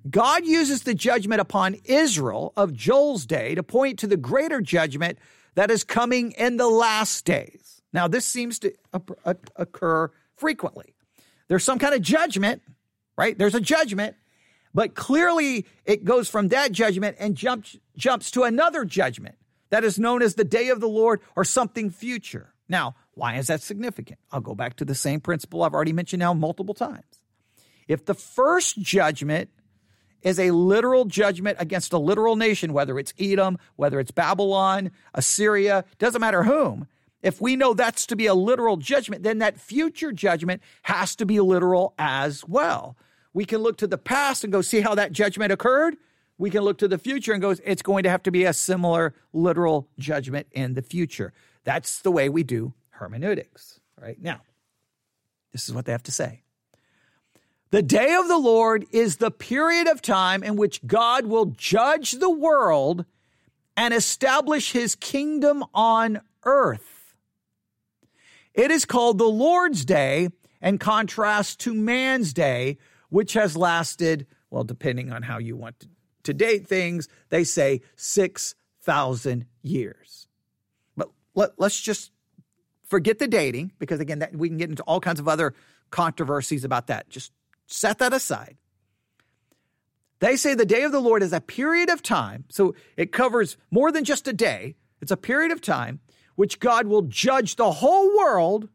God 0.10 0.46
uses 0.46 0.84
the 0.84 0.94
judgment 0.94 1.42
upon 1.42 1.76
Israel 1.86 2.54
of 2.56 2.74
Joel's 2.74 3.26
day 3.26 3.56
to 3.56 3.64
point 3.64 4.00
to 4.00 4.08
the 4.08 4.18
greater 4.18 4.62
judgment 4.62 5.18
that 5.56 5.72
is 5.72 5.84
coming 5.84 6.32
in 6.34 6.58
the 6.58 6.70
last 6.70 7.26
days. 7.26 7.82
Now, 7.92 8.08
this 8.08 8.26
seems 8.26 8.60
to 8.60 8.74
occur 9.56 10.12
frequently. 10.36 10.94
There's 11.48 11.64
some 11.64 11.80
kind 11.80 11.96
of 11.96 12.02
judgment, 12.02 12.62
right? 13.18 13.38
There's 13.38 13.56
a 13.56 13.60
judgment, 13.60 14.16
but 14.74 14.94
clearly 14.96 15.66
it 15.86 16.06
goes 16.06 16.30
from 16.30 16.50
that 16.50 16.72
judgment 16.72 17.18
and 17.20 17.36
jumps, 17.36 17.76
jumps 17.98 18.32
to 18.32 18.44
another 18.44 18.86
judgment 18.86 19.36
that 19.72 19.84
is 19.84 20.00
known 20.00 20.22
as 20.22 20.36
the 20.36 20.44
day 20.44 20.70
of 20.70 20.80
the 20.80 20.88
Lord 20.88 21.20
or 21.36 21.44
something 21.44 21.90
future. 21.90 22.54
Now, 22.70 22.96
why 23.16 23.36
is 23.38 23.48
that 23.48 23.62
significant? 23.62 24.20
I'll 24.32 24.40
go 24.40 24.56
back 24.56 24.76
to 24.78 24.86
the 24.86 24.96
same 24.96 25.20
principle 25.20 25.64
I've 25.64 25.74
already 25.74 25.94
mentioned 25.94 26.20
now 26.20 26.34
multiple 26.34 26.76
times. 26.76 27.04
If 27.88 28.06
the 28.06 28.14
first 28.14 28.80
judgment 28.80 29.50
is 30.22 30.40
a 30.40 30.52
literal 30.52 31.06
judgment 31.06 31.58
against 31.60 31.94
a 31.94 31.98
literal 31.98 32.36
nation, 32.36 32.74
whether 32.74 33.00
it's 33.00 33.14
Edom, 33.20 33.58
whether 33.76 34.00
it's 34.00 34.12
Babylon, 34.12 34.92
Assyria, 35.14 35.86
doesn't 35.98 36.22
matter 36.22 36.44
whom. 36.44 36.88
If 37.22 37.42
we 37.42 37.56
know 37.56 37.74
that's 37.74 38.06
to 38.08 38.16
be 38.16 38.28
a 38.28 38.34
literal 38.34 38.78
judgment, 38.78 39.24
then 39.24 39.40
that 39.40 39.60
future 39.60 40.12
judgment 40.12 40.62
has 40.84 41.16
to 41.18 41.26
be 41.26 41.40
literal 41.40 41.94
as 41.98 42.48
well. 42.48 42.96
We 43.34 43.46
can 43.46 43.60
look 43.62 43.78
to 43.78 43.88
the 43.88 43.98
past 43.98 44.44
and 44.44 44.54
go 44.54 44.62
see 44.62 44.82
how 44.82 44.96
that 44.96 45.12
judgment 45.12 45.52
occurred. 45.52 45.98
we 46.40 46.50
can 46.50 46.64
look 46.64 46.78
to 46.80 46.88
the 46.88 46.98
future 46.98 47.34
and 47.34 47.42
go, 47.42 47.54
it's 47.64 47.82
going 47.82 48.04
to 48.04 48.10
have 48.10 48.24
to 48.24 48.32
be 48.32 48.46
a 48.46 48.54
similar 48.54 49.14
literal 49.34 49.90
judgment 50.00 50.48
in 50.52 50.74
the 50.74 50.82
future. 50.82 51.34
That's 51.66 52.00
the 52.00 52.12
way 52.12 52.30
we 52.30 52.44
do 52.44 52.74
hermeneutics. 52.92 53.80
Right 54.02 54.20
now, 54.20 54.42
this 55.52 55.68
is 55.68 55.76
what 55.76 55.86
they 55.86 55.92
have 55.92 56.04
to 56.04 56.12
say. 56.12 56.42
The 57.72 57.84
day 57.84 58.16
of 58.16 58.28
the 58.28 58.38
Lord 58.38 58.88
is 58.92 59.18
the 59.18 59.30
period 59.30 59.88
of 59.88 60.02
time 60.02 60.44
in 60.44 60.56
which 60.56 60.86
God 60.88 61.28
will 61.28 61.46
judge 61.46 62.14
the 62.14 62.30
world 62.30 63.06
and 63.78 63.94
establish 63.94 64.72
his 64.72 64.96
kingdom 64.96 65.64
on 65.74 66.22
earth. 66.44 67.14
It 68.56 68.72
is 68.72 68.86
called 68.86 69.20
the 69.20 69.30
Lord's 69.30 69.86
Day 69.86 70.30
in 70.62 70.80
contrast 70.80 71.60
to 71.62 71.74
man's 71.74 72.34
day, 72.34 72.78
which 73.10 73.34
has 73.34 73.56
lasted, 73.56 74.26
well, 74.50 74.64
depending 74.64 75.12
on 75.12 75.22
how 75.22 75.38
you 75.38 75.56
want 75.56 75.80
to, 75.80 75.88
to 76.24 76.34
date 76.34 76.68
things, 76.68 77.08
they 77.30 77.44
say 77.44 77.82
6,000 77.96 79.46
years. 79.62 80.28
But 80.98 81.12
let, 81.36 81.52
us 81.60 81.80
just 81.80 82.12
forget 82.88 83.20
the 83.20 83.28
dating, 83.28 83.74
because 83.78 84.00
again, 84.00 84.20
that, 84.20 84.36
we 84.36 84.50
can 84.50 84.58
get 84.58 84.70
into 84.70 84.84
all 84.84 85.00
kinds 85.00 85.20
of 85.20 85.28
other 85.28 85.54
controversies 85.92 86.64
about 86.64 86.88
that. 86.88 87.10
Just 87.10 87.32
set 87.70 88.00
that 88.00 88.14
aside. 88.14 88.58
They 90.20 90.36
say 90.36 90.54
the 90.54 90.66
day 90.66 90.84
of 90.84 90.92
the 90.92 91.00
Lord 91.00 91.24
is 91.24 91.32
a 91.32 91.40
period 91.40 91.90
of 91.90 92.04
time, 92.04 92.44
so 92.50 92.76
it 92.98 93.12
covers 93.12 93.58
more 93.72 93.92
than 93.92 94.04
just 94.04 94.28
a 94.28 94.34
day. 94.34 94.76
It's 95.02 95.12
a 95.12 95.18
period 95.18 95.52
of 95.52 95.62
time 95.62 96.00
which 96.36 96.60
God 96.60 96.88
will 96.88 97.04
judge 97.04 97.56
the 97.56 97.72
whole 97.72 98.18
world 98.18 98.70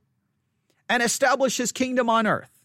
and 0.89 1.03
establish 1.03 1.57
his 1.57 1.73
kingdom 1.73 2.11
on 2.11 2.27
earth. 2.27 2.63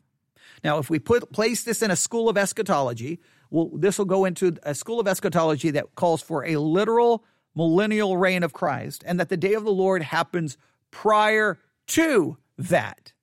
Now, 0.64 0.78
if 0.78 0.90
we 0.90 1.00
put 1.00 1.32
place 1.32 1.64
this 1.64 1.82
in 1.82 1.92
a 1.92 1.96
school 1.96 2.30
of 2.30 2.38
eschatology, 2.38 3.20
well, 3.50 3.70
this 3.74 3.98
will 3.98 4.06
go 4.06 4.26
into 4.26 4.58
a 4.64 4.76
school 4.76 5.00
of 5.00 5.08
eschatology 5.08 5.72
that 5.72 5.96
calls 5.96 6.22
for 6.22 6.46
a 6.46 6.58
literal 6.58 7.24
millennial 7.56 8.18
reign 8.18 8.44
of 8.44 8.54
Christ, 8.54 9.04
and 9.06 9.20
that 9.20 9.30
the 9.30 9.38
day 9.38 9.54
of 9.54 9.64
the 9.64 9.72
Lord 9.72 10.04
happens 10.04 10.58
prior 10.92 11.60
to 11.88 12.38
that. 12.58 13.14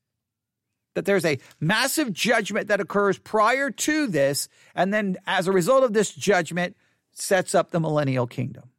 That 0.97 1.05
there's 1.05 1.25
a 1.25 1.39
massive 1.61 2.13
judgment 2.13 2.69
that 2.69 2.81
occurs 2.81 3.19
prior 3.19 3.71
to 3.71 4.07
this, 4.07 4.49
and 4.75 4.93
then 4.93 5.19
as 5.27 5.47
a 5.47 5.53
result 5.53 5.85
of 5.85 5.93
this 5.93 6.11
judgment, 6.11 6.75
sets 7.13 7.55
up 7.55 7.71
the 7.71 7.81
millennial 7.81 8.27
kingdom. 8.27 8.71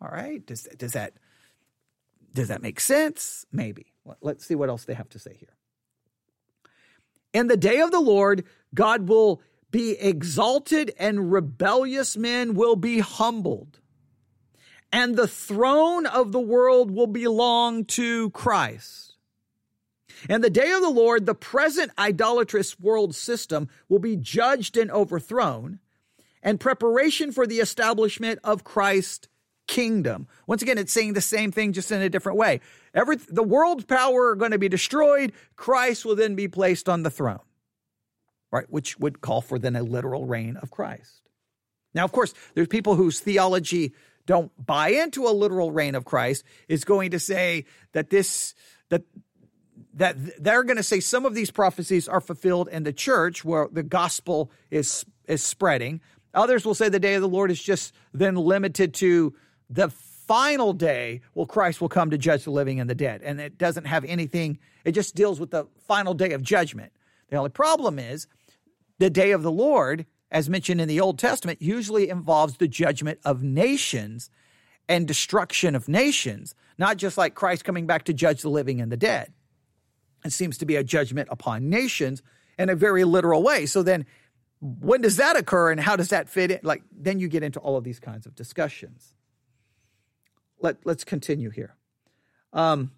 All 0.00 0.10
right, 0.10 0.44
does, 0.44 0.64
does 0.76 0.92
that 0.92 1.14
does 2.34 2.48
that 2.48 2.62
make 2.62 2.80
sense? 2.80 3.46
Maybe. 3.52 3.92
Let's 4.20 4.46
see 4.46 4.54
what 4.54 4.68
else 4.68 4.84
they 4.84 4.94
have 4.94 5.08
to 5.10 5.18
say 5.18 5.36
here. 5.38 5.54
In 7.32 7.46
the 7.46 7.56
day 7.56 7.80
of 7.80 7.90
the 7.90 8.00
Lord, 8.00 8.44
God 8.74 9.08
will 9.08 9.40
be 9.70 9.92
exalted 9.92 10.92
and 10.98 11.32
rebellious 11.32 12.16
men 12.16 12.54
will 12.54 12.76
be 12.76 12.98
humbled. 12.98 13.78
And 14.92 15.16
the 15.16 15.28
throne 15.28 16.04
of 16.04 16.32
the 16.32 16.40
world 16.40 16.90
will 16.90 17.06
belong 17.06 17.86
to 17.86 18.30
Christ. 18.30 19.11
And 20.28 20.42
the 20.42 20.50
day 20.50 20.72
of 20.72 20.80
the 20.80 20.90
Lord, 20.90 21.26
the 21.26 21.34
present 21.34 21.90
idolatrous 21.98 22.78
world 22.78 23.14
system 23.14 23.68
will 23.88 23.98
be 23.98 24.16
judged 24.16 24.76
and 24.76 24.90
overthrown, 24.90 25.78
and 26.42 26.58
preparation 26.58 27.32
for 27.32 27.46
the 27.46 27.60
establishment 27.60 28.40
of 28.42 28.64
Christ's 28.64 29.28
kingdom. 29.68 30.26
Once 30.46 30.62
again, 30.62 30.78
it's 30.78 30.92
saying 30.92 31.12
the 31.12 31.20
same 31.20 31.52
thing, 31.52 31.72
just 31.72 31.92
in 31.92 32.02
a 32.02 32.08
different 32.08 32.38
way. 32.38 32.60
Every, 32.94 33.16
the 33.16 33.42
world's 33.42 33.84
power 33.84 34.30
are 34.30 34.36
going 34.36 34.50
to 34.50 34.58
be 34.58 34.68
destroyed. 34.68 35.32
Christ 35.56 36.04
will 36.04 36.16
then 36.16 36.34
be 36.34 36.48
placed 36.48 36.88
on 36.88 37.04
the 37.04 37.10
throne, 37.10 37.40
right? 38.50 38.66
Which 38.68 38.98
would 38.98 39.20
call 39.20 39.40
for 39.40 39.58
then 39.58 39.76
a 39.76 39.82
literal 39.82 40.26
reign 40.26 40.56
of 40.56 40.70
Christ. 40.70 41.22
Now, 41.94 42.04
of 42.04 42.12
course, 42.12 42.34
there's 42.54 42.68
people 42.68 42.96
whose 42.96 43.20
theology 43.20 43.94
don't 44.26 44.50
buy 44.64 44.88
into 44.90 45.26
a 45.26 45.30
literal 45.30 45.70
reign 45.70 45.94
of 45.94 46.04
Christ 46.04 46.44
is 46.68 46.84
going 46.84 47.12
to 47.12 47.18
say 47.18 47.64
that 47.92 48.10
this, 48.10 48.54
that, 48.88 49.02
that 49.94 50.42
they're 50.42 50.64
going 50.64 50.76
to 50.76 50.82
say 50.82 51.00
some 51.00 51.26
of 51.26 51.34
these 51.34 51.50
prophecies 51.50 52.08
are 52.08 52.20
fulfilled 52.20 52.68
in 52.68 52.82
the 52.82 52.92
church 52.92 53.44
where 53.44 53.68
the 53.70 53.82
gospel 53.82 54.50
is, 54.70 55.04
is 55.26 55.42
spreading. 55.42 56.00
Others 56.34 56.64
will 56.64 56.74
say 56.74 56.88
the 56.88 56.98
day 56.98 57.14
of 57.14 57.20
the 57.20 57.28
Lord 57.28 57.50
is 57.50 57.62
just 57.62 57.94
then 58.12 58.36
limited 58.36 58.94
to 58.94 59.34
the 59.68 59.90
final 60.26 60.72
day 60.72 61.20
well 61.34 61.44
christ 61.44 61.80
will 61.80 61.88
come 61.88 62.08
to 62.08 62.16
judge 62.16 62.44
the 62.44 62.50
living 62.50 62.80
and 62.80 62.88
the 62.88 62.94
dead. 62.94 63.20
And 63.22 63.40
it 63.40 63.58
doesn't 63.58 63.86
have 63.86 64.04
anything 64.04 64.58
it 64.84 64.92
just 64.92 65.14
deals 65.14 65.38
with 65.38 65.50
the 65.50 65.66
final 65.86 66.14
day 66.14 66.32
of 66.32 66.42
judgment. 66.42 66.92
The 67.28 67.36
only 67.36 67.50
problem 67.50 67.98
is 67.98 68.26
the 68.98 69.10
day 69.10 69.32
of 69.32 69.42
the 69.42 69.50
lord 69.50 70.06
as 70.30 70.48
mentioned 70.48 70.80
in 70.80 70.88
the 70.88 71.00
old 71.00 71.18
testament 71.18 71.60
usually 71.60 72.08
involves 72.08 72.56
the 72.56 72.68
judgment 72.68 73.18
of 73.24 73.42
nations 73.42 74.30
and 74.88 75.06
destruction 75.06 75.74
of 75.74 75.88
nations 75.88 76.54
not 76.78 76.96
just 76.96 77.18
like 77.18 77.34
christ 77.34 77.64
coming 77.64 77.86
back 77.86 78.04
to 78.04 78.14
judge 78.14 78.42
the 78.42 78.48
living 78.48 78.80
and 78.80 78.92
the 78.92 78.96
dead 78.96 79.32
it 80.24 80.32
seems 80.32 80.58
to 80.58 80.66
be 80.66 80.76
a 80.76 80.84
judgment 80.84 81.28
upon 81.30 81.68
nations 81.68 82.22
in 82.58 82.68
a 82.68 82.74
very 82.74 83.04
literal 83.04 83.42
way 83.42 83.66
so 83.66 83.82
then 83.82 84.06
when 84.60 85.00
does 85.00 85.16
that 85.16 85.36
occur 85.36 85.70
and 85.72 85.80
how 85.80 85.96
does 85.96 86.08
that 86.08 86.28
fit 86.28 86.50
in 86.50 86.60
like 86.62 86.82
then 86.92 87.18
you 87.18 87.28
get 87.28 87.42
into 87.42 87.58
all 87.60 87.76
of 87.76 87.84
these 87.84 87.98
kinds 87.98 88.26
of 88.26 88.34
discussions 88.34 89.14
let, 90.62 90.76
let's 90.84 91.04
continue 91.04 91.50
here. 91.50 91.76
Um, 92.52 92.92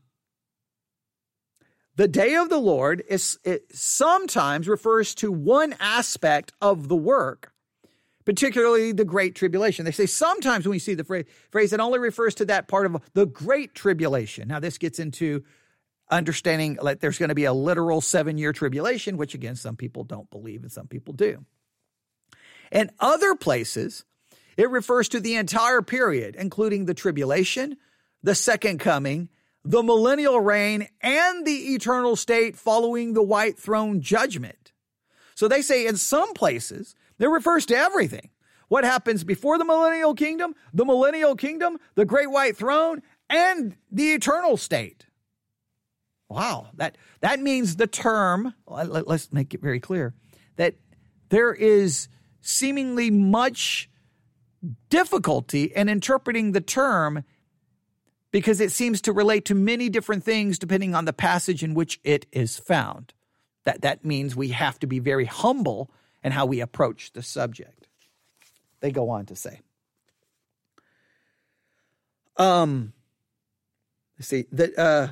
the 1.96 2.08
day 2.08 2.34
of 2.34 2.48
the 2.48 2.58
Lord 2.58 3.02
is 3.08 3.38
it 3.44 3.74
sometimes 3.74 4.68
refers 4.68 5.14
to 5.16 5.30
one 5.32 5.74
aspect 5.80 6.52
of 6.60 6.88
the 6.88 6.96
work, 6.96 7.52
particularly 8.24 8.92
the 8.92 9.04
great 9.04 9.34
tribulation. 9.34 9.84
They 9.84 9.92
say 9.92 10.06
sometimes 10.06 10.66
when 10.66 10.72
we 10.72 10.80
see 10.80 10.94
the 10.94 11.04
phrase, 11.04 11.24
phrase 11.50 11.72
it 11.72 11.80
only 11.80 12.00
refers 12.00 12.34
to 12.36 12.44
that 12.46 12.68
part 12.68 12.86
of 12.86 12.96
the 13.14 13.26
great 13.26 13.74
tribulation. 13.74 14.48
Now 14.48 14.58
this 14.58 14.76
gets 14.76 14.98
into 14.98 15.44
understanding 16.10 16.78
like 16.80 17.00
there's 17.00 17.18
going 17.18 17.30
to 17.30 17.34
be 17.34 17.44
a 17.44 17.52
literal 17.52 18.00
seven 18.00 18.38
year 18.38 18.52
tribulation, 18.52 19.16
which 19.16 19.34
again 19.34 19.56
some 19.56 19.76
people 19.76 20.04
don't 20.04 20.30
believe 20.30 20.62
and 20.62 20.72
some 20.72 20.86
people 20.86 21.14
do. 21.14 21.44
In 22.70 22.90
other 23.00 23.34
places, 23.34 24.04
it 24.56 24.70
refers 24.70 25.08
to 25.10 25.20
the 25.20 25.36
entire 25.36 25.82
period, 25.82 26.36
including 26.36 26.84
the 26.84 26.94
tribulation, 26.94 27.76
the 28.22 28.34
second 28.34 28.78
coming, 28.78 29.28
the 29.64 29.82
millennial 29.82 30.40
reign, 30.40 30.88
and 31.00 31.46
the 31.46 31.74
eternal 31.74 32.16
state 32.16 32.56
following 32.56 33.14
the 33.14 33.22
white 33.22 33.58
throne 33.58 34.00
judgment. 34.00 34.72
So 35.34 35.48
they 35.48 35.62
say 35.62 35.86
in 35.86 35.96
some 35.96 36.34
places, 36.34 36.94
it 37.18 37.26
refers 37.26 37.66
to 37.66 37.76
everything. 37.76 38.30
What 38.68 38.84
happens 38.84 39.24
before 39.24 39.58
the 39.58 39.64
millennial 39.64 40.14
kingdom, 40.14 40.54
the 40.72 40.84
millennial 40.84 41.36
kingdom, 41.36 41.78
the 41.94 42.04
great 42.04 42.30
white 42.30 42.56
throne, 42.56 43.02
and 43.28 43.76
the 43.90 44.12
eternal 44.12 44.56
state. 44.56 45.06
Wow, 46.28 46.68
that, 46.74 46.96
that 47.20 47.40
means 47.40 47.76
the 47.76 47.86
term, 47.86 48.54
let, 48.66 49.06
us 49.06 49.28
make 49.32 49.54
it 49.54 49.60
very 49.60 49.80
clear, 49.80 50.14
that 50.56 50.74
there 51.28 51.52
is 51.52 52.08
seemingly 52.40 53.10
much 53.10 53.90
difficulty 54.88 55.64
in 55.64 55.88
interpreting 55.88 56.52
the 56.52 56.60
term 56.60 57.24
because 58.30 58.60
it 58.60 58.72
seems 58.72 59.00
to 59.02 59.12
relate 59.12 59.44
to 59.44 59.54
many 59.54 59.88
different 59.88 60.24
things 60.24 60.58
depending 60.58 60.94
on 60.94 61.04
the 61.04 61.12
passage 61.12 61.62
in 61.62 61.74
which 61.74 62.00
it 62.02 62.26
is 62.32 62.58
found. 62.58 63.12
That, 63.64 63.82
that 63.82 64.04
means 64.04 64.34
we 64.34 64.48
have 64.48 64.78
to 64.80 64.86
be 64.86 64.98
very 64.98 65.24
humble 65.24 65.90
in 66.22 66.32
how 66.32 66.46
we 66.46 66.60
approach 66.60 67.12
the 67.12 67.22
subject. 67.22 67.86
They 68.80 68.90
go 68.90 69.10
on 69.10 69.26
to 69.26 69.36
say. 69.36 69.60
Um, 72.36 72.92
see, 74.18 74.46
the, 74.50 74.78
uh, 74.78 75.08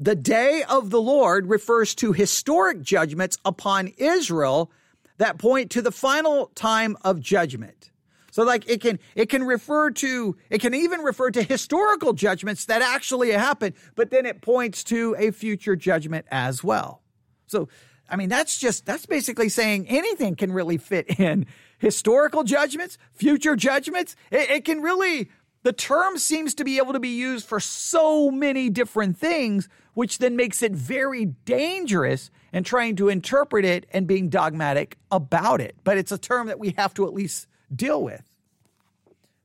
the 0.00 0.14
day 0.14 0.62
of 0.68 0.90
the 0.90 1.00
Lord 1.00 1.48
refers 1.48 1.94
to 1.96 2.12
historic 2.12 2.82
judgments 2.82 3.36
upon 3.44 3.88
Israel 3.96 4.70
that 5.18 5.38
point 5.38 5.70
to 5.72 5.82
the 5.82 5.90
final 5.90 6.50
time 6.54 6.96
of 7.02 7.20
judgment. 7.20 7.90
So 8.30 8.44
like 8.44 8.68
it 8.70 8.80
can 8.80 9.00
it 9.16 9.28
can 9.28 9.42
refer 9.42 9.90
to 9.90 10.36
it 10.48 10.60
can 10.60 10.74
even 10.74 11.00
refer 11.00 11.30
to 11.32 11.42
historical 11.42 12.12
judgments 12.12 12.66
that 12.66 12.82
actually 12.82 13.32
happened, 13.32 13.74
but 13.96 14.10
then 14.10 14.26
it 14.26 14.42
points 14.42 14.84
to 14.84 15.16
a 15.18 15.32
future 15.32 15.74
judgment 15.74 16.26
as 16.30 16.62
well. 16.62 17.02
So 17.46 17.68
I 18.08 18.14
mean 18.14 18.28
that's 18.28 18.58
just 18.58 18.86
that's 18.86 19.06
basically 19.06 19.48
saying 19.48 19.88
anything 19.88 20.36
can 20.36 20.52
really 20.52 20.76
fit 20.76 21.18
in 21.18 21.46
historical 21.78 22.44
judgments, 22.44 22.96
future 23.12 23.56
judgments. 23.56 24.14
It, 24.30 24.50
it 24.50 24.64
can 24.64 24.82
really 24.82 25.30
the 25.62 25.72
term 25.72 26.18
seems 26.18 26.54
to 26.54 26.64
be 26.64 26.78
able 26.78 26.92
to 26.92 27.00
be 27.00 27.08
used 27.08 27.46
for 27.46 27.60
so 27.60 28.30
many 28.30 28.70
different 28.70 29.18
things, 29.18 29.68
which 29.94 30.18
then 30.18 30.36
makes 30.36 30.62
it 30.62 30.72
very 30.72 31.26
dangerous 31.44 32.30
in 32.52 32.64
trying 32.64 32.96
to 32.96 33.08
interpret 33.08 33.64
it 33.64 33.86
and 33.90 34.06
being 34.06 34.28
dogmatic 34.28 34.96
about 35.10 35.60
it. 35.60 35.76
But 35.82 35.98
it's 35.98 36.12
a 36.12 36.18
term 36.18 36.46
that 36.46 36.58
we 36.58 36.74
have 36.78 36.94
to 36.94 37.06
at 37.06 37.12
least 37.12 37.48
deal 37.74 38.02
with. 38.02 38.22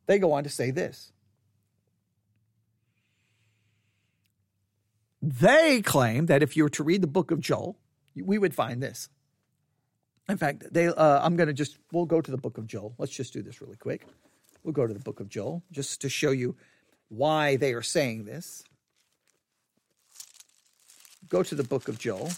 They 0.06 0.20
go 0.20 0.34
on 0.34 0.44
to 0.44 0.50
say 0.50 0.72
this. 0.72 1.12
They 5.22 5.82
claim 5.82 6.26
that 6.26 6.44
if 6.44 6.58
you 6.58 6.64
were 6.64 6.70
to 6.70 6.84
read 6.84 7.02
the 7.02 7.08
book 7.08 7.32
of 7.32 7.40
Joel, 7.40 7.78
we 8.14 8.38
would 8.38 8.54
find 8.54 8.84
this. 8.84 9.10
In 10.30 10.38
fact, 10.38 10.66
they. 10.72 10.88
Uh, 10.88 11.26
I'm 11.26 11.36
going 11.38 11.48
to 11.48 11.54
just. 11.54 11.78
We'll 11.92 12.06
go 12.06 12.22
to 12.22 12.32
the 12.32 12.38
book 12.38 12.58
of 12.58 12.68
Joel. 12.68 12.94
Let's 12.98 13.14
just 13.14 13.34
do 13.34 13.42
this 13.42 13.62
really 13.62 13.78
quick. 13.78 14.06
We'll 14.64 14.74
go 14.74 14.88
to 14.88 14.94
the 14.94 15.00
book 15.00 15.20
of 15.20 15.30
Joel 15.30 15.64
just 15.72 16.02
to 16.02 16.10
show 16.10 16.32
you 16.32 16.56
why 17.10 17.58
they 17.58 17.74
are 17.74 17.82
saying 17.82 18.26
this. 18.26 18.64
Go 21.30 21.44
to 21.44 21.56
the 21.56 21.64
book 21.64 21.88
of 21.88 22.00
Joel 22.00 22.32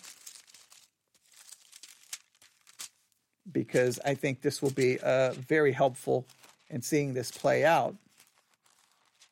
because 3.51 3.99
I 4.03 4.15
think 4.15 4.41
this 4.41 4.61
will 4.61 4.71
be 4.71 4.99
uh, 4.99 5.33
very 5.33 5.71
helpful 5.71 6.25
in 6.69 6.81
seeing 6.81 7.13
this 7.13 7.31
play 7.31 7.63
out. 7.63 7.95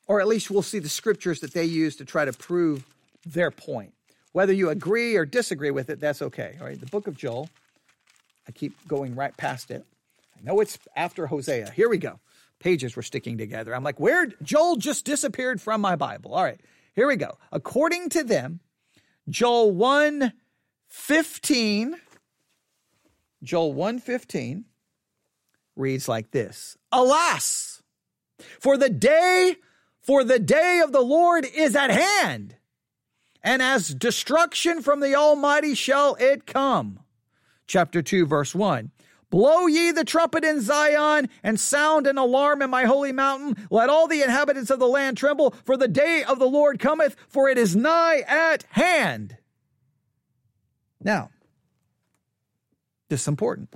Or 0.06 0.20
at 0.20 0.28
least 0.28 0.50
we'll 0.50 0.62
see 0.62 0.78
the 0.78 0.88
scriptures 0.88 1.40
that 1.40 1.52
they 1.52 1.64
use 1.64 1.96
to 1.96 2.04
try 2.04 2.24
to 2.24 2.32
prove 2.32 2.86
their 3.26 3.50
point. 3.50 3.92
Whether 4.32 4.52
you 4.52 4.70
agree 4.70 5.16
or 5.16 5.24
disagree 5.24 5.70
with 5.70 5.90
it, 5.90 6.00
that's 6.00 6.20
okay. 6.20 6.56
All 6.60 6.66
right, 6.66 6.78
the 6.78 6.86
book 6.86 7.06
of 7.06 7.16
Joel. 7.16 7.48
I 8.46 8.52
keep 8.52 8.74
going 8.86 9.14
right 9.14 9.34
past 9.36 9.70
it. 9.70 9.84
I 10.38 10.42
know 10.42 10.60
it's 10.60 10.78
after 10.96 11.26
Hosea. 11.26 11.70
Here 11.70 11.88
we 11.88 11.98
go. 11.98 12.18
Pages 12.64 12.96
were 12.96 13.02
sticking 13.02 13.36
together. 13.36 13.74
I'm 13.74 13.84
like, 13.84 14.00
where 14.00 14.26
Joel 14.42 14.76
just 14.76 15.04
disappeared 15.04 15.60
from 15.60 15.82
my 15.82 15.96
Bible. 15.96 16.32
All 16.32 16.42
right, 16.42 16.58
here 16.94 17.06
we 17.06 17.16
go. 17.16 17.36
According 17.52 18.08
to 18.08 18.24
them, 18.24 18.60
Joel 19.28 19.70
1 19.70 20.32
15, 20.88 21.96
Joel 23.42 23.74
1 23.74 23.98
15 23.98 24.64
reads 25.76 26.08
like 26.08 26.30
this 26.30 26.78
Alas, 26.90 27.82
for 28.58 28.78
the 28.78 28.88
day, 28.88 29.56
for 30.00 30.24
the 30.24 30.38
day 30.38 30.80
of 30.82 30.90
the 30.90 31.02
Lord 31.02 31.46
is 31.54 31.76
at 31.76 31.90
hand, 31.90 32.56
and 33.42 33.60
as 33.60 33.94
destruction 33.94 34.80
from 34.80 35.00
the 35.00 35.14
Almighty 35.14 35.74
shall 35.74 36.14
it 36.14 36.46
come. 36.46 37.00
Chapter 37.66 38.00
2, 38.00 38.24
verse 38.24 38.54
1. 38.54 38.90
Blow 39.34 39.66
ye 39.66 39.90
the 39.90 40.04
trumpet 40.04 40.44
in 40.44 40.60
Zion 40.60 41.28
and 41.42 41.58
sound 41.58 42.06
an 42.06 42.18
alarm 42.18 42.62
in 42.62 42.70
my 42.70 42.84
holy 42.84 43.10
mountain. 43.10 43.66
Let 43.68 43.90
all 43.90 44.06
the 44.06 44.22
inhabitants 44.22 44.70
of 44.70 44.78
the 44.78 44.86
land 44.86 45.16
tremble, 45.16 45.56
for 45.64 45.76
the 45.76 45.88
day 45.88 46.22
of 46.22 46.38
the 46.38 46.46
Lord 46.46 46.78
cometh, 46.78 47.16
for 47.26 47.48
it 47.48 47.58
is 47.58 47.74
nigh 47.74 48.20
at 48.28 48.62
hand. 48.70 49.36
Now, 51.02 51.30
this 53.08 53.22
is 53.22 53.26
important 53.26 53.74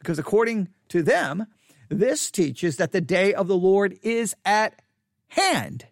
because 0.00 0.18
according 0.18 0.70
to 0.88 1.04
them, 1.04 1.46
this 1.88 2.28
teaches 2.32 2.76
that 2.78 2.90
the 2.90 3.00
day 3.00 3.32
of 3.32 3.46
the 3.46 3.56
Lord 3.56 4.00
is 4.02 4.34
at 4.44 4.82
hand. 5.28 5.86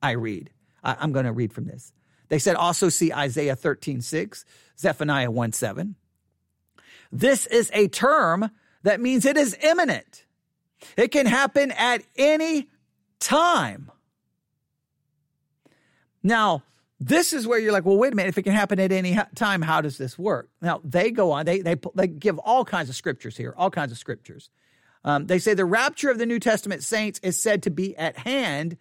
I 0.00 0.12
read. 0.12 0.48
I, 0.82 1.04
am 1.04 1.12
going 1.12 1.26
to 1.26 1.32
read 1.32 1.52
from 1.52 1.66
this. 1.66 1.92
They 2.30 2.38
said 2.38 2.56
also 2.56 2.88
see 2.88 3.12
Isaiah 3.12 3.56
13, 3.56 4.00
6, 4.00 4.46
Zephaniah 4.78 5.30
1, 5.30 5.52
7. 5.52 5.96
This 7.12 7.46
is 7.46 7.70
a 7.74 7.88
term 7.88 8.50
that 8.82 9.00
means 9.00 9.24
it 9.24 9.36
is 9.36 9.56
imminent. 9.62 10.24
It 10.96 11.08
can 11.08 11.26
happen 11.26 11.72
at 11.72 12.02
any 12.16 12.68
time. 13.18 13.90
Now, 16.22 16.62
this 16.98 17.32
is 17.32 17.46
where 17.46 17.58
you're 17.58 17.72
like, 17.72 17.84
well, 17.84 17.98
wait 17.98 18.12
a 18.12 18.16
minute. 18.16 18.30
If 18.30 18.38
it 18.38 18.42
can 18.42 18.52
happen 18.52 18.80
at 18.80 18.90
any 18.90 19.18
time, 19.34 19.62
how 19.62 19.80
does 19.80 19.98
this 19.98 20.18
work? 20.18 20.48
Now 20.62 20.80
they 20.82 21.10
go 21.10 21.32
on. 21.32 21.44
They 21.44 21.60
they 21.60 21.76
they 21.94 22.06
give 22.06 22.38
all 22.38 22.64
kinds 22.64 22.88
of 22.88 22.96
scriptures 22.96 23.36
here, 23.36 23.54
all 23.56 23.70
kinds 23.70 23.92
of 23.92 23.98
scriptures. 23.98 24.48
Um, 25.04 25.26
they 25.26 25.38
say 25.38 25.54
the 25.54 25.64
rapture 25.64 26.10
of 26.10 26.18
the 26.18 26.26
New 26.26 26.40
Testament 26.40 26.82
saints 26.82 27.20
is 27.22 27.40
said 27.40 27.62
to 27.64 27.70
be 27.70 27.96
at 27.96 28.16
hand. 28.18 28.76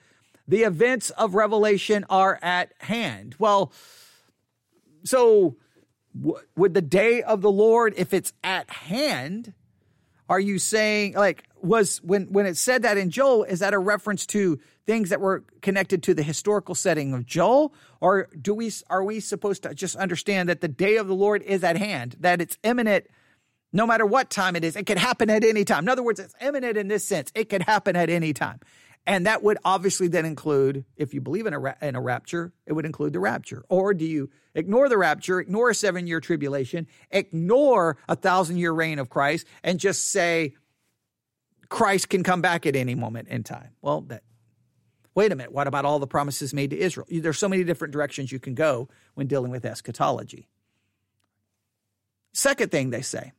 The 0.47 0.63
events 0.63 1.09
of 1.11 1.35
Revelation 1.35 2.05
are 2.09 2.39
at 2.41 2.71
hand. 2.79 3.35
Well, 3.37 3.71
so 5.03 5.57
would 6.21 6.73
the 6.73 6.81
day 6.81 7.21
of 7.21 7.41
the 7.41 7.51
Lord, 7.51 7.93
if 7.97 8.13
it's 8.13 8.33
at 8.43 8.69
hand, 8.69 9.53
are 10.29 10.39
you 10.39 10.59
saying 10.59 11.13
like 11.13 11.43
was 11.61 12.01
when 12.03 12.31
when 12.31 12.45
it 12.45 12.57
said 12.57 12.83
that 12.83 12.97
in 12.97 13.09
Joel, 13.09 13.43
is 13.43 13.59
that 13.59 13.73
a 13.73 13.79
reference 13.79 14.25
to 14.27 14.59
things 14.85 15.09
that 15.09 15.19
were 15.19 15.43
connected 15.61 16.03
to 16.03 16.13
the 16.13 16.23
historical 16.23 16.75
setting 16.75 17.13
of 17.13 17.25
Joel, 17.25 17.73
or 18.01 18.29
do 18.39 18.53
we 18.53 18.71
are 18.89 19.03
we 19.03 19.19
supposed 19.19 19.63
to 19.63 19.73
just 19.73 19.95
understand 19.95 20.49
that 20.49 20.61
the 20.61 20.67
day 20.67 20.97
of 20.97 21.07
the 21.07 21.15
Lord 21.15 21.41
is 21.43 21.63
at 21.63 21.77
hand, 21.77 22.15
that 22.19 22.41
it's 22.41 22.57
imminent? 22.63 23.05
No 23.73 23.85
matter 23.85 24.05
what 24.05 24.29
time 24.29 24.55
it 24.55 24.63
is, 24.63 24.77
it 24.77 24.85
could 24.85 24.97
happen 24.97 25.29
at 25.29 25.43
any 25.43 25.65
time. 25.65 25.83
In 25.83 25.89
other 25.89 26.03
words, 26.03 26.19
it's 26.19 26.33
imminent 26.39 26.77
in 26.77 26.87
this 26.87 27.03
sense. 27.03 27.29
It 27.35 27.49
could 27.49 27.63
happen 27.63 27.97
at 27.97 28.09
any 28.09 28.31
time. 28.31 28.61
And 29.07 29.27
that 29.27 29.43
would 29.43 29.57
obviously 29.63 30.07
then 30.07 30.25
include, 30.25 30.83
if 30.97 31.13
you 31.13 31.21
believe 31.21 31.45
in 31.45 31.53
a, 31.53 31.59
ra- 31.59 31.75
in 31.81 31.95
a 31.95 32.01
rapture, 32.01 32.53
it 32.65 32.73
would 32.73 32.85
include 32.85 33.13
the 33.13 33.19
rapture. 33.19 33.63
Or 33.69 33.93
do 33.93 34.05
you 34.05 34.31
ignore 34.55 34.89
the 34.89 34.97
rapture, 34.97 35.39
ignore 35.39 35.69
a 35.69 35.75
seven 35.75 36.07
year 36.07 36.19
tribulation, 36.19 36.87
ignore 37.11 37.97
a 38.07 38.15
thousand 38.15 38.57
year 38.57 38.71
reign 38.71 38.97
of 38.97 39.09
Christ, 39.09 39.45
and 39.63 39.79
just 39.79 40.09
say 40.09 40.55
Christ 41.69 42.09
can 42.09 42.23
come 42.23 42.41
back 42.41 42.65
at 42.65 42.75
any 42.75 42.95
moment 42.95 43.27
in 43.27 43.43
time? 43.43 43.75
Well, 43.81 44.01
that, 44.01 44.23
wait 45.13 45.31
a 45.31 45.35
minute, 45.35 45.51
what 45.51 45.67
about 45.67 45.85
all 45.85 45.99
the 45.99 46.07
promises 46.07 46.51
made 46.51 46.71
to 46.71 46.77
Israel? 46.77 47.05
There's 47.09 47.37
so 47.37 47.49
many 47.49 47.63
different 47.63 47.91
directions 47.91 48.31
you 48.31 48.39
can 48.39 48.55
go 48.55 48.89
when 49.13 49.27
dealing 49.27 49.51
with 49.51 49.65
eschatology. 49.65 50.47
Second 52.33 52.71
thing 52.71 52.89
they 52.89 53.01
say 53.01 53.33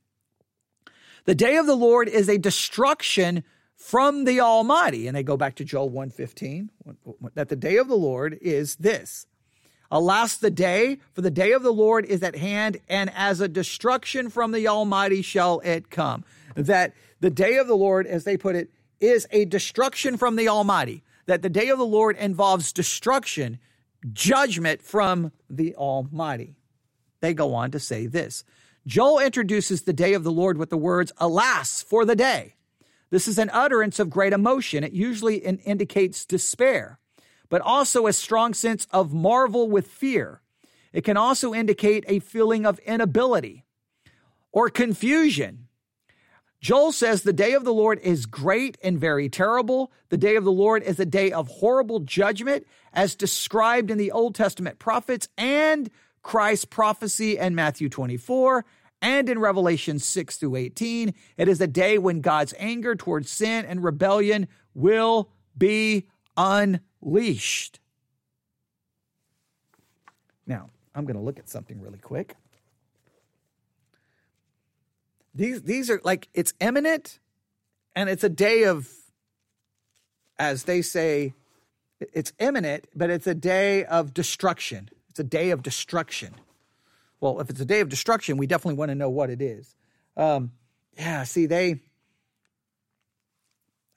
the 1.24 1.34
day 1.34 1.56
of 1.56 1.66
the 1.66 1.74
Lord 1.74 2.08
is 2.08 2.28
a 2.28 2.38
destruction 2.38 3.42
from 3.76 4.24
the 4.24 4.40
Almighty. 4.40 5.06
And 5.06 5.16
they 5.16 5.22
go 5.22 5.36
back 5.36 5.54
to 5.56 5.64
Joel 5.64 5.88
115, 5.88 6.70
that 7.34 7.48
the 7.48 7.56
day 7.56 7.76
of 7.76 7.88
the 7.88 7.96
Lord 7.96 8.38
is 8.40 8.76
this. 8.76 9.26
Alas, 9.90 10.36
the 10.36 10.50
day, 10.50 10.98
for 11.12 11.20
the 11.20 11.30
day 11.30 11.52
of 11.52 11.62
the 11.62 11.72
Lord 11.72 12.04
is 12.04 12.22
at 12.22 12.36
hand, 12.36 12.78
and 12.88 13.10
as 13.14 13.40
a 13.40 13.48
destruction 13.48 14.30
from 14.30 14.50
the 14.50 14.66
Almighty 14.66 15.22
shall 15.22 15.60
it 15.60 15.90
come. 15.90 16.24
That 16.56 16.94
the 17.20 17.30
day 17.30 17.56
of 17.56 17.68
the 17.68 17.76
Lord, 17.76 18.06
as 18.06 18.24
they 18.24 18.36
put 18.36 18.56
it, 18.56 18.70
is 19.00 19.28
a 19.30 19.44
destruction 19.44 20.16
from 20.16 20.36
the 20.36 20.48
Almighty. 20.48 21.04
That 21.26 21.42
the 21.42 21.48
day 21.48 21.68
of 21.68 21.78
the 21.78 21.86
Lord 21.86 22.16
involves 22.16 22.72
destruction, 22.72 23.58
judgment 24.12 24.82
from 24.82 25.30
the 25.48 25.74
Almighty. 25.76 26.56
They 27.20 27.34
go 27.34 27.54
on 27.54 27.70
to 27.70 27.78
say 27.78 28.06
this 28.06 28.42
Joel 28.86 29.20
introduces 29.20 29.82
the 29.82 29.92
day 29.92 30.14
of 30.14 30.24
the 30.24 30.32
Lord 30.32 30.58
with 30.58 30.70
the 30.70 30.76
words, 30.76 31.12
Alas, 31.18 31.82
for 31.82 32.04
the 32.04 32.16
day. 32.16 32.55
This 33.16 33.28
is 33.28 33.38
an 33.38 33.48
utterance 33.50 33.98
of 33.98 34.10
great 34.10 34.34
emotion. 34.34 34.84
It 34.84 34.92
usually 34.92 35.36
in- 35.36 35.56
indicates 35.60 36.26
despair, 36.26 36.98
but 37.48 37.62
also 37.62 38.06
a 38.06 38.12
strong 38.12 38.52
sense 38.52 38.86
of 38.90 39.14
marvel 39.14 39.70
with 39.70 39.86
fear. 39.86 40.42
It 40.92 41.02
can 41.02 41.16
also 41.16 41.54
indicate 41.54 42.04
a 42.08 42.18
feeling 42.18 42.66
of 42.66 42.78
inability 42.80 43.64
or 44.52 44.68
confusion. 44.68 45.68
Joel 46.60 46.92
says 46.92 47.22
the 47.22 47.32
day 47.32 47.54
of 47.54 47.64
the 47.64 47.72
Lord 47.72 48.00
is 48.00 48.26
great 48.26 48.76
and 48.84 49.00
very 49.00 49.30
terrible. 49.30 49.90
The 50.10 50.18
day 50.18 50.36
of 50.36 50.44
the 50.44 50.52
Lord 50.52 50.82
is 50.82 51.00
a 51.00 51.06
day 51.06 51.32
of 51.32 51.48
horrible 51.48 52.00
judgment, 52.00 52.66
as 52.92 53.14
described 53.14 53.90
in 53.90 53.96
the 53.96 54.12
Old 54.12 54.34
Testament 54.34 54.78
prophets 54.78 55.26
and 55.38 55.88
Christ's 56.22 56.66
prophecy 56.66 57.38
in 57.38 57.54
Matthew 57.54 57.88
24 57.88 58.66
and 59.02 59.28
in 59.28 59.38
Revelation 59.38 59.98
6 59.98 60.36
through 60.36 60.56
18, 60.56 61.14
it 61.36 61.48
is 61.48 61.60
a 61.60 61.66
day 61.66 61.98
when 61.98 62.20
God's 62.20 62.54
anger 62.58 62.94
towards 62.94 63.30
sin 63.30 63.64
and 63.64 63.84
rebellion 63.84 64.48
will 64.74 65.30
be 65.56 66.06
unleashed. 66.36 67.80
Now, 70.46 70.70
I'm 70.94 71.04
going 71.04 71.16
to 71.16 71.22
look 71.22 71.38
at 71.38 71.48
something 71.48 71.80
really 71.80 71.98
quick. 71.98 72.36
These, 75.34 75.62
these 75.62 75.90
are 75.90 76.00
like, 76.02 76.28
it's 76.32 76.54
imminent 76.60 77.18
and 77.94 78.08
it's 78.08 78.24
a 78.24 78.28
day 78.28 78.64
of, 78.64 78.88
as 80.38 80.64
they 80.64 80.80
say, 80.82 81.34
it's 82.00 82.32
imminent, 82.38 82.86
but 82.94 83.10
it's 83.10 83.26
a 83.26 83.34
day 83.34 83.84
of 83.84 84.14
destruction. 84.14 84.88
It's 85.10 85.18
a 85.18 85.24
day 85.24 85.50
of 85.50 85.62
destruction. 85.62 86.34
Well, 87.20 87.40
if 87.40 87.50
it's 87.50 87.60
a 87.60 87.64
day 87.64 87.80
of 87.80 87.88
destruction, 87.88 88.36
we 88.36 88.46
definitely 88.46 88.78
want 88.78 88.90
to 88.90 88.94
know 88.94 89.10
what 89.10 89.30
it 89.30 89.40
is. 89.40 89.74
Um, 90.16 90.52
yeah, 90.96 91.24
see, 91.24 91.46
they. 91.46 91.80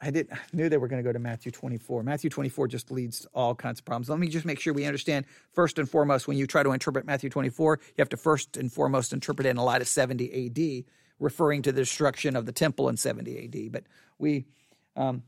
I 0.02 0.12
did 0.12 0.30
I 0.32 0.38
knew 0.54 0.70
they 0.70 0.78
were 0.78 0.88
going 0.88 1.04
to 1.04 1.08
go 1.08 1.12
to 1.12 1.20
Matthew 1.20 1.52
24. 1.52 2.04
Matthew 2.04 2.30
24 2.30 2.70
just 2.70 2.90
leads 2.90 3.22
to 3.22 3.30
all 3.34 3.54
kinds 3.54 3.80
of 3.80 3.86
problems. 3.86 4.10
Let 4.10 4.20
me 4.20 4.30
just 4.30 4.46
make 4.46 4.60
sure 4.60 4.74
we 4.74 4.86
understand 4.86 5.26
first 5.52 5.78
and 5.78 5.90
foremost 5.90 6.26
when 6.26 6.38
you 6.38 6.48
try 6.48 6.64
to 6.64 6.72
interpret 6.72 7.06
Matthew 7.06 7.30
24, 7.30 7.80
you 7.82 8.02
have 8.02 8.10
to 8.10 8.18
first 8.18 8.56
and 8.56 8.72
foremost 8.72 9.12
interpret 9.12 9.46
it 9.46 9.50
in 9.50 9.58
light 9.58 9.82
of 9.82 9.90
70 9.90 10.46
AD, 10.46 10.86
referring 11.20 11.64
to 11.64 11.74
the 11.74 11.82
destruction 11.82 12.38
of 12.38 12.46
the 12.46 12.54
temple 12.54 12.88
in 12.88 12.96
70 12.96 13.46
AD. 13.46 13.72
But 13.74 13.84
we 14.18 14.46
um, 14.96 15.24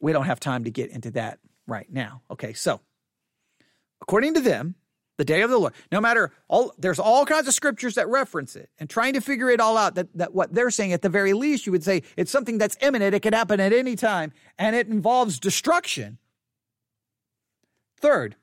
we 0.00 0.12
don't 0.12 0.24
have 0.24 0.40
time 0.40 0.64
to 0.64 0.70
get 0.70 0.90
into 0.90 1.10
that 1.12 1.38
right 1.66 1.90
now. 1.90 2.22
Okay, 2.30 2.54
so 2.54 2.80
according 4.00 4.34
to 4.34 4.40
them, 4.40 4.74
the 5.16 5.24
day 5.24 5.42
of 5.42 5.50
the 5.50 5.58
Lord. 5.58 5.74
No 5.92 6.00
matter 6.00 6.32
all, 6.48 6.74
there's 6.78 6.98
all 6.98 7.24
kinds 7.24 7.46
of 7.48 7.54
scriptures 7.54 7.94
that 7.94 8.08
reference 8.08 8.56
it 8.56 8.70
and 8.78 8.90
trying 8.90 9.14
to 9.14 9.20
figure 9.20 9.50
it 9.50 9.60
all 9.60 9.76
out. 9.76 9.94
That, 9.94 10.08
that 10.16 10.34
what 10.34 10.52
they're 10.52 10.70
saying, 10.70 10.92
at 10.92 11.02
the 11.02 11.08
very 11.08 11.32
least, 11.32 11.66
you 11.66 11.72
would 11.72 11.84
say 11.84 12.02
it's 12.16 12.30
something 12.30 12.58
that's 12.58 12.76
imminent. 12.80 13.14
It 13.14 13.20
could 13.20 13.34
happen 13.34 13.60
at 13.60 13.72
any 13.72 13.96
time 13.96 14.32
and 14.58 14.74
it 14.74 14.88
involves 14.88 15.38
destruction. 15.38 16.18
Third, 18.00 18.36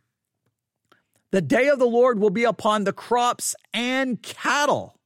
the 1.32 1.42
day 1.42 1.68
of 1.68 1.80
the 1.80 1.86
Lord 1.86 2.20
will 2.20 2.30
be 2.30 2.44
upon 2.44 2.84
the 2.84 2.94
crops 2.94 3.56
and 3.74 4.22
cattle. 4.22 4.98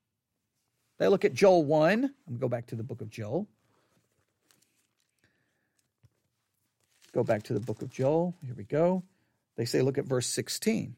They 0.97 1.07
look 1.07 1.25
at 1.25 1.33
Joel 1.33 1.65
1. 1.65 1.91
I'm 1.91 1.99
going 1.99 2.13
to 2.31 2.37
go 2.37 2.47
back 2.47 2.67
to 2.67 2.75
the 2.75 2.83
book 2.83 3.01
of 3.01 3.09
Joel. 3.09 3.47
Go 7.11 7.23
back 7.23 7.43
to 7.43 7.53
the 7.53 7.59
book 7.59 7.81
of 7.81 7.89
Joel. 7.89 8.35
Here 8.45 8.55
we 8.55 8.63
go. 8.63 9.03
They 9.55 9.65
say, 9.65 9.81
look 9.81 9.97
at 9.97 10.05
verse 10.05 10.27
16. 10.27 10.95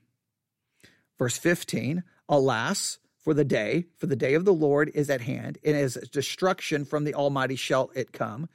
Verse 1.18 1.38
15 1.38 2.04
Alas, 2.30 3.00
for 3.18 3.34
the 3.34 3.46
day, 3.46 3.86
for 3.98 4.08
the 4.08 4.16
day 4.16 4.34
of 4.34 4.46
the 4.46 4.54
Lord 4.54 4.92
is 4.94 5.10
at 5.10 5.22
hand, 5.22 5.58
and 5.64 5.76
as 5.76 5.96
destruction 6.12 6.86
from 6.86 7.04
the 7.04 7.14
Almighty 7.14 7.56
shall 7.56 7.92
it 7.96 8.12
come. 8.12 8.50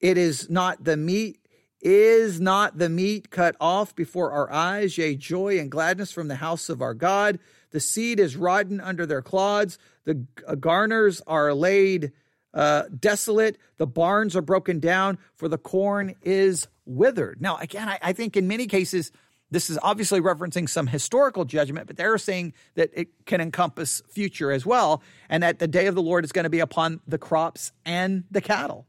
It 0.00 0.18
is 0.18 0.50
not 0.50 0.84
the 0.84 0.96
meat, 0.96 1.38
is 1.80 2.40
not 2.40 2.78
the 2.78 2.88
meat 2.88 3.30
cut 3.30 3.56
off 3.60 3.94
before 3.94 4.32
our 4.32 4.52
eyes, 4.52 4.98
yea, 4.98 5.16
joy 5.16 5.58
and 5.58 5.70
gladness 5.70 6.12
from 6.12 6.28
the 6.28 6.36
house 6.36 6.68
of 6.68 6.82
our 6.82 6.94
God. 6.94 7.38
The 7.70 7.80
seed 7.80 8.20
is 8.20 8.36
rotten 8.36 8.80
under 8.80 9.06
their 9.06 9.22
clods, 9.22 9.78
the 10.04 10.14
garners 10.58 11.22
are 11.26 11.54
laid 11.54 12.12
uh, 12.54 12.84
desolate, 12.98 13.58
the 13.78 13.86
barns 13.86 14.36
are 14.36 14.42
broken 14.42 14.78
down, 14.78 15.18
for 15.34 15.48
the 15.48 15.58
corn 15.58 16.14
is 16.22 16.68
withered. 16.84 17.40
Now, 17.40 17.56
again, 17.56 17.88
I, 17.88 17.98
I 18.02 18.12
think 18.12 18.36
in 18.36 18.46
many 18.46 18.66
cases, 18.66 19.10
this 19.52 19.68
is 19.68 19.78
obviously 19.82 20.20
referencing 20.20 20.66
some 20.66 20.86
historical 20.86 21.44
judgment, 21.44 21.86
but 21.86 21.98
they're 21.98 22.16
saying 22.16 22.54
that 22.74 22.88
it 22.94 23.26
can 23.26 23.42
encompass 23.42 24.02
future 24.08 24.50
as 24.50 24.64
well, 24.64 25.02
and 25.28 25.42
that 25.42 25.58
the 25.58 25.68
day 25.68 25.86
of 25.86 25.94
the 25.94 26.02
Lord 26.02 26.24
is 26.24 26.32
going 26.32 26.44
to 26.44 26.50
be 26.50 26.60
upon 26.60 27.00
the 27.06 27.18
crops 27.18 27.70
and 27.84 28.24
the 28.30 28.40
cattle, 28.40 28.86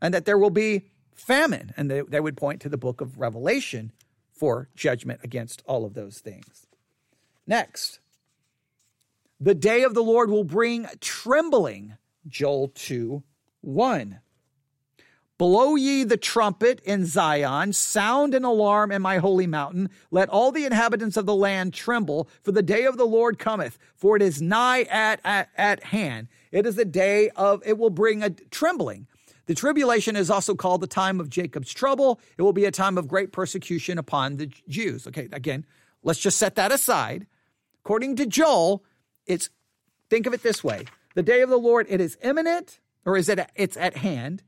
and 0.00 0.14
that 0.14 0.24
there 0.24 0.38
will 0.38 0.50
be 0.50 0.86
famine. 1.14 1.74
And 1.76 1.90
they, 1.90 2.00
they 2.00 2.20
would 2.20 2.38
point 2.38 2.62
to 2.62 2.70
the 2.70 2.78
book 2.78 3.02
of 3.02 3.18
Revelation 3.18 3.92
for 4.32 4.70
judgment 4.74 5.20
against 5.22 5.62
all 5.66 5.84
of 5.84 5.92
those 5.92 6.20
things. 6.20 6.66
Next, 7.46 8.00
the 9.38 9.54
day 9.54 9.82
of 9.82 9.92
the 9.92 10.02
Lord 10.02 10.30
will 10.30 10.42
bring 10.42 10.86
trembling, 11.00 11.98
Joel 12.26 12.68
2 12.68 13.22
1. 13.60 14.20
Blow 15.42 15.74
ye 15.74 16.04
the 16.04 16.16
trumpet 16.16 16.80
in 16.84 17.04
Zion, 17.04 17.72
sound 17.72 18.32
an 18.32 18.44
alarm 18.44 18.92
in 18.92 19.02
my 19.02 19.18
holy 19.18 19.48
mountain. 19.48 19.90
Let 20.12 20.28
all 20.28 20.52
the 20.52 20.64
inhabitants 20.64 21.16
of 21.16 21.26
the 21.26 21.34
land 21.34 21.74
tremble, 21.74 22.28
for 22.44 22.52
the 22.52 22.62
day 22.62 22.84
of 22.84 22.96
the 22.96 23.04
Lord 23.04 23.40
cometh, 23.40 23.76
for 23.96 24.14
it 24.14 24.22
is 24.22 24.40
nigh 24.40 24.82
at, 24.82 25.18
at, 25.24 25.48
at 25.56 25.82
hand. 25.82 26.28
It 26.52 26.64
is 26.64 26.78
a 26.78 26.84
day 26.84 27.30
of, 27.30 27.60
it 27.66 27.76
will 27.76 27.90
bring 27.90 28.22
a 28.22 28.30
trembling. 28.30 29.08
The 29.46 29.56
tribulation 29.56 30.14
is 30.14 30.30
also 30.30 30.54
called 30.54 30.80
the 30.80 30.86
time 30.86 31.18
of 31.18 31.28
Jacob's 31.28 31.72
trouble. 31.72 32.20
It 32.38 32.42
will 32.42 32.52
be 32.52 32.66
a 32.66 32.70
time 32.70 32.96
of 32.96 33.08
great 33.08 33.32
persecution 33.32 33.98
upon 33.98 34.36
the 34.36 34.46
Jews. 34.68 35.08
Okay, 35.08 35.28
again, 35.32 35.66
let's 36.04 36.20
just 36.20 36.38
set 36.38 36.54
that 36.54 36.70
aside. 36.70 37.26
According 37.84 38.14
to 38.14 38.26
Joel, 38.26 38.84
it's, 39.26 39.50
think 40.08 40.28
of 40.28 40.34
it 40.34 40.44
this 40.44 40.62
way. 40.62 40.84
The 41.16 41.24
day 41.24 41.40
of 41.40 41.50
the 41.50 41.58
Lord, 41.58 41.88
it 41.88 42.00
is 42.00 42.16
imminent, 42.22 42.78
or 43.04 43.16
is 43.16 43.28
it, 43.28 43.44
it's 43.56 43.76
at 43.76 43.96
hand. 43.96 44.44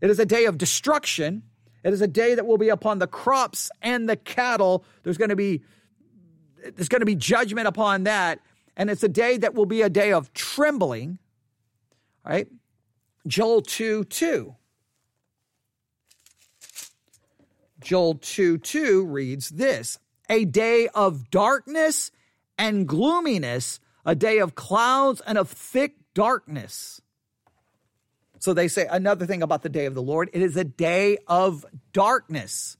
It 0.00 0.10
is 0.10 0.18
a 0.18 0.26
day 0.26 0.44
of 0.44 0.58
destruction. 0.58 1.42
It 1.82 1.92
is 1.92 2.00
a 2.00 2.06
day 2.06 2.34
that 2.34 2.46
will 2.46 2.58
be 2.58 2.68
upon 2.68 2.98
the 2.98 3.06
crops 3.06 3.70
and 3.80 4.08
the 4.08 4.16
cattle. 4.16 4.84
There's 5.02 5.18
going 5.18 5.30
to 5.30 5.36
be 5.36 5.62
there's 6.74 6.88
going 6.88 7.00
to 7.00 7.06
be 7.06 7.14
judgment 7.14 7.68
upon 7.68 8.04
that, 8.04 8.40
and 8.76 8.90
it's 8.90 9.04
a 9.04 9.08
day 9.08 9.36
that 9.38 9.54
will 9.54 9.66
be 9.66 9.82
a 9.82 9.88
day 9.88 10.12
of 10.12 10.32
trembling. 10.32 11.18
All 12.24 12.32
right? 12.32 12.48
Joel 13.26 13.62
2 13.62 14.04
2. 14.04 14.54
Joel 17.80 18.14
2 18.14 18.58
2 18.58 19.06
reads 19.06 19.50
this 19.50 19.98
A 20.28 20.44
day 20.44 20.88
of 20.88 21.30
darkness 21.30 22.10
and 22.58 22.86
gloominess, 22.88 23.80
a 24.04 24.14
day 24.14 24.38
of 24.38 24.54
clouds 24.54 25.20
and 25.26 25.38
of 25.38 25.48
thick 25.48 25.94
darkness. 26.14 27.00
So 28.46 28.54
they 28.54 28.68
say 28.68 28.86
another 28.88 29.26
thing 29.26 29.42
about 29.42 29.64
the 29.64 29.68
day 29.68 29.86
of 29.86 29.96
the 29.96 30.02
Lord 30.02 30.30
it 30.32 30.40
is 30.40 30.56
a 30.56 30.62
day 30.62 31.18
of 31.26 31.66
darkness. 31.92 32.76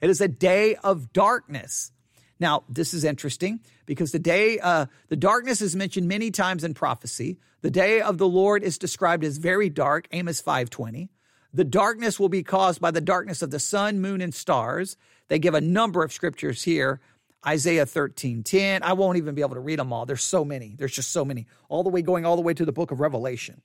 It 0.00 0.08
is 0.08 0.22
a 0.22 0.28
day 0.28 0.76
of 0.76 1.12
darkness. 1.12 1.92
Now, 2.40 2.64
this 2.70 2.94
is 2.94 3.04
interesting 3.04 3.60
because 3.84 4.12
the 4.12 4.18
day, 4.18 4.58
uh, 4.58 4.86
the 5.10 5.16
darkness 5.16 5.60
is 5.60 5.76
mentioned 5.76 6.08
many 6.08 6.30
times 6.30 6.64
in 6.64 6.72
prophecy. 6.72 7.38
The 7.60 7.70
day 7.70 8.00
of 8.00 8.16
the 8.16 8.26
Lord 8.26 8.62
is 8.62 8.78
described 8.78 9.24
as 9.24 9.36
very 9.36 9.68
dark, 9.68 10.08
Amos 10.10 10.40
5:20. 10.40 11.10
The 11.52 11.64
darkness 11.64 12.18
will 12.18 12.30
be 12.30 12.42
caused 12.42 12.80
by 12.80 12.90
the 12.90 13.02
darkness 13.02 13.42
of 13.42 13.50
the 13.50 13.60
sun, 13.60 14.00
moon, 14.00 14.22
and 14.22 14.34
stars. 14.34 14.96
They 15.28 15.38
give 15.38 15.52
a 15.52 15.60
number 15.60 16.02
of 16.02 16.14
scriptures 16.14 16.62
here. 16.62 17.02
Isaiah 17.46 17.84
13, 17.84 18.42
10. 18.42 18.82
I 18.82 18.94
won't 18.94 19.18
even 19.18 19.34
be 19.34 19.42
able 19.42 19.56
to 19.56 19.60
read 19.60 19.80
them 19.80 19.92
all. 19.92 20.06
There's 20.06 20.24
so 20.24 20.46
many. 20.46 20.76
There's 20.78 20.94
just 20.94 21.12
so 21.12 21.26
many. 21.26 21.46
All 21.68 21.82
the 21.82 21.90
way 21.90 22.00
going 22.00 22.24
all 22.24 22.36
the 22.36 22.42
way 22.42 22.54
to 22.54 22.64
the 22.64 22.72
book 22.72 22.90
of 22.90 23.00
Revelation. 23.00 23.60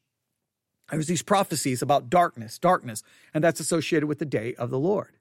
There's 0.91 1.07
these 1.07 1.23
prophecies 1.23 1.81
about 1.81 2.09
darkness, 2.09 2.59
darkness, 2.59 3.03
and 3.33 3.43
that's 3.43 3.59
associated 3.59 4.07
with 4.07 4.19
the 4.19 4.25
day 4.25 4.53
of 4.55 4.69
the 4.69 4.79
Lord. 4.79 5.15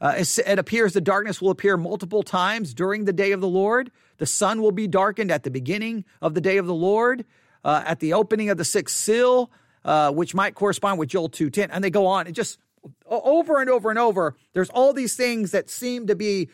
Uh, 0.00 0.14
it, 0.16 0.58
appears 0.58 0.92
the 0.92 1.00
darkness 1.00 1.42
will 1.42 1.50
appear 1.50 1.76
multiple 1.76 2.22
times 2.22 2.72
during 2.72 3.04
the 3.04 3.12
day 3.12 3.32
of 3.32 3.40
the 3.40 3.48
Lord. 3.48 3.90
The 4.18 4.26
sun 4.26 4.62
will 4.62 4.70
be 4.70 4.86
darkened 4.86 5.32
at 5.32 5.42
the 5.42 5.50
beginning 5.50 6.04
of 6.22 6.34
the 6.34 6.40
day 6.40 6.56
of 6.56 6.66
the 6.66 6.74
Lord, 6.74 7.24
uh, 7.64 7.82
at 7.84 7.98
the 7.98 8.12
opening 8.12 8.48
of 8.48 8.58
the 8.58 8.64
sixth 8.64 8.96
seal, 8.96 9.50
uh, 9.84 10.12
which 10.12 10.34
might 10.34 10.54
correspond 10.54 11.00
with 11.00 11.08
Joel 11.08 11.28
2.10. 11.28 11.70
And 11.72 11.82
they 11.82 11.90
go 11.90 12.06
on. 12.06 12.28
It 12.28 12.32
just 12.32 12.58
over 13.06 13.60
and 13.60 13.68
over 13.68 13.90
and 13.90 13.98
over. 13.98 14.36
There's 14.52 14.70
all 14.70 14.92
these 14.92 15.16
things 15.16 15.50
that 15.50 15.68
seem 15.68 16.06
to 16.06 16.14
be 16.14 16.48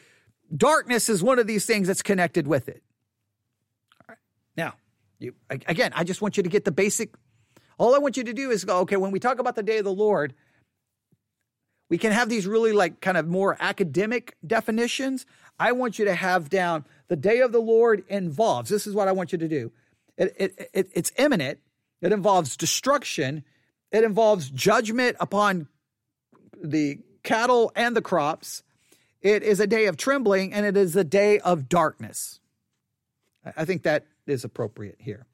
darkness 0.55 1.11
is 1.11 1.23
one 1.23 1.39
of 1.39 1.47
these 1.47 1.67
things 1.67 1.89
that's 1.89 2.03
connected 2.03 2.47
with 2.47 2.69
it. 2.69 2.83
All 4.01 4.07
right. 4.09 4.19
Now, 4.57 4.75
you, 5.19 5.35
again, 5.51 5.93
I 5.95 6.05
just 6.05 6.23
want 6.23 6.39
you 6.39 6.43
to 6.43 6.49
get 6.49 6.65
the 6.65 6.73
basic 6.73 7.15
all 7.79 7.95
I 7.95 7.99
want 7.99 8.17
you 8.17 8.25
to 8.25 8.33
do 8.33 8.51
is 8.51 8.65
go, 8.65 8.81
okay, 8.81 8.97
when 8.97 9.11
we 9.11 9.21
talk 9.21 9.39
about 9.39 9.57
the 9.57 9.63
day 9.63 9.79
of 9.79 9.85
the 9.85 9.93
Lord, 9.93 10.35
we 11.89 11.99
can 11.99 12.13
have 12.13 12.29
these 12.29 12.47
really 12.47 12.73
like 12.73 13.01
kind 13.01 13.17
of 13.17 13.27
more 13.27 13.57
academic 13.61 14.37
definitions. 14.47 15.27
I 15.59 15.73
want 15.73 15.99
you 15.99 16.05
to 16.07 16.15
have 16.15 16.51
down 16.51 16.85
the 17.09 17.17
day 17.17 17.41
of 17.41 17.53
the 17.53 17.61
Lord 17.61 18.05
involves. 18.09 18.71
This 18.71 18.87
is 18.87 18.95
what 18.95 19.09
I 19.09 19.13
want 19.13 19.33
you 19.33 19.39
to 19.39 19.49
do. 19.49 19.73
It, 20.17 20.35
it, 20.39 20.71
it, 20.73 20.89
it's 20.95 21.13
imminent. 21.19 21.59
It 22.01 22.13
involves 22.13 22.57
destruction. 22.57 23.45
It 23.93 24.05
involves 24.05 24.51
judgment 24.51 25.17
upon 25.21 25.69
the 26.63 26.99
cattle 27.23 27.73
and 27.77 27.97
the 27.97 28.03
crops. 28.03 28.63
It 29.21 29.43
is 29.43 29.61
a 29.61 29.67
day 29.67 29.87
of 29.87 29.97
trembling 29.97 30.53
and 30.53 30.67
it 30.67 30.77
is 30.77 30.97
a 30.97 31.05
day 31.05 31.39
of 31.39 31.69
darkness. 31.69 32.41
I 33.57 33.65
think 33.65 33.83
that 33.83 34.07
is 34.27 34.45
appropriate 34.45 34.97
here. 34.99 35.27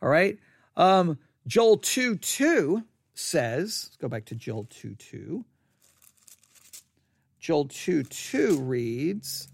All 0.00 0.08
right. 0.08 0.38
Um, 0.78 1.18
Joel 1.46 1.76
2 1.78 2.16
2 2.16 2.84
says, 3.12 3.86
let's 3.88 3.96
go 3.96 4.08
back 4.08 4.26
to 4.26 4.36
Joel 4.36 4.68
2 4.70 4.94
2. 4.94 5.44
Joel 7.40 7.64
2 7.66 8.04
2 8.04 8.60
reads, 8.60 9.48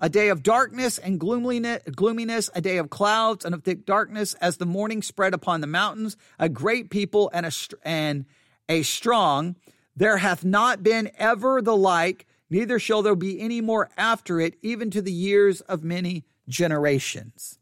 a 0.00 0.08
day 0.08 0.28
of 0.28 0.44
darkness 0.44 0.98
and 0.98 1.18
gloominess, 1.18 2.50
a 2.54 2.60
day 2.60 2.76
of 2.76 2.88
clouds 2.88 3.44
and 3.44 3.52
of 3.52 3.64
thick 3.64 3.84
darkness, 3.84 4.34
as 4.34 4.58
the 4.58 4.66
morning 4.66 5.02
spread 5.02 5.34
upon 5.34 5.60
the 5.60 5.66
mountains, 5.66 6.16
a 6.38 6.48
great 6.48 6.88
people 6.88 7.28
and 7.34 7.44
a, 7.44 7.52
and 7.82 8.26
a 8.68 8.82
strong. 8.82 9.56
There 9.96 10.18
hath 10.18 10.44
not 10.44 10.84
been 10.84 11.10
ever 11.18 11.60
the 11.60 11.76
like, 11.76 12.26
neither 12.48 12.78
shall 12.78 13.02
there 13.02 13.16
be 13.16 13.40
any 13.40 13.60
more 13.60 13.90
after 13.96 14.40
it, 14.40 14.54
even 14.62 14.92
to 14.92 15.02
the 15.02 15.10
years 15.10 15.62
of 15.62 15.82
many 15.82 16.24
generations. 16.48 17.58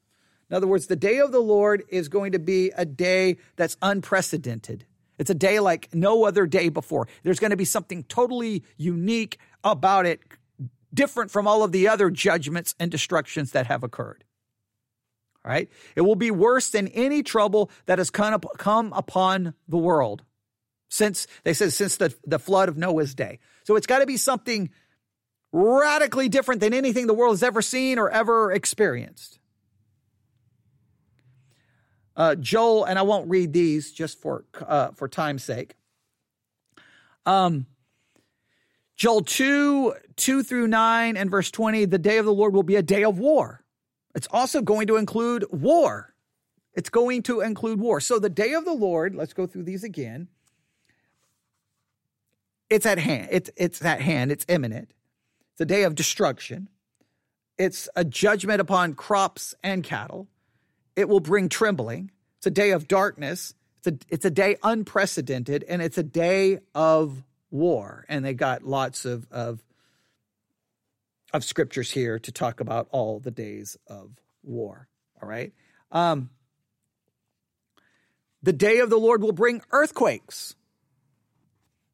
In 0.49 0.57
other 0.57 0.67
words, 0.67 0.87
the 0.87 0.97
day 0.97 1.19
of 1.19 1.33
the 1.33 1.41
Lord 1.41 1.83
is 1.89 2.09
going 2.09 2.33
to 2.33 2.39
be 2.39 2.71
a 2.77 2.85
day 2.85 3.39
that's 3.57 3.77
unprecedented. 3.83 4.85
It's 5.19 5.31
a 5.31 5.35
day 5.35 5.61
like 5.61 5.89
no 5.95 6.25
other 6.25 6.47
day 6.47 6.69
before. 6.69 7.09
There's 7.23 7.41
going 7.41 7.51
to 7.51 7.57
be 7.57 7.65
something 7.65 8.05
totally 8.05 8.63
unique 8.77 9.39
about 9.65 10.07
it, 10.07 10.21
different 10.95 11.31
from 11.31 11.49
all 11.49 11.63
of 11.63 11.73
the 11.73 11.89
other 11.89 12.11
judgments 12.11 12.75
and 12.79 12.91
destructions 12.91 13.53
that 13.53 13.67
have 13.67 13.83
occurred. 13.83 14.25
All 15.45 15.51
right? 15.51 15.69
It 15.97 16.03
will 16.03 16.17
be 16.17 16.31
worse 16.31 16.71
than 16.71 16.89
any 16.89 17.23
trouble 17.23 17.71
that 17.87 17.99
has 17.99 18.11
come, 18.11 18.93
upon 18.93 19.55
the 19.69 19.79
world 19.79 20.23
since, 20.89 21.27
they 21.43 21.55
said, 21.55 21.73
since 21.73 21.97
the, 21.97 22.15
the 22.25 22.39
flood 22.39 22.69
of 22.69 22.77
Noah's 22.77 23.15
day. 23.15 23.41
So 23.65 23.75
it's 23.75 23.87
got 23.87 23.99
to 23.99 24.07
be 24.07 24.17
something 24.17 24.71
radically 25.51 26.29
different 26.29 26.61
than 26.61 26.73
anything 26.75 27.09
the 27.09 27.15
world 27.15 27.33
has 27.33 27.43
ever 27.43 27.63
seen 27.63 27.99
or 27.99 28.11
ever 28.11 28.53
experienced 28.53 29.41
uh, 32.17 32.35
Joel, 32.35 32.85
and 32.85 32.99
I 32.99 33.03
won't 33.03 33.29
read 33.29 33.53
these 33.53 33.93
just 33.93 34.21
for 34.21 34.45
uh, 34.67 34.91
for 34.93 35.09
time's 35.09 35.45
sake. 35.45 35.75
Um, 37.27 37.67
Joel 38.97 39.23
2, 39.23 39.95
2 40.17 40.43
through 40.43 40.69
9 40.69 41.17
and 41.17 41.31
verse 41.31 41.51
20, 41.51 41.85
the 41.85 41.99
day 41.99 42.17
of 42.17 42.25
the 42.25 42.33
Lord 42.33 42.55
will 42.55 42.63
be 42.63 42.77
a 42.77 42.83
day 42.83 43.05
of 43.05 43.19
war. 43.19 43.63
It's 44.15 44.29
also 44.31 44.63
going 44.63 44.87
to 44.87 44.97
include 44.97 45.45
war. 45.51 46.15
It's 46.73 46.89
going 46.89 47.23
to 47.25 47.43
include 47.43 47.79
war. 47.79 48.01
So 48.01 48.19
the 48.19 48.31
day 48.31 48.55
of 48.55 48.65
the 48.65 48.73
Lord, 48.73 49.15
let's 49.15 49.35
go 49.35 49.47
through 49.47 49.65
these 49.65 49.85
again. 49.85 50.29
It's 52.71 52.87
at 52.87 52.99
hand. 52.99 53.29
It's, 53.31 53.51
it's 53.57 53.85
at 53.85 54.01
hand. 54.01 54.33
It's 54.33 54.47
imminent. 54.49 54.91
It's 55.53 55.61
a 55.61 55.67
day 55.67 55.83
of 55.83 55.95
destruction. 55.95 56.69
It's 57.59 57.89
a 57.97 58.05
judgment 58.05 58.61
upon 58.61 58.95
crops 58.95 59.55
and 59.63 59.85
cattle. 59.85 60.29
It 60.97 61.09
will 61.09 61.21
bring 61.21 61.49
trembling. 61.49 62.11
It's 62.39 62.47
a 62.47 62.51
day 62.51 62.71
of 62.71 62.89
darkness. 62.89 63.55
It's 63.79 63.87
a, 63.87 63.99
it's 64.13 64.25
a 64.25 64.31
day 64.31 64.57
unprecedented, 64.63 65.65
and 65.69 65.81
it's 65.81 65.99
a 65.99 66.03
day 66.03 66.61
of 66.75 67.23
war. 67.51 68.05
And 68.09 68.25
they 68.25 68.35
got 68.35 68.63
lots 68.63 69.05
of, 69.05 69.27
of, 69.31 69.63
of 71.33 71.45
scriptures 71.45 71.91
here 71.91 72.19
to 72.19 72.33
talk 72.33 72.61
about 72.61 72.89
all 72.91 73.21
the 73.21 73.31
days 73.31 73.77
of 73.87 74.11
war. 74.43 74.89
All 75.23 75.29
right. 75.29 75.53
Um, 75.93 76.31
the 78.43 78.53
day 78.53 78.79
of 78.79 78.91
the 78.91 78.99
Lord 78.99 79.23
will 79.23 79.33
bring 79.33 79.63
earthquakes. 79.71 80.55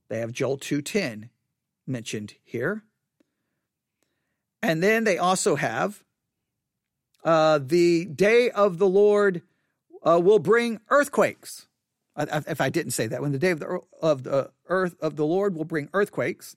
They 0.09 0.19
have 0.19 0.33
Joel 0.33 0.59
2:10 0.59 1.31
mentioned 1.87 2.35
here. 2.45 2.85
And 4.63 4.83
then 4.83 5.05
they 5.05 5.19
also 5.19 5.57
have 5.57 6.05
uh, 7.25 7.59
the 7.63 8.07
day 8.07 8.51
of 8.51 8.79
the 8.79 8.89
Lord 8.89 9.43
uh, 10.03 10.21
will 10.23 10.39
bring 10.39 10.81
earthquakes. 10.89 11.67
If 12.17 12.61
I 12.61 12.69
didn't 12.69 12.93
say 12.93 13.07
that, 13.07 13.23
when 13.23 13.33
the 13.33 13.39
day 13.39 13.51
of 13.51 13.61
the, 13.61 13.81
of 14.03 14.23
the 14.23 14.51
earth 14.67 14.97
of 15.01 15.17
the 15.17 15.25
Lord 15.25 15.55
will 15.55 15.65
bring 15.65 15.89
earthquakes. 15.95 16.57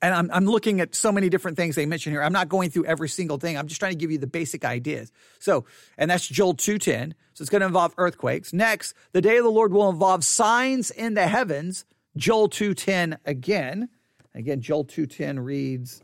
And 0.00 0.14
I'm, 0.14 0.30
I'm 0.32 0.46
looking 0.46 0.80
at 0.80 0.94
so 0.94 1.10
many 1.10 1.28
different 1.28 1.56
things 1.56 1.74
they 1.74 1.84
mention 1.84 2.12
here. 2.12 2.22
I'm 2.22 2.32
not 2.32 2.48
going 2.48 2.70
through 2.70 2.84
every 2.84 3.08
single 3.08 3.36
thing. 3.36 3.58
I'm 3.58 3.66
just 3.66 3.80
trying 3.80 3.92
to 3.92 3.98
give 3.98 4.12
you 4.12 4.18
the 4.18 4.28
basic 4.28 4.64
ideas. 4.64 5.10
So, 5.40 5.64
and 5.96 6.10
that's 6.10 6.26
Joel 6.26 6.54
2.10. 6.54 7.14
So 7.34 7.42
it's 7.42 7.50
going 7.50 7.60
to 7.60 7.66
involve 7.66 7.94
earthquakes. 7.98 8.52
Next, 8.52 8.94
the 9.12 9.20
day 9.20 9.38
of 9.38 9.44
the 9.44 9.50
Lord 9.50 9.72
will 9.72 9.90
involve 9.90 10.24
signs 10.24 10.90
in 10.90 11.14
the 11.14 11.26
heavens. 11.26 11.84
Joel 12.16 12.48
2.10 12.48 13.18
again. 13.24 13.88
Again, 14.34 14.60
Joel 14.60 14.84
2.10 14.84 15.44
reads, 15.44 16.02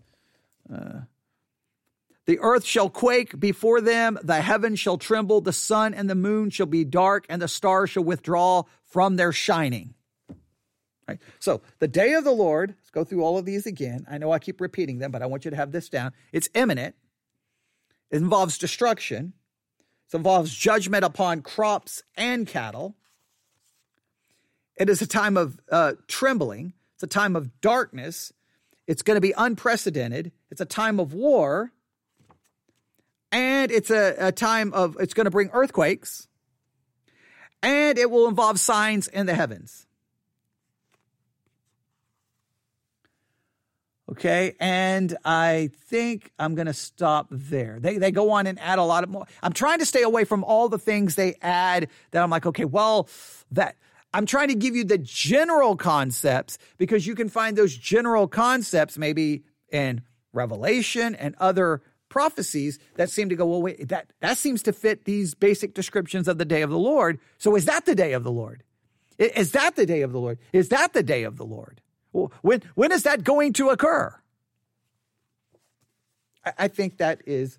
uh, 0.72 1.02
the 2.26 2.38
earth 2.40 2.64
shall 2.64 2.88
quake 2.88 3.38
before 3.38 3.80
them, 3.80 4.18
the 4.22 4.40
heavens 4.40 4.80
shall 4.80 4.96
tremble, 4.96 5.40
the 5.40 5.52
sun 5.52 5.92
and 5.92 6.08
the 6.08 6.14
moon 6.14 6.50
shall 6.50 6.66
be 6.66 6.84
dark, 6.84 7.26
and 7.28 7.40
the 7.42 7.48
stars 7.48 7.90
shall 7.90 8.04
withdraw 8.04 8.62
from 8.84 9.16
their 9.16 9.32
shining. 9.32 9.94
Right? 11.06 11.20
So, 11.38 11.60
the 11.80 11.88
day 11.88 12.14
of 12.14 12.24
the 12.24 12.32
Lord, 12.32 12.74
let's 12.78 12.90
go 12.90 13.04
through 13.04 13.22
all 13.22 13.36
of 13.36 13.44
these 13.44 13.66
again. 13.66 14.06
I 14.10 14.16
know 14.16 14.32
I 14.32 14.38
keep 14.38 14.60
repeating 14.60 14.98
them, 14.98 15.10
but 15.10 15.22
I 15.22 15.26
want 15.26 15.44
you 15.44 15.50
to 15.50 15.56
have 15.56 15.70
this 15.70 15.90
down. 15.90 16.12
It's 16.32 16.48
imminent, 16.54 16.94
it 18.10 18.16
involves 18.16 18.56
destruction, 18.56 19.34
it 20.10 20.16
involves 20.16 20.54
judgment 20.54 21.04
upon 21.04 21.42
crops 21.42 22.02
and 22.16 22.46
cattle. 22.46 22.96
It 24.76 24.88
is 24.88 25.02
a 25.02 25.06
time 25.06 25.36
of 25.36 25.60
uh, 25.70 25.92
trembling, 26.08 26.72
it's 26.94 27.02
a 27.02 27.06
time 27.06 27.36
of 27.36 27.60
darkness, 27.60 28.32
it's 28.86 29.02
going 29.02 29.16
to 29.16 29.20
be 29.20 29.34
unprecedented, 29.36 30.32
it's 30.50 30.62
a 30.62 30.66
time 30.66 30.98
of 30.98 31.12
war 31.12 31.70
and 33.34 33.72
it's 33.72 33.90
a, 33.90 34.14
a 34.18 34.32
time 34.32 34.72
of, 34.72 34.96
it's 35.00 35.12
going 35.12 35.24
to 35.24 35.30
bring 35.30 35.50
earthquakes, 35.52 36.28
and 37.64 37.98
it 37.98 38.08
will 38.08 38.28
involve 38.28 38.60
signs 38.60 39.08
in 39.08 39.26
the 39.26 39.34
heavens. 39.34 39.88
Okay, 44.08 44.54
and 44.60 45.16
I 45.24 45.70
think 45.88 46.30
I'm 46.38 46.54
going 46.54 46.66
to 46.66 46.74
stop 46.74 47.26
there. 47.30 47.78
They, 47.80 47.98
they 47.98 48.12
go 48.12 48.30
on 48.30 48.46
and 48.46 48.60
add 48.60 48.78
a 48.78 48.84
lot 48.84 49.02
of 49.02 49.10
more. 49.10 49.26
I'm 49.42 49.52
trying 49.52 49.80
to 49.80 49.86
stay 49.86 50.02
away 50.02 50.24
from 50.24 50.44
all 50.44 50.68
the 50.68 50.78
things 50.78 51.16
they 51.16 51.34
add 51.42 51.88
that 52.12 52.22
I'm 52.22 52.30
like, 52.30 52.46
okay, 52.46 52.66
well, 52.66 53.08
that 53.50 53.76
I'm 54.12 54.26
trying 54.26 54.48
to 54.48 54.54
give 54.54 54.76
you 54.76 54.84
the 54.84 54.98
general 54.98 55.74
concepts 55.74 56.56
because 56.78 57.04
you 57.04 57.16
can 57.16 57.28
find 57.28 57.56
those 57.56 57.76
general 57.76 58.28
concepts 58.28 58.96
maybe 58.96 59.42
in 59.72 60.02
Revelation 60.32 61.16
and 61.16 61.34
other 61.40 61.82
prophecies 62.14 62.78
that 62.94 63.10
seem 63.10 63.28
to 63.28 63.34
go, 63.34 63.44
well, 63.44 63.60
wait, 63.60 63.88
that, 63.88 64.12
that 64.20 64.38
seems 64.38 64.62
to 64.62 64.72
fit 64.72 65.04
these 65.04 65.34
basic 65.34 65.74
descriptions 65.74 66.28
of 66.28 66.38
the 66.38 66.44
day 66.44 66.62
of 66.62 66.70
the 66.70 66.78
Lord. 66.78 67.18
So 67.38 67.56
is 67.56 67.64
that 67.64 67.86
the 67.86 67.96
day 67.96 68.12
of 68.12 68.22
the 68.22 68.30
Lord? 68.30 68.62
Is 69.18 69.50
that 69.50 69.74
the 69.74 69.84
day 69.84 70.00
of 70.02 70.12
the 70.12 70.20
Lord? 70.20 70.38
Is 70.52 70.68
that 70.68 70.92
the 70.92 71.02
day 71.02 71.24
of 71.24 71.38
the 71.38 71.44
Lord? 71.44 71.80
When, 72.12 72.62
when 72.76 72.92
is 72.92 73.02
that 73.02 73.24
going 73.24 73.52
to 73.54 73.70
occur? 73.70 74.14
I, 76.44 76.52
I 76.56 76.68
think 76.68 76.98
that 76.98 77.22
is 77.26 77.58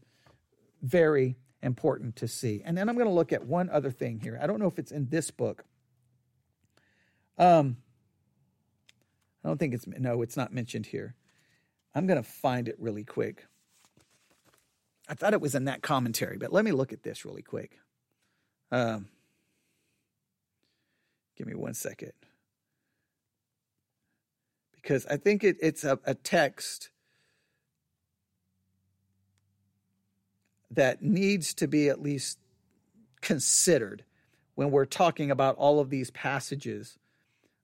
very 0.82 1.36
important 1.62 2.16
to 2.18 2.28
see. 2.30 2.62
And 2.64 2.78
then 2.78 2.88
I'm 2.88 2.95
going 2.95 3.10
to 3.10 3.14
look 3.14 3.34
at 3.34 3.45
one 3.45 3.70
other 3.70 3.91
thing 3.91 4.22
here. 4.22 4.39
I 4.41 4.47
don't 4.47 4.62
know 4.62 4.68
if 4.68 4.80
it's 4.80 4.93
in 4.93 5.10
this 5.10 5.32
book. 5.32 5.66
Um, 7.38 7.76
I 9.43 9.49
don't 9.49 9.58
think 9.58 9.74
it's, 9.74 9.86
no, 9.86 10.22
it's 10.22 10.38
not 10.38 10.53
mentioned 10.53 10.86
here. 10.86 11.14
I'm 11.93 12.08
going 12.08 12.24
to 12.24 12.30
find 12.30 12.70
it 12.70 12.78
really 12.80 13.03
quick. 13.03 13.47
I 15.08 15.14
thought 15.14 15.34
it 15.34 15.41
was 15.41 15.56
in 15.56 15.66
that 15.66 15.82
commentary, 15.82 16.38
but 16.38 16.51
let 16.51 16.66
me 16.66 16.72
look 16.72 16.91
at 16.91 17.03
this 17.03 17.26
really 17.26 17.41
quick. 17.41 17.80
Um, 18.72 19.08
give 21.38 21.47
me 21.47 21.53
one 21.56 21.74
second. 21.74 22.14
Because 24.74 25.06
I 25.08 25.18
think 25.18 25.43
it, 25.43 25.58
it's 25.62 25.84
a, 25.84 25.99
a 26.06 26.16
text 26.16 26.89
that 30.72 31.01
needs 31.01 31.53
to 31.56 31.68
be 31.68 31.89
at 31.89 32.01
least 32.01 32.39
considered 33.22 34.03
when 34.56 34.72
we're 34.72 34.86
talking 34.86 35.32
about 35.32 35.56
all 35.58 35.80
of 35.80 35.89
these 35.89 36.12
passages 36.12 36.97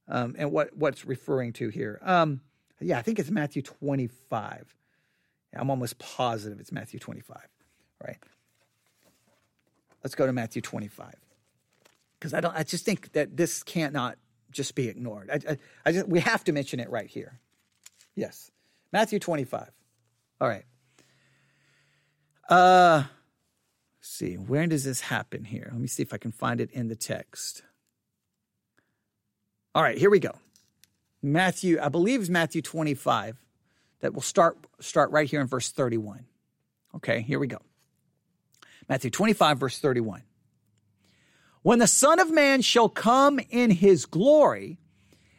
um, 0.08 0.36
and 0.38 0.52
what, 0.52 0.76
what's 0.76 1.06
referring 1.06 1.54
to 1.54 1.70
here. 1.70 2.00
Um, 2.04 2.42
yeah, 2.80 2.98
I 2.98 3.02
think 3.02 3.20
it's 3.20 3.30
Matthew 3.30 3.62
25. 3.62 4.76
I'm 5.56 5.70
almost 5.70 6.00
positive 6.00 6.60
it's 6.60 6.72
Matthew 6.72 7.00
25, 7.00 7.38
right? 8.04 8.18
Let's 10.04 10.16
go 10.16 10.26
to 10.26 10.34
Matthew 10.34 10.62
25. 10.62 11.16
Because 12.20 12.34
I 12.34 12.42
don't 12.42 12.56
I 12.56 12.64
just 12.64 12.86
think 12.86 13.14
that 13.14 13.36
this 13.36 13.64
can't 13.64 13.94
not 13.94 14.18
just 14.52 14.76
be 14.76 14.88
ignored. 14.88 15.30
I, 15.32 15.52
I, 15.52 15.58
I 15.86 15.92
just, 15.92 16.08
we 16.08 16.20
have 16.20 16.44
to 16.46 16.52
mention 16.52 16.80
it 16.80 16.90
right 16.90 17.08
here. 17.08 17.40
Yes. 18.16 18.52
Matthew 18.92 19.20
25. 19.20 19.72
All 20.40 20.48
right. 20.48 20.66
Uh 22.50 23.04
see, 24.02 24.36
where 24.36 24.68
does 24.68 24.84
this 24.84 25.02
happen 25.02 25.46
here? 25.46 25.70
Let 25.72 25.80
me 25.80 25.88
see 25.88 26.04
if 26.04 26.14
I 26.14 26.18
can 26.18 26.32
find 26.32 26.60
it 26.60 26.72
in 26.72 26.88
the 26.88 26.96
text. 26.96 27.64
All 29.74 29.84
right, 29.84 29.98
here 29.98 30.10
we 30.10 30.20
go. 30.20 30.34
Matthew, 31.22 31.80
I 31.82 31.90
believe 31.90 32.20
it's 32.20 32.30
Matthew 32.30 32.62
25 32.62 33.38
that 34.02 34.14
will 34.14 34.22
start 34.22 34.58
start 34.80 35.12
right 35.12 35.30
here 35.30 35.42
in 35.42 35.48
verse 35.48 35.72
31. 35.72 36.26
Okay, 36.96 37.22
here 37.22 37.40
we 37.40 37.48
go. 37.48 37.60
Matthew 38.90 39.10
25 39.10 39.58
verse 39.60 39.80
31. 39.80 40.24
When 41.64 41.80
the 41.80 41.88
Son 41.88 42.20
of 42.20 42.32
Man 42.32 42.62
shall 42.62 42.90
come 42.90 43.40
in 43.50 43.70
his 43.70 44.06
glory, 44.06 44.80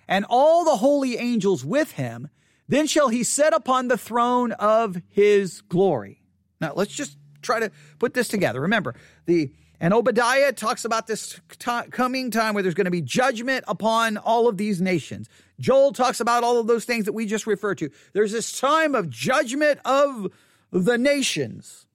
and 0.08 0.24
all 0.28 0.64
the 0.64 0.76
holy 0.76 1.16
angels 1.16 1.64
with 1.64 1.92
him, 1.92 2.28
then 2.68 2.86
shall 2.86 3.08
he 3.08 3.24
sit 3.24 3.52
upon 3.52 3.88
the 3.88 3.98
throne 3.98 4.52
of 4.52 5.00
his 5.08 5.62
glory. 5.62 6.22
Now, 6.60 6.72
let's 6.74 6.92
just 6.92 7.16
try 7.40 7.60
to 7.60 7.72
put 7.98 8.14
this 8.14 8.28
together. 8.28 8.60
Remember, 8.60 8.94
the 9.26 9.52
and 9.82 9.92
Obadiah 9.92 10.52
talks 10.52 10.84
about 10.84 11.08
this 11.08 11.40
t- 11.58 11.80
coming 11.90 12.30
time 12.30 12.54
where 12.54 12.62
there's 12.62 12.76
going 12.76 12.84
to 12.84 12.92
be 12.92 13.00
judgment 13.00 13.64
upon 13.66 14.16
all 14.16 14.46
of 14.46 14.56
these 14.56 14.80
nations. 14.80 15.28
Joel 15.58 15.92
talks 15.92 16.20
about 16.20 16.44
all 16.44 16.60
of 16.60 16.68
those 16.68 16.84
things 16.84 17.06
that 17.06 17.14
we 17.14 17.26
just 17.26 17.48
referred 17.48 17.78
to. 17.78 17.90
There's 18.12 18.30
this 18.30 18.56
time 18.60 18.94
of 18.94 19.10
judgment 19.10 19.80
of 19.84 20.28
the 20.70 20.96
nations. 20.96 21.88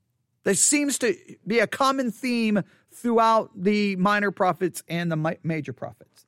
There 0.44 0.54
seems 0.54 1.00
to 1.00 1.16
be 1.48 1.60
a 1.60 1.68
common 1.68 2.12
theme 2.12 2.62
throughout 2.94 3.52
the 3.56 3.96
minor 3.96 4.32
prophets 4.32 4.84
and 4.90 5.10
the 5.10 5.38
major 5.42 5.72
prophets. 5.72 6.26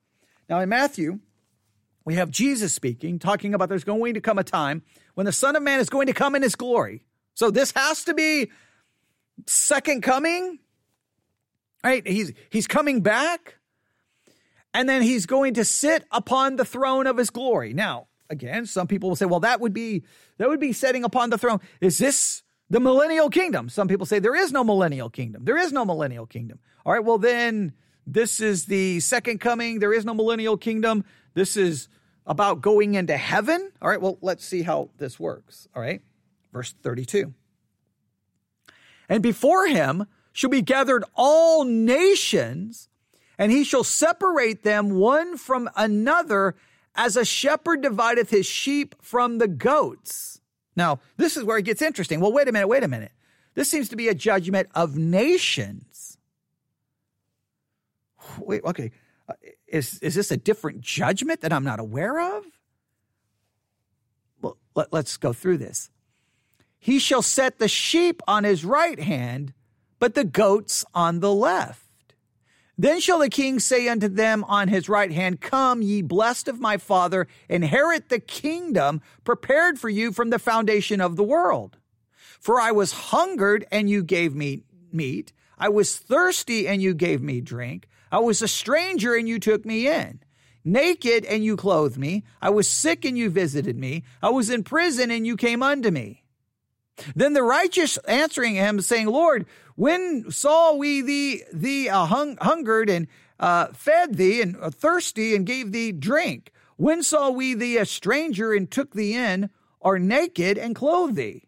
Now, 0.48 0.62
in 0.62 0.70
Matthew, 0.70 1.20
we 2.06 2.16
have 2.16 2.32
Jesus 2.32 2.72
speaking, 2.72 3.20
talking 3.20 3.54
about 3.54 3.68
there's 3.68 3.84
going 3.84 4.14
to 4.14 4.22
come 4.22 4.40
a 4.40 4.46
time 4.46 4.82
when 5.16 5.26
the 5.26 5.34
Son 5.34 5.58
of 5.58 5.64
Man 5.64 5.82
is 5.82 5.90
going 5.90 6.08
to 6.08 6.14
come 6.14 6.36
in 6.36 6.42
his 6.42 6.56
glory. 6.56 7.04
So 7.34 7.52
this 7.52 7.74
has 7.76 8.06
to 8.06 8.14
be 8.14 8.50
second 9.46 10.04
coming 10.04 10.60
Right? 11.84 12.06
He's 12.06 12.34
he's 12.50 12.68
coming 12.68 13.02
back 13.02 13.60
and 14.74 14.88
then 14.88 15.02
he's 15.02 15.26
going 15.26 15.56
to 15.56 15.66
sit 15.66 16.06
upon 16.12 16.56
the 16.56 16.66
throne 16.66 17.08
of 17.08 17.18
his 17.18 17.30
glory. 17.30 17.74
Now, 17.74 18.08
again, 18.30 18.66
some 18.66 18.88
people 18.88 19.10
will 19.10 19.16
say, 19.16 19.26
well, 19.26 19.40
that 19.42 19.60
would 19.60 19.74
be 19.74 20.04
that 20.38 20.50
would 20.50 20.60
be 20.60 20.74
sitting 20.74 21.04
upon 21.04 21.30
the 21.30 21.38
throne. 21.38 21.60
Is 21.82 21.98
this 21.98 22.44
the 22.70 22.80
millennial 22.80 23.30
kingdom? 23.30 23.70
Some 23.70 23.88
people 23.88 24.06
say 24.06 24.20
there 24.20 24.36
is 24.36 24.52
no 24.52 24.64
millennial 24.64 25.10
kingdom. 25.10 25.46
There 25.46 25.58
is 25.58 25.72
no 25.72 25.86
millennial 25.86 26.26
kingdom. 26.26 26.60
All 26.86 26.94
right, 26.94 27.04
well 27.04 27.18
then 27.18 27.74
this 28.06 28.40
is 28.40 28.66
the 28.66 29.00
second 29.00 29.40
coming. 29.40 29.80
There 29.80 29.94
is 29.94 30.06
no 30.06 30.14
millennial 30.14 30.58
kingdom. 30.58 31.04
This 31.34 31.58
is 31.58 31.90
about 32.26 32.62
going 32.62 32.96
into 32.96 33.18
heaven. 33.18 33.72
All 33.82 33.90
right, 33.90 34.02
well, 34.02 34.18
let's 34.22 34.46
see 34.46 34.62
how 34.62 34.92
this 34.98 35.20
works. 35.20 35.68
All 35.76 35.82
right, 35.82 36.02
verse 36.54 36.74
32. 36.84 37.34
And 39.10 39.24
before 39.24 39.66
him 39.66 40.06
shall 40.32 40.50
be 40.50 40.62
gathered 40.62 41.04
all 41.16 41.66
nations, 41.66 42.90
and 43.38 43.52
he 43.52 43.64
shall 43.64 43.84
separate 43.84 44.64
them 44.64 44.92
one 44.92 45.38
from 45.38 45.70
another 45.76 46.56
as 46.96 47.16
a 47.16 47.26
shepherd 47.26 47.82
divideth 47.82 48.30
his 48.30 48.46
sheep 48.46 48.96
from 49.02 49.38
the 49.38 49.48
goats. 49.48 50.42
Now, 50.76 51.00
this 51.18 51.38
is 51.38 51.44
where 51.44 51.58
it 51.58 51.66
gets 51.66 51.82
interesting. 51.82 52.20
Well, 52.20 52.34
wait 52.34 52.48
a 52.48 52.52
minute, 52.52 52.68
wait 52.68 52.84
a 52.84 52.88
minute. 52.88 53.12
This 53.54 53.70
seems 53.70 53.90
to 53.90 53.96
be 53.96 54.08
a 54.08 54.16
judgment 54.16 54.70
of 54.76 54.98
nations. 54.98 56.18
wait, 58.38 58.64
okay, 58.64 58.92
uh, 59.28 59.34
is 59.68 60.00
is 60.00 60.16
this 60.16 60.32
a 60.32 60.38
different 60.38 60.82
judgment 60.82 61.42
that 61.42 61.54
I'm 61.54 61.64
not 61.64 61.80
aware 61.80 62.38
of? 62.38 62.46
Well, 64.42 64.58
let, 64.76 64.94
let's 64.94 65.18
go 65.18 65.34
through 65.34 65.58
this. 65.58 65.90
He 66.80 67.00
shall 67.00 67.22
set 67.22 67.60
the 67.60 67.68
sheep 67.68 68.22
on 68.28 68.46
his 68.46 68.64
right 68.64 69.00
hand, 69.00 69.54
but 70.00 70.16
the 70.16 70.24
goats 70.24 70.84
on 70.94 71.20
the 71.20 71.34
left. 71.34 71.86
Then 72.78 73.02
shall 73.02 73.20
the 73.20 73.30
king 73.30 73.60
say 73.60 73.90
unto 73.90 74.08
them 74.08 74.46
on 74.46 74.70
his 74.70 74.88
right 74.88 75.12
hand, 75.12 75.42
Come, 75.42 75.82
ye 75.82 76.02
blessed 76.02 76.48
of 76.48 76.62
my 76.62 76.78
father, 76.78 77.28
inherit 77.50 78.08
the 78.08 78.22
kingdom 78.22 79.02
prepared 79.26 79.78
for 79.78 79.90
you 79.90 80.14
from 80.14 80.30
the 80.30 80.40
foundation 80.40 81.02
of 81.02 81.18
the 81.18 81.24
world. 81.24 81.76
For 82.40 82.58
I 82.58 82.72
was 82.72 82.94
hungered, 82.94 83.66
and 83.70 83.90
you 83.90 84.02
gave 84.02 84.34
me 84.34 84.64
meat. 84.94 85.34
I 85.58 85.68
was 85.68 85.98
thirsty, 85.98 86.70
and 86.70 86.82
you 86.82 86.94
gave 86.94 87.22
me 87.22 87.42
drink. 87.42 87.90
I 88.14 88.20
was 88.20 88.42
a 88.42 88.48
stranger, 88.48 89.14
and 89.14 89.28
you 89.28 89.40
took 89.40 89.66
me 89.66 89.90
in. 89.90 90.22
Naked, 90.64 91.26
and 91.26 91.44
you 91.44 91.58
clothed 91.58 91.98
me. 91.98 92.24
I 92.42 92.50
was 92.50 92.70
sick, 92.70 93.04
and 93.04 93.18
you 93.18 93.30
visited 93.30 93.78
me. 93.78 94.06
I 94.22 94.30
was 94.30 94.50
in 94.50 94.64
prison, 94.64 95.12
and 95.12 95.28
you 95.28 95.36
came 95.36 95.62
unto 95.62 95.92
me. 95.92 96.24
Then 97.16 97.34
the 97.34 97.44
righteous 97.44 97.98
answering 98.08 98.56
him, 98.56 98.82
saying, 98.82 99.08
Lord, 99.08 99.46
when 99.80 100.30
saw 100.30 100.74
we 100.74 101.00
thee, 101.00 101.44
thee 101.54 101.88
uh, 101.88 102.06
hung, 102.06 102.36
hungered 102.42 102.90
and 102.90 103.08
uh, 103.40 103.68
fed 103.68 104.16
thee, 104.18 104.42
and 104.42 104.58
uh, 104.60 104.70
thirsty 104.70 105.34
and 105.34 105.46
gave 105.46 105.72
thee 105.72 105.94
drink? 105.94 106.52
When 106.76 107.02
saw 107.02 107.30
we 107.30 107.54
thee 107.54 107.78
a 107.78 107.86
stranger 107.86 108.52
and 108.52 108.70
took 108.70 108.94
thee 108.94 109.16
in, 109.16 109.50
or 109.80 109.98
naked 109.98 110.58
and 110.58 110.76
clothed 110.76 111.16
thee? 111.16 111.48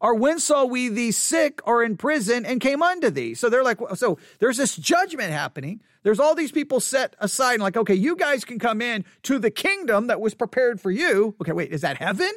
Or 0.00 0.14
when 0.14 0.38
saw 0.38 0.64
we 0.64 0.88
thee 0.88 1.10
sick 1.10 1.60
or 1.66 1.82
in 1.82 1.96
prison 1.96 2.46
and 2.46 2.60
came 2.60 2.84
unto 2.84 3.10
thee? 3.10 3.34
So 3.34 3.50
they're 3.50 3.64
like, 3.64 3.78
so 3.96 4.18
there's 4.38 4.56
this 4.56 4.76
judgment 4.76 5.32
happening. 5.32 5.80
There's 6.04 6.20
all 6.20 6.36
these 6.36 6.52
people 6.52 6.78
set 6.78 7.16
aside 7.18 7.54
and 7.54 7.64
like, 7.64 7.76
okay, 7.76 7.94
you 7.94 8.14
guys 8.14 8.44
can 8.44 8.60
come 8.60 8.80
in 8.80 9.04
to 9.24 9.40
the 9.40 9.50
kingdom 9.50 10.06
that 10.06 10.20
was 10.20 10.34
prepared 10.34 10.80
for 10.80 10.92
you. 10.92 11.34
Okay, 11.40 11.52
wait, 11.52 11.72
is 11.72 11.80
that 11.80 11.96
heaven? 11.96 12.30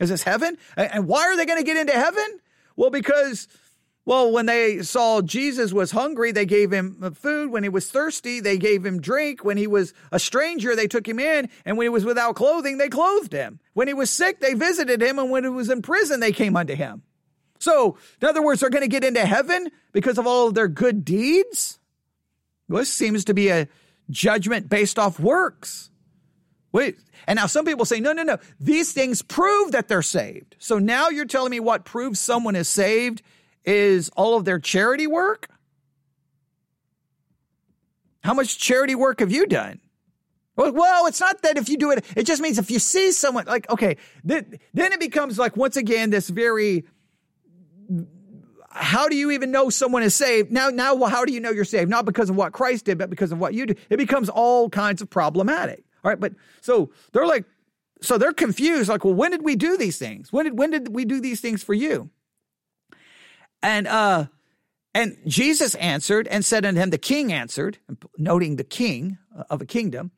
Is 0.00 0.08
this 0.08 0.22
heaven? 0.22 0.56
And 0.78 1.06
why 1.06 1.24
are 1.24 1.36
they 1.36 1.44
going 1.44 1.60
to 1.60 1.64
get 1.64 1.76
into 1.76 1.92
heaven? 1.92 2.40
Well, 2.76 2.90
because, 2.90 3.46
well, 4.06 4.30
when 4.30 4.46
they 4.46 4.82
saw 4.82 5.22
Jesus 5.22 5.72
was 5.72 5.90
hungry, 5.90 6.30
they 6.30 6.44
gave 6.44 6.70
him 6.70 7.14
food. 7.14 7.50
When 7.50 7.62
he 7.62 7.70
was 7.70 7.90
thirsty, 7.90 8.40
they 8.40 8.58
gave 8.58 8.84
him 8.84 9.00
drink. 9.00 9.44
When 9.44 9.56
he 9.56 9.66
was 9.66 9.94
a 10.12 10.18
stranger, 10.18 10.76
they 10.76 10.86
took 10.86 11.08
him 11.08 11.18
in. 11.18 11.48
And 11.64 11.78
when 11.78 11.86
he 11.86 11.90
was 11.90 12.04
without 12.04 12.36
clothing, 12.36 12.76
they 12.76 12.90
clothed 12.90 13.32
him. 13.32 13.60
When 13.72 13.88
he 13.88 13.94
was 13.94 14.10
sick, 14.10 14.40
they 14.40 14.52
visited 14.52 15.02
him. 15.02 15.18
And 15.18 15.30
when 15.30 15.44
he 15.44 15.50
was 15.50 15.70
in 15.70 15.80
prison, 15.80 16.20
they 16.20 16.32
came 16.32 16.54
unto 16.54 16.74
him. 16.74 17.02
So, 17.60 17.96
in 18.20 18.28
other 18.28 18.42
words, 18.42 18.60
they're 18.60 18.68
going 18.68 18.82
to 18.82 18.88
get 18.88 19.04
into 19.04 19.24
heaven 19.24 19.70
because 19.92 20.18
of 20.18 20.26
all 20.26 20.48
of 20.48 20.54
their 20.54 20.68
good 20.68 21.02
deeds? 21.02 21.78
This 22.68 22.92
seems 22.92 23.24
to 23.24 23.34
be 23.34 23.48
a 23.48 23.68
judgment 24.10 24.68
based 24.68 24.98
off 24.98 25.18
works. 25.18 25.90
Wait, 26.72 26.98
and 27.26 27.36
now 27.38 27.46
some 27.46 27.64
people 27.64 27.84
say, 27.84 28.00
no, 28.00 28.12
no, 28.12 28.22
no, 28.22 28.36
these 28.60 28.92
things 28.92 29.22
prove 29.22 29.72
that 29.72 29.88
they're 29.88 30.02
saved. 30.02 30.56
So 30.58 30.78
now 30.78 31.08
you're 31.08 31.24
telling 31.24 31.52
me 31.52 31.60
what 31.60 31.84
proves 31.84 32.18
someone 32.20 32.56
is 32.56 32.68
saved 32.68 33.22
is 33.64 34.10
all 34.10 34.36
of 34.36 34.44
their 34.44 34.58
charity 34.58 35.06
work? 35.06 35.48
How 38.22 38.34
much 38.34 38.58
charity 38.58 38.94
work 38.94 39.20
have 39.20 39.30
you 39.30 39.46
done? 39.46 39.80
Well, 40.56 41.06
it's 41.06 41.20
not 41.20 41.42
that 41.42 41.58
if 41.58 41.68
you 41.68 41.76
do 41.76 41.90
it, 41.90 42.04
it 42.16 42.26
just 42.26 42.40
means 42.40 42.58
if 42.58 42.70
you 42.70 42.78
see 42.78 43.10
someone, 43.10 43.44
like, 43.46 43.68
okay, 43.70 43.96
then, 44.22 44.58
then 44.72 44.92
it 44.92 45.00
becomes 45.00 45.38
like, 45.38 45.56
once 45.56 45.76
again, 45.76 46.10
this 46.10 46.28
very, 46.28 46.84
how 48.70 49.08
do 49.08 49.16
you 49.16 49.32
even 49.32 49.50
know 49.50 49.68
someone 49.68 50.04
is 50.04 50.14
saved? 50.14 50.52
Now, 50.52 50.68
now, 50.68 50.96
how 51.04 51.24
do 51.24 51.32
you 51.32 51.40
know 51.40 51.50
you're 51.50 51.64
saved? 51.64 51.90
Not 51.90 52.04
because 52.04 52.30
of 52.30 52.36
what 52.36 52.52
Christ 52.52 52.84
did, 52.84 52.98
but 52.98 53.10
because 53.10 53.32
of 53.32 53.38
what 53.38 53.52
you 53.52 53.66
do. 53.66 53.74
It 53.90 53.96
becomes 53.96 54.28
all 54.28 54.70
kinds 54.70 55.02
of 55.02 55.10
problematic. 55.10 55.84
All 56.04 56.10
right, 56.10 56.20
but 56.20 56.34
so 56.60 56.90
they're 57.12 57.26
like, 57.26 57.44
so 58.00 58.16
they're 58.18 58.32
confused. 58.32 58.88
Like, 58.88 59.04
well, 59.04 59.14
when 59.14 59.32
did 59.32 59.42
we 59.42 59.56
do 59.56 59.76
these 59.76 59.98
things? 59.98 60.32
When 60.32 60.44
did 60.44 60.58
when 60.58 60.70
did 60.70 60.94
we 60.94 61.04
do 61.04 61.20
these 61.20 61.40
things 61.40 61.64
for 61.64 61.74
you? 61.74 62.10
And 63.64 63.88
uh, 63.88 64.26
and 64.94 65.16
Jesus 65.26 65.74
answered 65.76 66.28
and 66.28 66.44
said 66.44 66.66
unto 66.66 66.78
him, 66.78 66.90
the 66.90 66.98
king 66.98 67.32
answered, 67.32 67.78
noting 68.18 68.56
the 68.56 68.62
king 68.62 69.16
of 69.48 69.62
a 69.62 69.66
kingdom, 69.66 70.12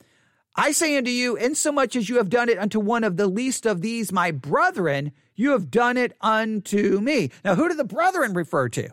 I 0.57 0.73
say 0.73 0.97
unto 0.97 1.11
you, 1.11 1.37
insomuch 1.37 1.95
as 1.95 2.09
you 2.09 2.17
have 2.17 2.29
done 2.29 2.49
it 2.49 2.59
unto 2.59 2.81
one 2.81 3.05
of 3.05 3.17
the 3.17 3.29
least 3.29 3.65
of 3.65 3.83
these 3.83 4.11
my 4.11 4.33
brethren, 4.33 5.13
you 5.37 5.53
have 5.53 5.71
done 5.71 5.97
it 5.97 6.17
unto 6.21 7.01
me. 7.01 7.31
Now, 7.45 7.55
who 7.55 7.69
do 7.69 7.77
the 7.77 7.85
brethren 7.85 8.35
refer 8.35 8.69
to? 8.71 8.89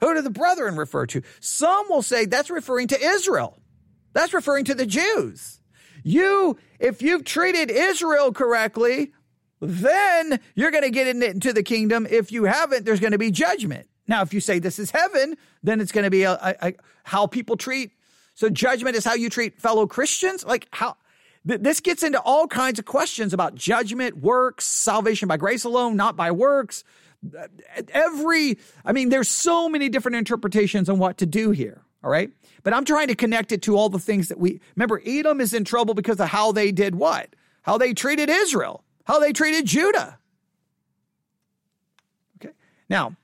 Who 0.00 0.14
do 0.14 0.20
the 0.20 0.30
brethren 0.30 0.76
refer 0.76 1.06
to? 1.06 1.22
Some 1.40 1.86
will 1.88 2.02
say 2.02 2.26
that's 2.26 2.50
referring 2.50 2.88
to 2.88 3.00
Israel. 3.00 3.58
That's 4.12 4.34
referring 4.34 4.66
to 4.66 4.74
the 4.74 4.86
Jews. 4.86 5.60
You, 6.04 6.58
if 6.78 7.00
you've 7.00 7.24
treated 7.24 7.70
Israel 7.70 8.32
correctly, 8.32 9.12
then 9.60 10.40
you're 10.54 10.70
going 10.70 10.84
to 10.84 10.90
get 10.90 11.22
into 11.22 11.52
the 11.52 11.62
kingdom. 11.62 12.06
If 12.08 12.32
you 12.32 12.44
haven't, 12.44 12.84
there's 12.84 13.00
going 13.00 13.12
to 13.12 13.18
be 13.18 13.30
judgment. 13.30 13.88
Now, 14.06 14.22
if 14.22 14.32
you 14.32 14.40
say 14.40 14.58
this 14.58 14.78
is 14.78 14.90
heaven, 14.90 15.36
then 15.62 15.80
it's 15.80 15.92
going 15.92 16.04
to 16.04 16.10
be 16.10 16.22
a, 16.22 16.32
a, 16.32 16.68
a, 16.68 16.74
how 17.04 17.26
people 17.26 17.56
treat. 17.56 17.92
So 18.34 18.48
judgment 18.48 18.96
is 18.96 19.04
how 19.04 19.14
you 19.14 19.28
treat 19.28 19.60
fellow 19.60 19.86
Christians. 19.86 20.44
Like 20.44 20.68
how 20.72 20.96
th- 21.46 21.60
this 21.60 21.80
gets 21.80 22.02
into 22.02 22.20
all 22.20 22.46
kinds 22.46 22.78
of 22.78 22.84
questions 22.84 23.34
about 23.34 23.54
judgment, 23.54 24.18
works, 24.18 24.64
salvation 24.66 25.28
by 25.28 25.36
grace 25.36 25.64
alone, 25.64 25.96
not 25.96 26.16
by 26.16 26.30
works. 26.30 26.84
Every, 27.92 28.58
I 28.84 28.92
mean, 28.92 29.08
there's 29.08 29.28
so 29.28 29.68
many 29.68 29.88
different 29.88 30.16
interpretations 30.16 30.88
on 30.88 30.98
what 30.98 31.18
to 31.18 31.26
do 31.26 31.50
here. 31.50 31.82
All 32.02 32.10
right. 32.10 32.30
But 32.62 32.74
I'm 32.74 32.84
trying 32.84 33.08
to 33.08 33.14
connect 33.14 33.52
it 33.52 33.62
to 33.62 33.76
all 33.76 33.88
the 33.88 33.98
things 33.98 34.28
that 34.28 34.38
we 34.38 34.60
remember. 34.76 35.02
Edom 35.04 35.40
is 35.40 35.52
in 35.52 35.64
trouble 35.64 35.94
because 35.94 36.20
of 36.20 36.28
how 36.28 36.52
they 36.52 36.70
did 36.70 36.94
what? 36.94 37.34
How 37.62 37.76
they 37.76 37.92
treated 37.92 38.30
Israel, 38.30 38.84
how 39.08 39.18
they 39.18 39.32
treated 39.32 39.64
Judah. 39.64 40.18
Okay. 42.36 42.54
Now, 42.88 43.16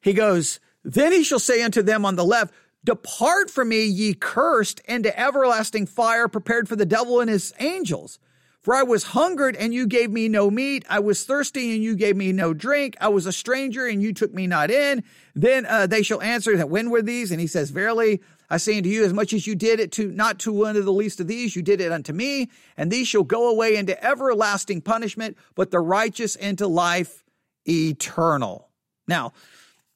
he 0.00 0.12
goes, 0.12 0.60
Then 0.84 1.12
he 1.12 1.24
shall 1.24 1.38
say 1.40 1.62
unto 1.62 1.82
them 1.82 2.04
on 2.04 2.14
the 2.14 2.24
left, 2.24 2.54
Depart 2.84 3.50
from 3.50 3.70
me, 3.70 3.86
ye 3.86 4.12
cursed, 4.12 4.80
into 4.80 5.18
everlasting 5.18 5.86
fire 5.86 6.28
prepared 6.28 6.68
for 6.68 6.76
the 6.76 6.84
devil 6.84 7.20
and 7.20 7.30
his 7.30 7.54
angels. 7.58 8.18
For 8.60 8.74
I 8.74 8.82
was 8.82 9.04
hungered 9.04 9.56
and 9.56 9.74
you 9.74 9.86
gave 9.86 10.10
me 10.10 10.28
no 10.28 10.50
meat. 10.50 10.84
I 10.88 10.98
was 11.00 11.24
thirsty 11.24 11.74
and 11.74 11.82
you 11.82 11.96
gave 11.96 12.16
me 12.16 12.32
no 12.32 12.54
drink. 12.54 12.96
I 13.00 13.08
was 13.08 13.26
a 13.26 13.32
stranger 13.32 13.86
and 13.86 14.02
you 14.02 14.14
took 14.14 14.32
me 14.32 14.46
not 14.46 14.70
in. 14.70 15.04
Then 15.34 15.66
uh, 15.66 15.86
they 15.86 16.02
shall 16.02 16.22
answer 16.22 16.56
that 16.56 16.70
when 16.70 16.88
were 16.88 17.02
these? 17.02 17.30
And 17.30 17.40
he 17.40 17.46
says, 17.46 17.70
verily, 17.70 18.22
I 18.50 18.58
say 18.58 18.76
unto 18.76 18.88
you, 18.88 19.04
as 19.04 19.12
much 19.12 19.32
as 19.32 19.46
you 19.46 19.54
did 19.54 19.80
it 19.80 19.92
to 19.92 20.10
not 20.10 20.38
to 20.40 20.52
one 20.52 20.76
of 20.76 20.84
the 20.84 20.92
least 20.92 21.20
of 21.20 21.26
these, 21.26 21.56
you 21.56 21.62
did 21.62 21.80
it 21.80 21.92
unto 21.92 22.12
me. 22.12 22.50
And 22.76 22.90
these 22.90 23.08
shall 23.08 23.22
go 23.22 23.48
away 23.48 23.76
into 23.76 24.02
everlasting 24.04 24.82
punishment, 24.82 25.36
but 25.54 25.70
the 25.70 25.80
righteous 25.80 26.36
into 26.36 26.66
life 26.66 27.24
eternal. 27.66 28.68
Now, 29.08 29.32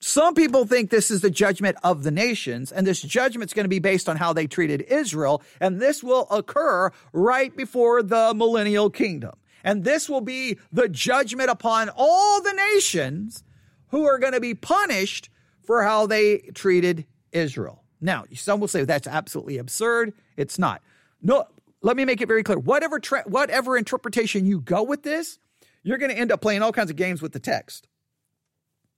some 0.00 0.34
people 0.34 0.64
think 0.64 0.90
this 0.90 1.10
is 1.10 1.22
the 1.22 1.30
judgment 1.30 1.76
of 1.82 2.04
the 2.04 2.12
nations, 2.12 2.70
and 2.70 2.86
this 2.86 3.02
judgment's 3.02 3.52
going 3.52 3.64
to 3.64 3.68
be 3.68 3.80
based 3.80 4.08
on 4.08 4.16
how 4.16 4.32
they 4.32 4.46
treated 4.46 4.82
Israel, 4.82 5.42
and 5.60 5.80
this 5.80 6.04
will 6.04 6.28
occur 6.30 6.92
right 7.12 7.54
before 7.56 8.02
the 8.04 8.32
millennial 8.34 8.90
kingdom. 8.90 9.32
And 9.64 9.82
this 9.82 10.08
will 10.08 10.20
be 10.20 10.58
the 10.70 10.88
judgment 10.88 11.50
upon 11.50 11.90
all 11.96 12.40
the 12.40 12.52
nations 12.52 13.42
who 13.88 14.06
are 14.06 14.18
going 14.18 14.34
to 14.34 14.40
be 14.40 14.54
punished 14.54 15.30
for 15.64 15.82
how 15.82 16.06
they 16.06 16.38
treated 16.54 17.04
Israel. 17.32 17.82
Now, 18.00 18.24
some 18.34 18.60
will 18.60 18.68
say 18.68 18.84
that's 18.84 19.06
absolutely 19.06 19.58
absurd. 19.58 20.12
It's 20.36 20.58
not. 20.58 20.82
No, 21.22 21.46
let 21.82 21.96
me 21.96 22.04
make 22.04 22.20
it 22.20 22.28
very 22.28 22.42
clear. 22.42 22.58
Whatever 22.58 22.98
tra- 22.98 23.24
whatever 23.26 23.76
interpretation 23.76 24.46
you 24.46 24.60
go 24.60 24.82
with 24.82 25.02
this, 25.02 25.38
you're 25.82 25.98
going 25.98 26.10
to 26.10 26.18
end 26.18 26.32
up 26.32 26.40
playing 26.40 26.62
all 26.62 26.72
kinds 26.72 26.90
of 26.90 26.96
games 26.96 27.22
with 27.22 27.32
the 27.32 27.40
text. 27.40 27.88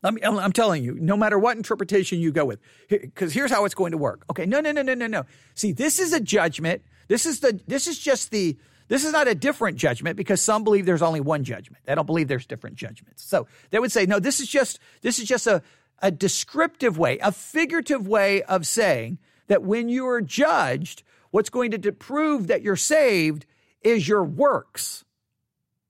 I'm, 0.02 0.18
I'm 0.22 0.52
telling 0.52 0.82
you, 0.82 0.96
no 0.98 1.16
matter 1.16 1.38
what 1.38 1.58
interpretation 1.58 2.20
you 2.20 2.32
go 2.32 2.46
with, 2.46 2.58
because 2.88 3.34
here's 3.34 3.50
how 3.50 3.66
it's 3.66 3.74
going 3.74 3.92
to 3.92 3.98
work. 3.98 4.24
Okay, 4.30 4.46
no, 4.46 4.60
no, 4.60 4.72
no, 4.72 4.80
no, 4.80 4.94
no, 4.94 5.06
no. 5.06 5.24
See, 5.54 5.72
this 5.72 5.98
is 5.98 6.14
a 6.14 6.20
judgment. 6.20 6.82
This 7.08 7.26
is 7.26 7.40
the. 7.40 7.60
This 7.66 7.86
is 7.86 7.98
just 7.98 8.30
the. 8.30 8.56
This 8.88 9.04
is 9.04 9.12
not 9.12 9.28
a 9.28 9.34
different 9.34 9.76
judgment 9.76 10.16
because 10.16 10.40
some 10.40 10.64
believe 10.64 10.84
there's 10.86 11.02
only 11.02 11.20
one 11.20 11.44
judgment. 11.44 11.84
They 11.84 11.94
don't 11.94 12.06
believe 12.06 12.28
there's 12.28 12.46
different 12.46 12.76
judgments. 12.76 13.22
So 13.22 13.46
they 13.70 13.78
would 13.78 13.92
say, 13.92 14.06
no, 14.06 14.18
this 14.18 14.40
is 14.40 14.48
just 14.48 14.80
this 15.02 15.18
is 15.18 15.28
just 15.28 15.46
a 15.46 15.62
a 16.02 16.10
descriptive 16.10 16.98
way, 16.98 17.18
a 17.18 17.32
figurative 17.32 18.06
way 18.06 18.42
of 18.42 18.66
saying 18.66 19.18
that 19.48 19.62
when 19.62 19.88
you 19.88 20.06
are 20.08 20.20
judged, 20.20 21.02
what's 21.30 21.50
going 21.50 21.70
to 21.70 21.92
prove 21.92 22.46
that 22.48 22.62
you're 22.62 22.76
saved 22.76 23.46
is 23.82 24.06
your 24.06 24.24
works. 24.24 25.04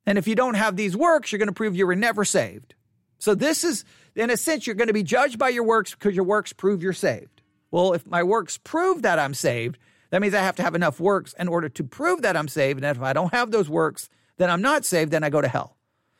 And 0.06 0.18
if 0.18 0.26
you 0.26 0.34
don't 0.34 0.54
have 0.54 0.76
these 0.76 0.96
works, 0.96 1.30
you're 1.30 1.38
going 1.38 1.48
to 1.48 1.54
prove 1.54 1.76
you 1.76 1.86
were 1.86 1.96
never 1.96 2.24
saved. 2.24 2.74
So 3.18 3.34
this 3.34 3.64
is 3.64 3.84
in 4.16 4.30
a 4.30 4.36
sense, 4.36 4.66
you're 4.66 4.76
going 4.76 4.88
to 4.88 4.94
be 4.94 5.02
judged 5.02 5.38
by 5.38 5.50
your 5.50 5.64
works 5.64 5.92
because 5.92 6.14
your 6.14 6.24
works 6.24 6.52
prove 6.52 6.82
you're 6.82 6.92
saved. 6.92 7.42
Well, 7.70 7.92
if 7.92 8.06
my 8.06 8.22
works 8.22 8.58
prove 8.58 9.02
that 9.02 9.18
I'm 9.18 9.34
saved, 9.34 9.78
that 10.10 10.20
means 10.20 10.34
I 10.34 10.40
have 10.40 10.56
to 10.56 10.62
have 10.62 10.74
enough 10.74 10.98
works 10.98 11.34
in 11.38 11.46
order 11.46 11.68
to 11.68 11.84
prove 11.84 12.22
that 12.22 12.36
I'm 12.36 12.48
saved. 12.48 12.82
And 12.82 12.96
if 12.96 13.02
I 13.02 13.12
don't 13.12 13.32
have 13.32 13.50
those 13.50 13.70
works, 13.70 14.08
then 14.38 14.50
I'm 14.50 14.62
not 14.62 14.84
saved, 14.84 15.12
then 15.12 15.22
I 15.22 15.30
go 15.30 15.40
to 15.40 15.48
hell. 15.48 15.76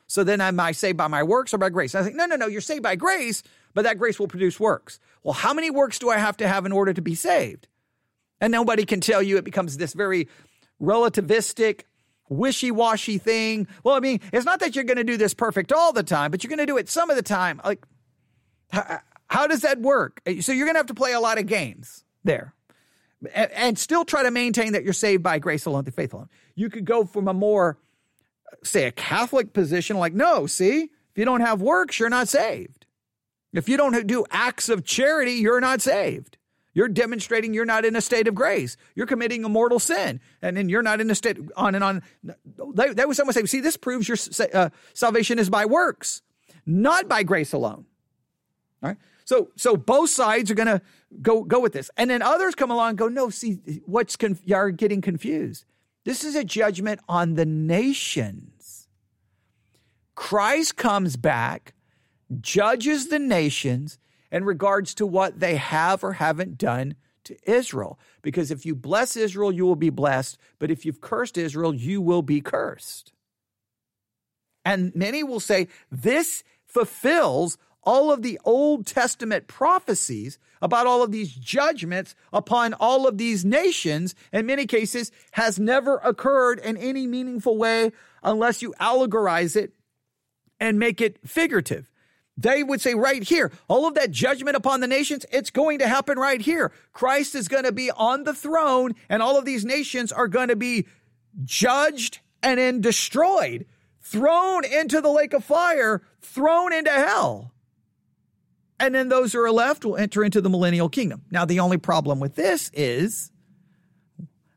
So 0.07 0.23
then 0.23 0.41
am 0.41 0.59
I 0.59 0.71
saved 0.71 0.97
by 0.97 1.07
my 1.07 1.23
works 1.23 1.53
or 1.53 1.57
by 1.57 1.69
grace? 1.69 1.93
And 1.93 2.01
I 2.01 2.05
think, 2.05 2.15
no, 2.15 2.25
no, 2.25 2.35
no, 2.35 2.47
you're 2.47 2.61
saved 2.61 2.83
by 2.83 2.95
grace, 2.95 3.43
but 3.73 3.83
that 3.83 3.97
grace 3.97 4.19
will 4.19 4.27
produce 4.27 4.59
works. 4.59 4.99
Well, 5.23 5.33
how 5.33 5.53
many 5.53 5.69
works 5.69 5.99
do 5.99 6.09
I 6.09 6.17
have 6.17 6.37
to 6.37 6.47
have 6.47 6.65
in 6.65 6.71
order 6.71 6.93
to 6.93 7.01
be 7.01 7.15
saved? 7.15 7.67
And 8.39 8.51
nobody 8.51 8.85
can 8.85 9.01
tell 9.01 9.21
you. 9.21 9.37
It 9.37 9.43
becomes 9.43 9.77
this 9.77 9.93
very 9.93 10.27
relativistic, 10.81 11.81
wishy 12.27 12.71
washy 12.71 13.17
thing. 13.17 13.67
Well, 13.83 13.95
I 13.95 13.99
mean, 13.99 14.19
it's 14.33 14.45
not 14.45 14.59
that 14.61 14.75
you're 14.75 14.83
going 14.83 14.97
to 14.97 15.03
do 15.03 15.17
this 15.17 15.33
perfect 15.33 15.71
all 15.71 15.93
the 15.93 16.03
time, 16.03 16.31
but 16.31 16.43
you're 16.43 16.49
going 16.49 16.59
to 16.59 16.65
do 16.65 16.77
it 16.77 16.89
some 16.89 17.09
of 17.09 17.15
the 17.15 17.21
time. 17.21 17.61
Like, 17.63 17.85
how, 18.71 18.99
how 19.27 19.47
does 19.47 19.61
that 19.61 19.79
work? 19.79 20.21
So 20.41 20.51
you're 20.51 20.65
going 20.65 20.75
to 20.75 20.79
have 20.79 20.87
to 20.87 20.93
play 20.93 21.13
a 21.13 21.19
lot 21.19 21.37
of 21.37 21.45
games 21.45 22.03
there 22.23 22.55
and, 23.33 23.51
and 23.51 23.79
still 23.79 24.05
try 24.05 24.23
to 24.23 24.31
maintain 24.31 24.73
that 24.73 24.83
you're 24.83 24.93
saved 24.93 25.21
by 25.21 25.39
grace 25.39 25.65
alone, 25.65 25.83
through 25.83 25.93
faith 25.93 26.13
alone. 26.13 26.29
You 26.55 26.69
could 26.69 26.85
go 26.85 27.05
from 27.05 27.27
a 27.27 27.33
more, 27.33 27.77
say, 28.63 28.85
a 28.85 28.91
Catholic 28.91 29.53
position, 29.53 29.97
like, 29.97 30.13
no, 30.13 30.47
see, 30.47 30.83
if 30.83 31.17
you 31.17 31.25
don't 31.25 31.41
have 31.41 31.61
works, 31.61 31.99
you're 31.99 32.09
not 32.09 32.27
saved. 32.27 32.80
If 33.53 33.67
you 33.67 33.77
don't 33.77 34.07
do 34.07 34.25
acts 34.31 34.69
of 34.69 34.85
charity, 34.85 35.33
you're 35.33 35.59
not 35.59 35.81
saved. 35.81 36.37
You're 36.73 36.87
demonstrating 36.87 37.53
you're 37.53 37.65
not 37.65 37.83
in 37.83 37.95
a 37.95 38.01
state 38.01 38.27
of 38.27 38.35
grace. 38.35 38.77
You're 38.95 39.05
committing 39.05 39.43
a 39.43 39.49
mortal 39.49 39.79
sin, 39.79 40.21
and 40.41 40.55
then 40.55 40.69
you're 40.69 40.81
not 40.81 41.01
in 41.01 41.11
a 41.11 41.15
state 41.15 41.37
on 41.57 41.75
and 41.75 41.83
on. 41.83 42.01
They, 42.23 42.93
they 42.93 43.05
would 43.05 43.17
someone 43.17 43.33
say, 43.33 43.45
"See, 43.45 43.59
this 43.59 43.75
proves 43.75 44.07
your 44.07 44.17
uh, 44.53 44.69
salvation 44.93 45.37
is 45.37 45.49
by 45.49 45.65
works, 45.65 46.21
not 46.65 47.09
by 47.09 47.23
grace 47.23 47.51
alone." 47.51 47.85
All 48.81 48.89
right. 48.89 48.97
So, 49.25 49.49
so 49.55 49.77
both 49.77 50.09
sides 50.09 50.49
are 50.49 50.55
going 50.55 50.67
to 50.67 50.81
go 51.21 51.43
go 51.43 51.59
with 51.59 51.73
this, 51.73 51.91
and 51.97 52.09
then 52.09 52.21
others 52.21 52.55
come 52.55 52.71
along 52.71 52.95
go, 52.95 53.09
"No, 53.09 53.29
see, 53.29 53.59
what's 53.85 54.15
conf- 54.15 54.41
you're 54.45 54.71
getting 54.71 55.01
confused. 55.01 55.65
This 56.05 56.23
is 56.23 56.35
a 56.35 56.43
judgment 56.43 57.01
on 57.07 57.35
the 57.35 57.45
nations. 57.45 58.87
Christ 60.15 60.77
comes 60.77 61.15
back, 61.15 61.73
judges 62.39 63.07
the 63.07 63.19
nations." 63.19 63.97
in 64.31 64.45
regards 64.45 64.93
to 64.95 65.05
what 65.05 65.39
they 65.39 65.57
have 65.57 66.03
or 66.03 66.13
haven't 66.13 66.57
done 66.57 66.95
to 67.25 67.37
Israel. 67.49 67.99
Because 68.21 68.49
if 68.49 68.65
you 68.65 68.75
bless 68.75 69.15
Israel, 69.15 69.51
you 69.51 69.65
will 69.65 69.75
be 69.75 69.89
blessed. 69.89 70.37
But 70.57 70.71
if 70.71 70.85
you've 70.85 71.01
cursed 71.01 71.37
Israel, 71.37 71.75
you 71.75 72.01
will 72.01 72.21
be 72.21 72.41
cursed. 72.41 73.11
And 74.63 74.95
many 74.95 75.23
will 75.23 75.39
say 75.39 75.67
this 75.91 76.43
fulfills 76.65 77.57
all 77.83 78.11
of 78.11 78.21
the 78.21 78.39
Old 78.45 78.85
Testament 78.85 79.47
prophecies 79.47 80.37
about 80.61 80.85
all 80.85 81.01
of 81.01 81.11
these 81.11 81.33
judgments 81.33 82.13
upon 82.31 82.75
all 82.75 83.07
of 83.07 83.17
these 83.17 83.43
nations, 83.43 84.13
in 84.31 84.45
many 84.45 84.67
cases, 84.67 85.11
has 85.31 85.59
never 85.59 85.97
occurred 85.97 86.59
in 86.59 86.77
any 86.77 87.07
meaningful 87.07 87.57
way 87.57 87.91
unless 88.21 88.61
you 88.61 88.73
allegorize 88.79 89.55
it 89.55 89.73
and 90.59 90.77
make 90.77 91.01
it 91.01 91.17
figurative. 91.27 91.90
They 92.37 92.63
would 92.63 92.81
say 92.81 92.95
right 92.95 93.23
here, 93.23 93.51
all 93.67 93.87
of 93.87 93.93
that 93.95 94.11
judgment 94.11 94.55
upon 94.55 94.79
the 94.79 94.87
nations, 94.87 95.25
it's 95.31 95.51
going 95.51 95.79
to 95.79 95.87
happen 95.87 96.17
right 96.17 96.41
here. 96.41 96.71
Christ 96.93 97.35
is 97.35 97.47
going 97.47 97.65
to 97.65 97.71
be 97.71 97.91
on 97.91 98.23
the 98.23 98.33
throne, 98.33 98.95
and 99.09 99.21
all 99.21 99.37
of 99.37 99.45
these 99.45 99.65
nations 99.65 100.11
are 100.11 100.27
going 100.27 100.47
to 100.47 100.55
be 100.55 100.87
judged 101.43 102.19
and 102.41 102.59
then 102.59 102.81
destroyed, 102.81 103.65
thrown 104.01 104.65
into 104.65 105.01
the 105.01 105.11
lake 105.11 105.33
of 105.33 105.43
fire, 105.43 106.01
thrown 106.21 106.73
into 106.73 106.91
hell. 106.91 107.51
And 108.79 108.95
then 108.95 109.09
those 109.09 109.33
who 109.33 109.39
are 109.41 109.51
left 109.51 109.85
will 109.85 109.97
enter 109.97 110.23
into 110.23 110.41
the 110.41 110.49
millennial 110.49 110.89
kingdom. 110.89 111.23
Now, 111.29 111.45
the 111.45 111.59
only 111.59 111.77
problem 111.77 112.19
with 112.19 112.35
this 112.35 112.71
is 112.73 113.31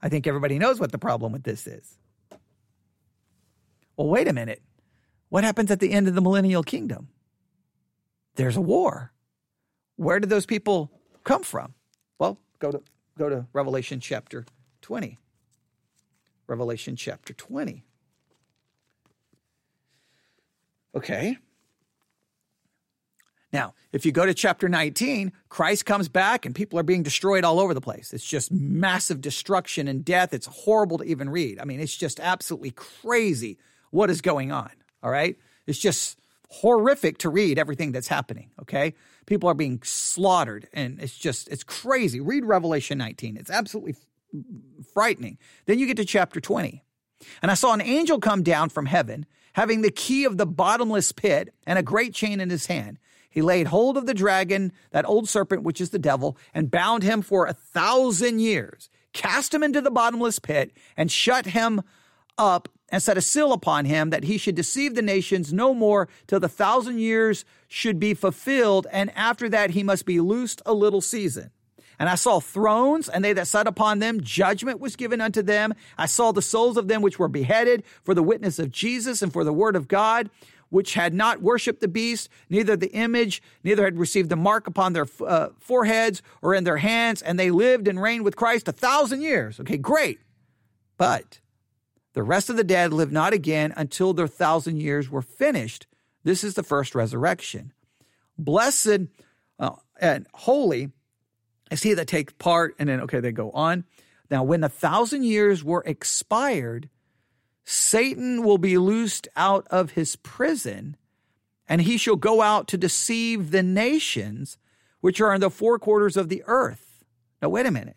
I 0.01 0.09
think 0.11 0.27
everybody 0.27 0.59
knows 0.59 0.79
what 0.79 0.93
the 0.93 0.99
problem 0.99 1.33
with 1.33 1.45
this 1.45 1.67
is. 1.67 1.97
Well, 3.97 4.09
wait 4.09 4.29
a 4.29 4.33
minute. 4.33 4.63
What 5.31 5.45
happens 5.45 5.71
at 5.71 5.81
the 5.81 5.93
end 5.93 6.09
of 6.09 6.15
the 6.15 6.21
millennial 6.21 6.63
kingdom? 6.63 7.09
There's 8.37 8.57
a 8.57 8.61
war. 8.61 9.13
Where 9.97 10.21
did 10.21 10.31
those 10.31 10.47
people 10.47 10.91
come 11.23 11.43
from? 11.43 11.75
Well, 12.19 12.39
go 12.59 12.71
to 12.71 12.83
go 13.19 13.29
to 13.29 13.47
Revelation 13.53 14.01
chapter 14.01 14.45
20. 14.83 15.19
Revelation 16.47 16.97
chapter 16.97 17.33
20. 17.33 17.85
Okay. 20.95 21.39
Now, 23.53 23.75
if 23.93 24.05
you 24.05 24.11
go 24.11 24.27
to 24.27 24.35
chapter 24.35 24.69
19, 24.69 25.33
Christ 25.49 25.87
comes 25.87 26.09
back 26.09 26.45
and 26.45 26.55
people 26.55 26.77
are 26.79 26.83
being 26.83 27.05
destroyed 27.05 27.45
all 27.45 27.61
over 27.61 27.73
the 27.73 27.81
place. 27.81 28.13
It's 28.13 28.25
just 28.25 28.51
massive 28.51 29.21
destruction 29.21 29.87
and 29.87 30.05
death. 30.05 30.35
It's 30.35 30.47
horrible 30.47 30.99
to 30.99 31.05
even 31.05 31.31
read. 31.31 31.61
I 31.61 31.65
mean, 31.65 31.79
it's 31.79 31.97
just 31.97 32.19
absolutely 32.19 32.73
crazy 32.73 33.59
what 33.93 34.11
is 34.11 34.21
going 34.21 34.51
on. 34.51 34.71
All 35.05 35.11
right. 35.11 35.39
It's 35.69 35.79
just 35.79 36.19
horrific 36.61 37.19
to 37.19 37.29
read 37.29 37.59
everything 37.59 37.93
that's 37.93 38.09
happening, 38.09 38.51
okay? 38.61 38.95
People 39.27 39.49
are 39.49 39.55
being 39.55 39.81
slaughtered 39.83 40.69
and 40.73 41.01
it's 41.01 41.17
just 41.17 41.49
it's 41.49 41.65
crazy. 41.65 42.21
Read 42.21 42.45
Revelation 42.45 42.99
19. 42.99 43.37
It's 43.37 43.51
absolutely 43.51 43.97
frightening. 44.93 45.39
Then 45.67 45.79
you 45.79 45.87
get 45.87 45.97
to 45.97 46.05
chapter 46.05 46.41
20. 46.41 46.83
And 47.43 47.51
I 47.51 47.55
saw 47.55 47.73
an 47.73 47.81
angel 47.81 48.21
come 48.21 48.43
down 48.43 48.69
from 48.69 48.87
heaven, 48.87 49.27
having 49.55 49.83
the 49.83 49.91
key 49.91 50.25
of 50.25 50.37
the 50.37 50.47
bottomless 50.47 51.13
pit 51.13 51.55
and 51.67 51.79
a 51.79 51.83
great 51.83 52.15
chain 52.15 52.41
in 52.41 52.51
his 52.51 52.67
hand. 52.67 52.99
He 53.31 53.43
laid 53.43 53.67
hold 53.67 53.97
of 53.97 54.07
the 54.07 54.15
dragon, 54.15 54.73
that 54.91 55.09
old 55.09 55.29
serpent, 55.29 55.65
which 55.65 55.81
is 55.81 55.91
the 55.91 55.99
devil, 55.99 56.37
and 56.53 56.71
bound 56.71 57.03
him 57.03 57.21
for 57.23 57.47
a 57.47 57.53
thousand 57.53 58.41
years, 58.41 58.89
cast 59.13 59.53
him 59.53 59.63
into 59.63 59.81
the 59.81 59.91
bottomless 59.91 60.39
pit, 60.39 60.73
and 60.97 61.11
shut 61.11 61.47
him 61.47 61.83
up 62.39 62.69
and 62.95 63.03
set 63.03 63.19
a 63.19 63.21
seal 63.21 63.53
upon 63.53 63.87
him 63.87 64.11
that 64.11 64.23
he 64.23 64.39
should 64.39 64.55
deceive 64.55 64.95
the 64.95 65.03
nations 65.03 65.53
no 65.53 65.75
more 65.75 66.09
till 66.29 66.39
the 66.39 66.49
thousand 66.49 67.01
years 67.01 67.45
should 67.67 67.99
be 67.99 68.15
fulfilled, 68.15 68.87
and 68.93 69.11
after 69.17 69.49
that 69.49 69.71
he 69.71 69.83
must 69.83 70.07
be 70.07 70.21
loosed 70.21 70.63
a 70.65 70.73
little 70.73 71.01
season. 71.01 71.51
And 71.99 72.09
I 72.09 72.15
saw 72.15 72.39
thrones, 72.39 73.09
and 73.09 73.25
they 73.25 73.33
that 73.33 73.49
sat 73.49 73.67
upon 73.67 73.99
them, 73.99 74.21
judgment 74.21 74.79
was 74.79 74.95
given 74.95 75.21
unto 75.21 75.43
them. 75.43 75.75
I 75.99 76.07
saw 76.07 76.31
the 76.31 76.41
souls 76.41 76.77
of 76.77 76.87
them 76.87 77.03
which 77.03 77.19
were 77.19 77.27
beheaded 77.27 77.83
for 78.05 78.15
the 78.15 78.23
witness 78.23 78.61
of 78.61 78.71
Jesus 78.71 79.23
and 79.23 79.33
for 79.33 79.43
the 79.43 79.53
word 79.53 79.75
of 79.75 79.89
God, 79.89 80.31
which 80.69 80.95
had 80.95 81.13
not 81.13 81.43
worshipped 81.43 81.81
the 81.81 81.89
beast, 81.89 82.29
neither 82.49 82.77
the 82.77 82.93
image, 82.93 83.43
neither 83.65 83.83
had 83.83 83.99
received 83.99 84.29
the 84.29 84.37
mark 84.37 84.69
upon 84.69 84.93
their 84.93 85.09
uh, 85.27 85.49
foreheads 85.59 86.23
or 86.43 86.55
in 86.55 86.63
their 86.63 86.77
hands, 86.77 87.23
and 87.23 87.41
they 87.41 87.51
lived 87.51 87.89
and 87.89 88.01
reigned 88.01 88.25
with 88.25 88.37
Christ 88.37 88.69
a 88.69 88.73
thousand 88.73 89.23
years. 89.23 89.59
Okay, 89.59 89.79
great. 89.79 90.21
But 90.97 91.41
the 92.15 92.23
rest 92.23 92.49
of 92.49 92.57
the 92.57 92.65
dead 92.65 92.93
live 92.93 93.13
not 93.13 93.33
again 93.33 93.75
until 93.77 94.13
their 94.13 94.29
thousand 94.29 94.81
years 94.81 95.11
were 95.11 95.23
finished. 95.23 95.87
This 96.23 96.43
is 96.43 96.55
the 96.55 96.63
first 96.63 96.95
resurrection. 96.95 97.73
Blessed 98.39 99.01
uh, 99.59 99.77
and 100.01 100.27
holy 100.33 100.91
is 101.71 101.83
he 101.83 101.95
that 101.95 102.09
takes 102.09 102.33
part. 102.35 102.75
And 102.79 102.89
then, 102.89 103.01
okay, 103.03 103.21
they 103.21 103.33
go 103.33 103.51
on. 103.51 103.85
Now, 104.31 104.43
when 104.43 104.61
the 104.61 104.69
thousand 104.69 105.25
years 105.25 105.63
were 105.63 105.83
expired, 105.85 106.89
Satan 107.65 108.43
will 108.43 108.59
be 108.59 108.79
loosed 108.79 109.29
out 109.37 109.67
of 109.71 109.93
his 109.93 110.17
prison, 110.17 110.97
and 111.69 111.83
he 111.83 111.97
shall 111.97 112.17
go 112.17 112.43
out 112.43 112.69
to 112.69 112.79
deceive 112.79 113.51
the 113.51 113.63
nations 113.63 114.59
which 115.01 115.21
are 115.21 115.35
in 115.35 115.41
the 115.41 115.51
four 115.51 115.79
quarters 115.79 116.17
of 116.17 116.29
the 116.29 116.43
earth. 116.47 117.05
Now, 117.43 117.51
wait 117.51 117.67
a 117.67 117.71
minute. 117.71 117.97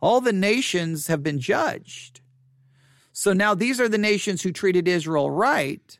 All 0.00 0.20
the 0.20 0.32
nations 0.32 1.06
have 1.06 1.22
been 1.22 1.38
judged. 1.38 2.20
So 3.16 3.32
now 3.32 3.54
these 3.54 3.80
are 3.80 3.88
the 3.88 3.96
nations 3.96 4.42
who 4.42 4.50
treated 4.50 4.88
Israel 4.88 5.30
right. 5.30 5.98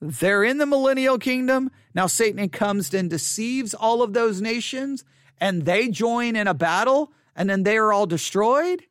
They're 0.00 0.44
in 0.44 0.58
the 0.58 0.64
millennial 0.64 1.18
kingdom. 1.18 1.72
Now 1.92 2.06
Satan 2.06 2.48
comes 2.50 2.94
and 2.94 3.10
deceives 3.10 3.74
all 3.74 4.00
of 4.00 4.12
those 4.12 4.40
nations 4.40 5.04
and 5.38 5.64
they 5.64 5.88
join 5.88 6.36
in 6.36 6.46
a 6.46 6.54
battle 6.54 7.12
and 7.34 7.50
then 7.50 7.64
they 7.64 7.76
are 7.76 7.92
all 7.92 8.06
destroyed. 8.06 8.84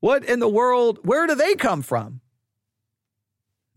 What 0.00 0.24
in 0.24 0.40
the 0.40 0.48
world? 0.48 1.00
Where 1.02 1.26
do 1.26 1.34
they 1.34 1.54
come 1.54 1.82
from? 1.82 2.22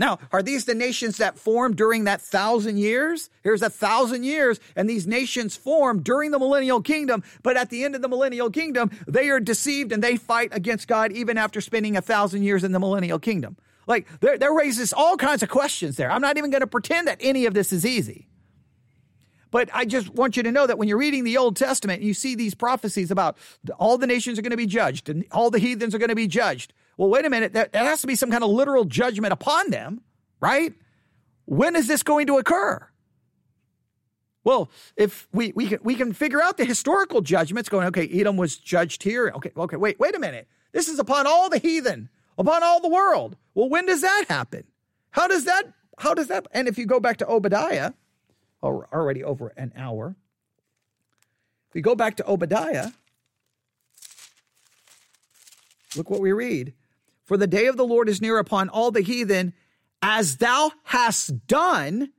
Now, 0.02 0.18
are 0.32 0.42
these 0.42 0.66
the 0.66 0.74
nations 0.74 1.18
that 1.18 1.38
formed 1.38 1.76
during 1.76 2.06
that 2.06 2.22
thousand 2.22 2.80
years? 2.80 3.30
Here's 3.44 3.62
a 3.62 3.70
thousand 3.70 4.24
years, 4.24 4.60
and 4.76 4.90
these 4.90 5.06
nations 5.06 5.56
formed 5.56 6.04
during 6.04 6.32
the 6.32 6.40
millennial 6.40 6.82
kingdom, 6.82 7.24
but 7.44 7.56
at 7.56 7.70
the 7.70 7.84
end 7.84 7.94
of 7.94 8.02
the 8.02 8.08
millennial 8.08 8.50
kingdom, 8.50 8.90
they 9.08 9.30
are 9.30 9.40
deceived 9.40 9.92
and 9.92 10.04
they 10.04 10.18
fight 10.18 10.50
against 10.54 10.88
God 10.88 11.12
even 11.12 11.38
after 11.38 11.62
spending 11.62 11.96
a 11.96 12.02
thousand 12.02 12.42
years 12.42 12.64
in 12.64 12.72
the 12.72 12.80
millennial 12.80 13.20
kingdom. 13.20 13.58
Like, 13.86 14.08
there, 14.22 14.40
there 14.40 14.52
raises 14.52 14.92
all 14.92 15.18
kinds 15.18 15.44
of 15.44 15.50
questions 15.50 15.98
there. 15.98 16.10
I'm 16.10 16.22
not 16.22 16.36
even 16.36 16.50
going 16.50 16.62
to 16.62 16.68
pretend 16.68 17.08
that 17.08 17.20
any 17.22 17.46
of 17.46 17.54
this 17.54 17.72
is 17.72 17.86
easy. 17.86 18.28
But 19.52 19.70
I 19.72 19.86
just 19.86 20.10
want 20.10 20.36
you 20.36 20.42
to 20.42 20.52
know 20.52 20.66
that 20.66 20.80
when 20.80 20.88
you're 20.88 20.98
reading 20.98 21.26
the 21.26 21.38
Old 21.38 21.56
Testament, 21.56 22.02
you 22.02 22.16
see 22.16 22.34
these 22.34 22.56
prophecies 22.56 23.12
about 23.12 23.38
all 23.78 24.00
the 24.00 24.08
nations 24.08 24.40
are 24.40 24.42
going 24.42 24.50
to 24.50 24.58
be 24.58 24.66
judged 24.66 25.10
and 25.10 25.26
all 25.32 25.52
the 25.52 25.60
heathens 25.60 25.94
are 25.94 26.00
going 26.00 26.10
to 26.10 26.16
be 26.16 26.26
judged. 26.26 26.74
Well, 26.98 27.10
wait 27.10 27.26
a 27.26 27.30
minute. 27.30 27.54
There, 27.54 27.70
there 27.72 27.84
has 27.84 28.02
to 28.02 28.08
be 28.08 28.16
some 28.16 28.32
kind 28.32 28.44
of 28.44 28.50
literal 28.50 28.86
judgment 28.86 29.34
upon 29.34 29.70
them, 29.70 30.02
right? 30.40 30.74
When 31.46 31.76
is 31.76 31.88
this 31.88 32.04
going 32.04 32.28
to 32.28 32.38
occur? 32.38 32.88
Well, 34.44 34.72
if 34.98 35.28
we, 35.32 35.52
we, 35.56 35.68
can, 35.68 35.80
we 35.84 35.96
can 35.96 36.14
figure 36.14 36.42
out 36.42 36.58
the 36.58 36.66
historical 36.66 37.22
judgments 37.22 37.70
going, 37.70 37.88
okay, 37.88 38.08
Edom 38.08 38.38
was 38.38 38.58
judged 38.58 39.04
here. 39.04 39.32
Okay, 39.36 39.52
okay, 39.56 39.78
wait, 39.78 40.00
wait 40.00 40.16
a 40.16 40.20
minute. 40.20 40.48
This 40.72 40.88
is 40.88 41.00
upon 41.00 41.28
all 41.28 41.50
the 41.50 41.60
heathen, 41.60 42.10
upon 42.38 42.64
all 42.64 42.82
the 42.82 42.90
world. 42.90 43.36
Well, 43.54 43.70
when 43.70 43.86
does 43.86 44.02
that 44.02 44.26
happen? 44.30 44.64
How 45.12 45.28
does 45.28 45.46
that 45.46 45.74
how 46.02 46.16
does 46.16 46.28
that? 46.28 46.48
And 46.52 46.68
if 46.68 46.80
you 46.80 46.88
go 46.88 47.00
back 47.00 47.18
to 47.18 47.28
Obadiah, 47.28 47.92
already 48.64 49.24
over 49.24 49.54
an 49.56 49.72
hour. 49.76 50.16
If 51.70 51.76
we 51.76 51.82
go 51.82 51.96
back 51.96 52.16
to 52.18 52.28
Obadiah, 52.28 52.90
look 55.96 56.10
what 56.10 56.20
we 56.20 56.32
read. 56.32 56.74
For 57.32 57.38
the 57.38 57.48
day 57.48 57.68
of 57.68 57.78
the 57.78 57.88
Lord 57.88 58.10
is 58.10 58.20
near 58.20 58.40
upon 58.40 58.68
all 58.68 58.92
the 58.92 59.00
heathen, 59.00 59.54
as 60.02 60.36
thou 60.36 60.74
hast 60.84 61.48
done, 61.48 62.12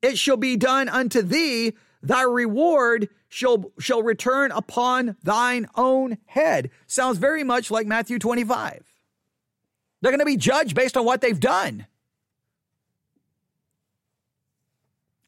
it 0.00 0.16
shall 0.16 0.36
be 0.36 0.56
done 0.56 0.88
unto 0.88 1.20
thee, 1.20 1.72
thy 2.00 2.22
reward 2.22 3.08
shall, 3.28 3.72
shall 3.80 4.04
return 4.04 4.52
upon 4.52 5.16
thine 5.20 5.66
own 5.74 6.16
head. 6.26 6.70
Sounds 6.86 7.18
very 7.18 7.42
much 7.42 7.72
like 7.72 7.88
Matthew 7.88 8.20
25. 8.20 8.84
They're 10.00 10.12
going 10.12 10.20
to 10.20 10.24
be 10.24 10.36
judged 10.36 10.76
based 10.76 10.96
on 10.96 11.04
what 11.04 11.22
they've 11.22 11.40
done. 11.40 11.88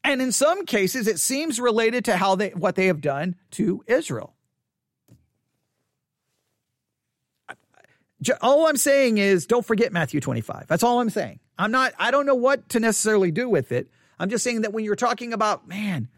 And 0.05 0.21
in 0.21 0.31
some 0.31 0.65
cases, 0.65 1.09
it 1.09 1.19
seems 1.19 1.59
related 1.59 2.05
to 2.05 2.15
how 2.15 2.35
they 2.35 2.51
what 2.51 2.75
they 2.75 2.85
have 2.85 3.01
done 3.01 3.35
to 3.51 3.83
Israel. 3.85 4.34
All 8.41 8.67
I'm 8.67 8.77
saying 8.77 9.17
is 9.17 9.45
don't 9.45 9.65
forget 9.65 9.91
Matthew 9.93 10.19
25. 10.19 10.67
That's 10.67 10.83
all 10.83 10.99
I'm 10.99 11.09
saying. 11.09 11.39
I'm 11.57 11.71
not, 11.71 11.93
I 11.97 12.11
don't 12.11 12.25
know 12.25 12.35
what 12.35 12.69
to 12.69 12.79
necessarily 12.79 13.31
do 13.31 13.47
with 13.49 13.71
it. 13.71 13.89
I'm 14.19 14.29
just 14.29 14.43
saying 14.43 14.61
that 14.61 14.73
when 14.73 14.85
you're 14.85 14.95
talking 14.95 15.33
about, 15.33 15.67
man, 15.67 16.09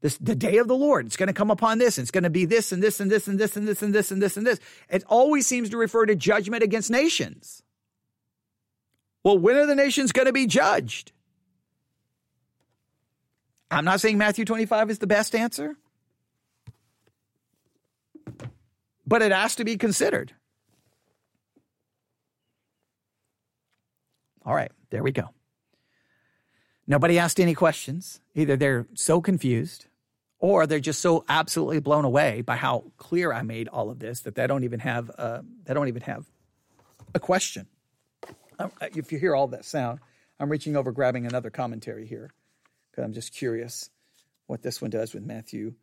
this 0.00 0.18
the 0.18 0.34
day 0.34 0.58
of 0.58 0.68
the 0.68 0.76
Lord, 0.76 1.06
it's 1.06 1.16
going 1.16 1.28
to 1.28 1.32
come 1.32 1.50
upon 1.50 1.78
this, 1.78 1.98
and 1.98 2.04
it's 2.04 2.10
going 2.10 2.24
to 2.24 2.30
be 2.30 2.44
this 2.44 2.70
and 2.70 2.82
this 2.82 3.00
and 3.00 3.10
this 3.10 3.26
and 3.26 3.38
this 3.38 3.56
and 3.56 3.66
this 3.66 3.82
and 3.82 3.94
this 3.94 4.10
and 4.10 4.22
this 4.22 4.36
and 4.36 4.46
this. 4.46 4.60
It 4.90 5.04
always 5.08 5.46
seems 5.46 5.70
to 5.70 5.76
refer 5.76 6.06
to 6.06 6.14
judgment 6.14 6.62
against 6.62 6.90
nations. 6.90 7.62
Well, 9.24 9.38
when 9.38 9.56
are 9.56 9.66
the 9.66 9.74
nations 9.74 10.12
going 10.12 10.26
to 10.26 10.32
be 10.32 10.46
judged? 10.46 11.10
I'm 13.70 13.84
not 13.84 14.00
saying 14.00 14.18
Matthew 14.18 14.44
25 14.44 14.90
is 14.90 14.98
the 15.00 15.08
best 15.08 15.34
answer, 15.34 15.76
but 19.04 19.22
it 19.22 19.32
has 19.32 19.56
to 19.56 19.64
be 19.64 19.76
considered. 19.76 20.35
All 24.46 24.54
right, 24.54 24.70
there 24.90 25.02
we 25.02 25.10
go. 25.10 25.30
Nobody 26.86 27.18
asked 27.18 27.40
any 27.40 27.54
questions. 27.54 28.20
Either 28.36 28.56
they're 28.56 28.86
so 28.94 29.20
confused 29.20 29.86
or 30.38 30.66
they're 30.66 30.78
just 30.78 31.00
so 31.00 31.24
absolutely 31.28 31.80
blown 31.80 32.04
away 32.04 32.42
by 32.42 32.54
how 32.54 32.84
clear 32.96 33.32
I 33.32 33.42
made 33.42 33.66
all 33.66 33.90
of 33.90 33.98
this 33.98 34.20
that 34.20 34.36
they 34.36 34.46
don't 34.46 34.62
even 34.62 34.80
have 34.80 35.10
uh, 35.18 35.42
they 35.64 35.74
don't 35.74 35.88
even 35.88 36.02
have 36.02 36.24
a 37.14 37.18
question. 37.18 37.66
Uh, 38.58 38.68
if 38.94 39.10
you 39.10 39.18
hear 39.18 39.34
all 39.34 39.48
that 39.48 39.64
sound, 39.64 39.98
I'm 40.38 40.48
reaching 40.48 40.76
over 40.76 40.92
grabbing 40.92 41.26
another 41.26 41.50
commentary 41.50 42.06
here 42.06 42.32
because 42.90 43.04
I'm 43.04 43.12
just 43.12 43.34
curious 43.34 43.90
what 44.46 44.62
this 44.62 44.80
one 44.80 44.90
does 44.90 45.12
with 45.12 45.24
Matthew. 45.24 45.74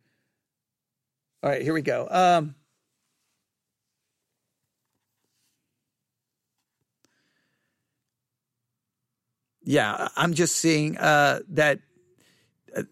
All 1.42 1.50
right, 1.50 1.60
here 1.60 1.74
we 1.74 1.82
go. 1.82 2.08
Um, 2.10 2.54
yeah, 9.64 10.08
I'm 10.16 10.34
just 10.34 10.56
seeing 10.56 10.96
uh, 10.98 11.40
that 11.50 11.80
uh, 12.76 12.82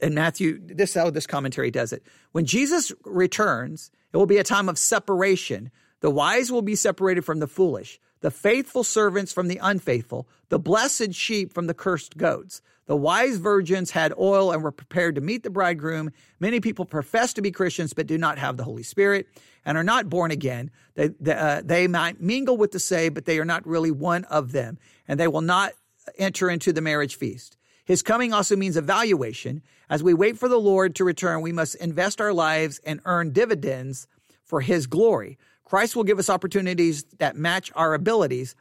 in 0.00 0.14
Matthew, 0.14 0.58
this 0.60 0.90
is 0.90 0.96
how 0.96 1.10
this 1.10 1.26
commentary 1.26 1.70
does 1.70 1.92
it. 1.92 2.02
When 2.32 2.44
Jesus 2.44 2.92
returns, 3.04 3.90
it 4.12 4.16
will 4.16 4.26
be 4.26 4.38
a 4.38 4.44
time 4.44 4.68
of 4.68 4.78
separation. 4.78 5.70
The 6.00 6.10
wise 6.10 6.50
will 6.50 6.62
be 6.62 6.74
separated 6.74 7.24
from 7.24 7.38
the 7.38 7.46
foolish, 7.46 8.00
the 8.20 8.30
faithful 8.30 8.82
servants 8.82 9.32
from 9.32 9.48
the 9.48 9.58
unfaithful, 9.62 10.28
the 10.48 10.58
blessed 10.58 11.12
sheep 11.12 11.52
from 11.52 11.66
the 11.66 11.74
cursed 11.74 12.16
goats. 12.16 12.62
The 12.86 12.96
wise 12.96 13.36
virgins 13.36 13.92
had 13.92 14.12
oil 14.18 14.50
and 14.50 14.62
were 14.62 14.72
prepared 14.72 15.14
to 15.14 15.20
meet 15.20 15.44
the 15.44 15.50
bridegroom. 15.50 16.10
Many 16.40 16.58
people 16.58 16.84
profess 16.84 17.32
to 17.34 17.42
be 17.42 17.52
Christians 17.52 17.92
but 17.92 18.08
do 18.08 18.18
not 18.18 18.38
have 18.38 18.56
the 18.56 18.64
Holy 18.64 18.82
Spirit 18.82 19.28
and 19.64 19.78
are 19.78 19.84
not 19.84 20.08
born 20.08 20.32
again. 20.32 20.70
They, 20.94 21.08
they, 21.20 21.34
uh, 21.34 21.62
they 21.64 21.86
might 21.86 22.20
mingle 22.20 22.56
with 22.56 22.72
the 22.72 22.80
saved, 22.80 23.14
but 23.14 23.24
they 23.24 23.38
are 23.38 23.44
not 23.44 23.66
really 23.66 23.92
one 23.92 24.24
of 24.24 24.50
them, 24.50 24.78
and 25.06 25.20
they 25.20 25.28
will 25.28 25.40
not 25.40 25.72
enter 26.18 26.50
into 26.50 26.72
the 26.72 26.80
marriage 26.80 27.16
feast. 27.16 27.56
His 27.84 28.02
coming 28.02 28.32
also 28.32 28.56
means 28.56 28.76
evaluation. 28.76 29.62
As 29.90 30.02
we 30.02 30.14
wait 30.14 30.38
for 30.38 30.48
the 30.48 30.60
Lord 30.60 30.94
to 30.96 31.04
return, 31.04 31.42
we 31.42 31.52
must 31.52 31.74
invest 31.76 32.20
our 32.20 32.32
lives 32.32 32.80
and 32.84 33.00
earn 33.04 33.32
dividends 33.32 34.06
for 34.44 34.60
his 34.60 34.86
glory. 34.86 35.38
Christ 35.64 35.96
will 35.96 36.04
give 36.04 36.18
us 36.18 36.30
opportunities 36.30 37.04
that 37.18 37.36
match 37.36 37.72
our 37.74 37.94
abilities 37.94 38.54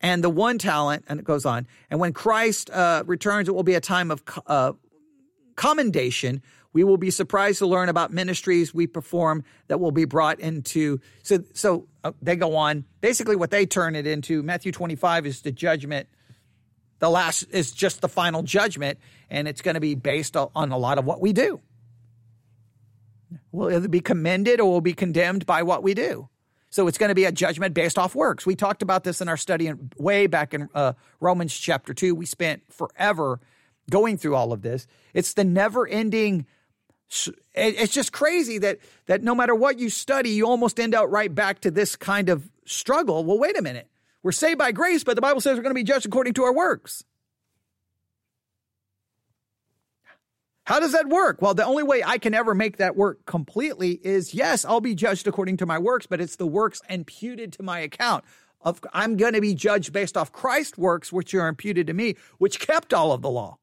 and 0.00 0.24
the 0.24 0.30
one 0.30 0.58
talent, 0.58 1.04
and 1.08 1.20
it 1.20 1.24
goes 1.24 1.46
on. 1.46 1.66
And 1.90 2.00
when 2.00 2.12
Christ 2.12 2.70
uh, 2.70 3.04
returns, 3.06 3.48
it 3.48 3.54
will 3.54 3.62
be 3.62 3.74
a 3.74 3.80
time 3.80 4.10
of 4.10 4.22
uh, 4.46 4.72
commendation. 5.56 6.42
We 6.72 6.84
will 6.84 6.96
be 6.96 7.10
surprised 7.10 7.58
to 7.60 7.66
learn 7.66 7.88
about 7.88 8.12
ministries 8.12 8.74
we 8.74 8.86
perform 8.86 9.44
that 9.68 9.78
will 9.78 9.92
be 9.92 10.04
brought 10.04 10.40
into. 10.40 11.00
So, 11.22 11.44
so 11.54 11.86
uh, 12.02 12.12
they 12.20 12.36
go 12.36 12.56
on. 12.56 12.84
Basically, 13.00 13.36
what 13.36 13.50
they 13.50 13.64
turn 13.64 13.94
it 13.94 14.06
into, 14.06 14.42
Matthew 14.42 14.72
25 14.72 15.26
is 15.26 15.42
the 15.42 15.52
judgment. 15.52 16.08
The 17.04 17.10
last 17.10 17.42
is 17.50 17.70
just 17.70 18.00
the 18.00 18.08
final 18.08 18.42
judgment, 18.42 18.98
and 19.28 19.46
it's 19.46 19.60
going 19.60 19.74
to 19.74 19.80
be 19.80 19.94
based 19.94 20.38
on 20.38 20.72
a 20.72 20.78
lot 20.78 20.96
of 20.96 21.04
what 21.04 21.20
we 21.20 21.34
do. 21.34 21.60
We'll 23.52 23.70
either 23.70 23.88
be 23.88 24.00
commended 24.00 24.58
or 24.58 24.70
we'll 24.70 24.80
be 24.80 24.94
condemned 24.94 25.44
by 25.44 25.64
what 25.64 25.82
we 25.82 25.92
do. 25.92 26.30
So 26.70 26.88
it's 26.88 26.96
going 26.96 27.10
to 27.10 27.14
be 27.14 27.26
a 27.26 27.30
judgment 27.30 27.74
based 27.74 27.98
off 27.98 28.14
works. 28.14 28.46
We 28.46 28.56
talked 28.56 28.80
about 28.80 29.04
this 29.04 29.20
in 29.20 29.28
our 29.28 29.36
study 29.36 29.70
way 29.98 30.26
back 30.28 30.54
in 30.54 30.70
uh, 30.74 30.94
Romans 31.20 31.54
chapter 31.54 31.92
2. 31.92 32.14
We 32.14 32.24
spent 32.24 32.62
forever 32.72 33.38
going 33.90 34.16
through 34.16 34.36
all 34.36 34.54
of 34.54 34.62
this. 34.62 34.86
It's 35.12 35.34
the 35.34 35.44
never 35.44 35.86
ending 35.86 36.46
it's 37.54 37.92
just 37.92 38.12
crazy 38.14 38.56
that 38.58 38.78
that 39.06 39.22
no 39.22 39.34
matter 39.34 39.54
what 39.54 39.78
you 39.78 39.90
study, 39.90 40.30
you 40.30 40.46
almost 40.46 40.80
end 40.80 40.94
out 40.94 41.10
right 41.10 41.32
back 41.32 41.60
to 41.60 41.70
this 41.70 41.96
kind 41.96 42.30
of 42.30 42.50
struggle. 42.64 43.26
Well, 43.26 43.38
wait 43.38 43.58
a 43.58 43.62
minute. 43.62 43.90
We're 44.24 44.32
saved 44.32 44.58
by 44.58 44.72
grace, 44.72 45.04
but 45.04 45.16
the 45.16 45.20
Bible 45.20 45.42
says 45.42 45.56
we're 45.56 45.62
going 45.62 45.74
to 45.74 45.78
be 45.78 45.84
judged 45.84 46.06
according 46.06 46.32
to 46.34 46.44
our 46.44 46.54
works. 46.54 47.04
How 50.64 50.80
does 50.80 50.92
that 50.92 51.10
work? 51.10 51.42
Well, 51.42 51.52
the 51.52 51.66
only 51.66 51.82
way 51.82 52.02
I 52.02 52.16
can 52.16 52.32
ever 52.32 52.54
make 52.54 52.78
that 52.78 52.96
work 52.96 53.26
completely 53.26 54.00
is 54.02 54.32
yes, 54.32 54.64
I'll 54.64 54.80
be 54.80 54.94
judged 54.94 55.26
according 55.26 55.58
to 55.58 55.66
my 55.66 55.78
works, 55.78 56.06
but 56.06 56.22
it's 56.22 56.36
the 56.36 56.46
works 56.46 56.80
imputed 56.88 57.52
to 57.52 57.62
my 57.62 57.80
account. 57.80 58.24
Of, 58.62 58.80
I'm 58.94 59.18
going 59.18 59.34
to 59.34 59.42
be 59.42 59.54
judged 59.54 59.92
based 59.92 60.16
off 60.16 60.32
Christ's 60.32 60.78
works, 60.78 61.12
which 61.12 61.34
are 61.34 61.46
imputed 61.46 61.86
to 61.88 61.92
me, 61.92 62.16
which 62.38 62.60
kept 62.60 62.94
all 62.94 63.12
of 63.12 63.20
the 63.20 63.28
law, 63.28 63.58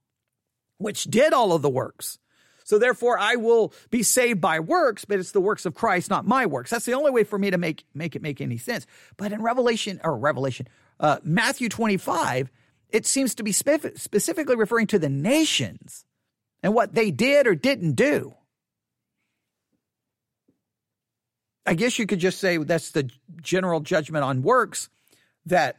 which 0.77 1.05
did 1.05 1.33
all 1.33 1.53
of 1.53 1.63
the 1.63 1.71
works. 1.71 2.19
So 2.63 2.77
therefore, 2.77 3.17
I 3.17 3.35
will 3.35 3.73
be 3.89 4.03
saved 4.03 4.41
by 4.41 4.59
works, 4.59 5.05
but 5.05 5.19
it's 5.19 5.31
the 5.31 5.41
works 5.41 5.65
of 5.65 5.73
Christ, 5.73 6.09
not 6.09 6.25
my 6.25 6.45
works. 6.45 6.69
That's 6.69 6.85
the 6.85 6.93
only 6.93 7.11
way 7.11 7.23
for 7.23 7.37
me 7.37 7.51
to 7.51 7.57
make 7.57 7.83
make 7.93 8.15
it 8.15 8.21
make 8.21 8.41
any 8.41 8.57
sense. 8.57 8.85
But 9.17 9.31
in 9.31 9.41
Revelation 9.41 9.99
or 10.03 10.17
Revelation, 10.17 10.67
uh, 10.99 11.17
Matthew 11.23 11.69
25, 11.69 12.51
it 12.89 13.05
seems 13.05 13.35
to 13.35 13.43
be 13.43 13.51
specifically 13.51 14.55
referring 14.55 14.87
to 14.87 14.99
the 14.99 15.09
nations 15.09 16.05
and 16.61 16.73
what 16.73 16.93
they 16.93 17.11
did 17.11 17.47
or 17.47 17.55
didn't 17.55 17.93
do. 17.93 18.35
I 21.65 21.73
guess 21.73 21.99
you 21.99 22.07
could 22.07 22.19
just 22.19 22.39
say 22.39 22.57
that's 22.57 22.91
the 22.91 23.09
general 23.41 23.79
judgment 23.79 24.23
on 24.23 24.41
works 24.41 24.89
that 25.45 25.77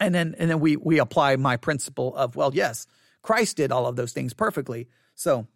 and 0.00 0.14
then 0.14 0.34
and 0.38 0.50
then 0.50 0.60
we 0.60 0.76
we 0.76 0.98
apply 0.98 1.36
my 1.36 1.56
principle 1.56 2.14
of 2.16 2.36
well 2.36 2.52
yes 2.54 2.86
Christ 3.22 3.56
did 3.56 3.72
all 3.72 3.86
of 3.86 3.96
those 3.96 4.12
things 4.12 4.34
perfectly 4.34 4.88
so 5.14 5.46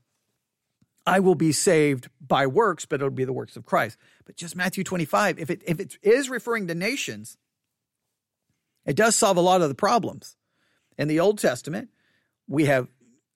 I 1.07 1.21
will 1.21 1.35
be 1.35 1.53
saved 1.53 2.09
by 2.21 2.47
works 2.47 2.85
but 2.87 2.97
it'll 2.97 3.11
be 3.11 3.25
the 3.25 3.33
works 3.33 3.57
of 3.57 3.65
Christ 3.65 3.97
but 4.25 4.37
just 4.37 4.57
Matthew 4.57 4.85
25 4.85 5.39
if 5.39 5.51
it 5.51 5.63
if 5.67 5.81
it 5.81 5.97
is 6.03 6.29
referring 6.31 6.67
to 6.69 6.75
nations 6.75 7.39
it 8.85 8.97
does 8.97 9.17
solve 9.17 9.37
a 9.37 9.43
lot 9.43 9.63
of 9.63 9.69
the 9.69 9.75
problems 9.75 10.37
in 10.99 11.09
the 11.09 11.21
Old 11.21 11.39
Testament 11.39 11.91
we 12.49 12.67
have 12.67 12.89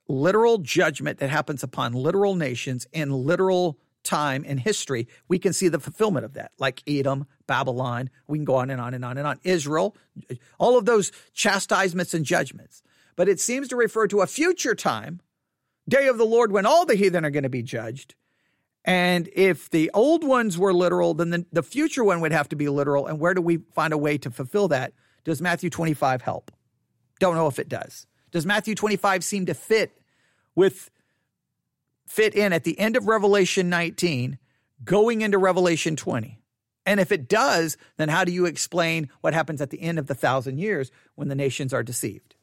literal 0.09 0.59
judgment 0.59 1.18
that 1.18 1.30
happens 1.30 1.62
upon 1.62 1.93
literal 1.93 2.34
nations 2.34 2.86
in 2.93 3.10
literal 3.10 3.78
time 4.06 4.44
in 4.44 4.56
history, 4.59 5.09
we 5.28 5.38
can 5.38 5.52
see 5.52 5.68
the 5.68 5.80
fulfillment 5.80 6.24
of 6.24 6.34
that, 6.34 6.52
like 6.59 6.82
Edom, 6.86 7.26
Babylon. 7.47 8.09
We 8.26 8.38
can 8.38 8.44
go 8.44 8.55
on 8.55 8.70
and 8.70 8.80
on 8.80 8.94
and 8.94 9.05
on 9.05 9.18
and 9.18 9.26
on. 9.26 9.40
Israel, 9.43 9.94
all 10.59 10.78
of 10.78 10.86
those 10.86 11.12
chastisements 11.34 12.14
and 12.14 12.24
judgments. 12.24 12.82
But 13.16 13.28
it 13.28 13.40
seems 13.40 13.68
to 13.68 13.76
refer 13.76 14.06
to 14.09 14.20
a 14.20 14.26
future 14.26 14.74
time, 14.74 15.20
day 15.89 16.09
of 16.09 16.19
the 16.19 16.25
Lord, 16.27 16.53
when 16.53 16.67
all 16.67 16.85
the 16.85 16.95
heathen 16.95 17.25
are 17.25 17.31
going 17.31 17.43
to 17.43 17.49
be 17.49 17.63
judged. 17.63 18.15
And 18.85 19.29
if 19.35 19.69
the 19.71 19.91
old 19.95 20.23
ones 20.23 20.57
were 20.57 20.73
literal, 20.73 21.15
then 21.15 21.31
the, 21.31 21.47
the 21.53 21.63
future 21.63 22.05
one 22.05 22.21
would 22.21 22.33
have 22.33 22.49
to 22.51 22.57
be 22.57 22.69
literal. 22.69 23.07
And 23.07 23.19
where 23.19 23.35
do 23.35 23.43
we 23.43 23.59
find 23.75 23.93
a 23.93 23.99
way 23.99 24.17
to 24.19 24.31
fulfill 24.31 24.69
that? 24.69 24.93
Does 25.25 25.43
Matthew 25.43 25.71
25 25.71 26.23
help? 26.23 26.53
Don't 27.19 27.35
know 27.35 27.49
if 27.49 27.59
it 27.59 27.69
does. 27.69 28.07
Does 28.31 28.47
Matthew 28.47 28.75
25 28.75 29.25
seem 29.25 29.47
to 29.47 29.55
fit 29.55 29.99
with 30.55 30.91
fit 32.07 32.35
in 32.35 32.53
at 32.53 32.63
the 32.63 32.79
end 32.79 32.97
of 32.97 33.09
Revelation 33.09 33.69
19 33.69 34.39
going 34.85 35.23
into 35.23 35.39
Revelation 35.39 35.97
20? 35.97 36.41
And 36.85 37.01
if 37.01 37.11
it 37.11 37.29
does, 37.29 37.77
then 37.97 38.09
how 38.09 38.25
do 38.25 38.31
you 38.31 38.47
explain 38.47 39.11
what 39.21 39.35
happens 39.35 39.61
at 39.61 39.71
the 39.71 39.83
end 39.83 39.99
of 39.99 40.07
the 40.07 40.15
thousand 40.15 40.59
years 40.59 40.93
when 41.17 41.27
the 41.27 41.35
nations 41.35 41.75
are 41.75 41.83
deceived? 41.83 42.36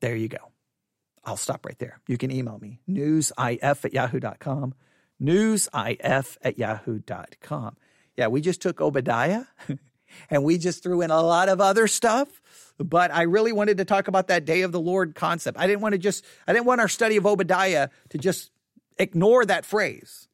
There 0.00 0.16
you 0.16 0.28
go. 0.28 0.52
I'll 1.24 1.36
stop 1.36 1.66
right 1.66 1.78
there. 1.78 2.00
You 2.06 2.16
can 2.16 2.30
email 2.30 2.58
me, 2.58 2.80
newsif 2.88 3.84
at 3.84 3.92
yahoo.com, 3.92 4.74
newsif 5.20 6.36
at 6.42 6.58
yahoo.com. 6.58 7.76
Yeah, 8.16 8.28
we 8.28 8.40
just 8.40 8.62
took 8.62 8.80
Obadiah 8.80 9.44
and 10.30 10.44
we 10.44 10.58
just 10.58 10.82
threw 10.82 11.02
in 11.02 11.10
a 11.10 11.20
lot 11.20 11.48
of 11.48 11.60
other 11.60 11.86
stuff, 11.86 12.28
but 12.78 13.12
I 13.12 13.22
really 13.22 13.52
wanted 13.52 13.78
to 13.78 13.84
talk 13.84 14.08
about 14.08 14.28
that 14.28 14.44
day 14.44 14.62
of 14.62 14.72
the 14.72 14.80
Lord 14.80 15.14
concept. 15.14 15.58
I 15.58 15.66
didn't 15.66 15.82
want 15.82 15.92
to 15.92 15.98
just, 15.98 16.24
I 16.46 16.52
didn't 16.52 16.66
want 16.66 16.80
our 16.80 16.88
study 16.88 17.16
of 17.16 17.26
Obadiah 17.26 17.90
to 18.10 18.18
just 18.18 18.50
ignore 18.96 19.44
that 19.44 19.64
phrase. 19.64 20.28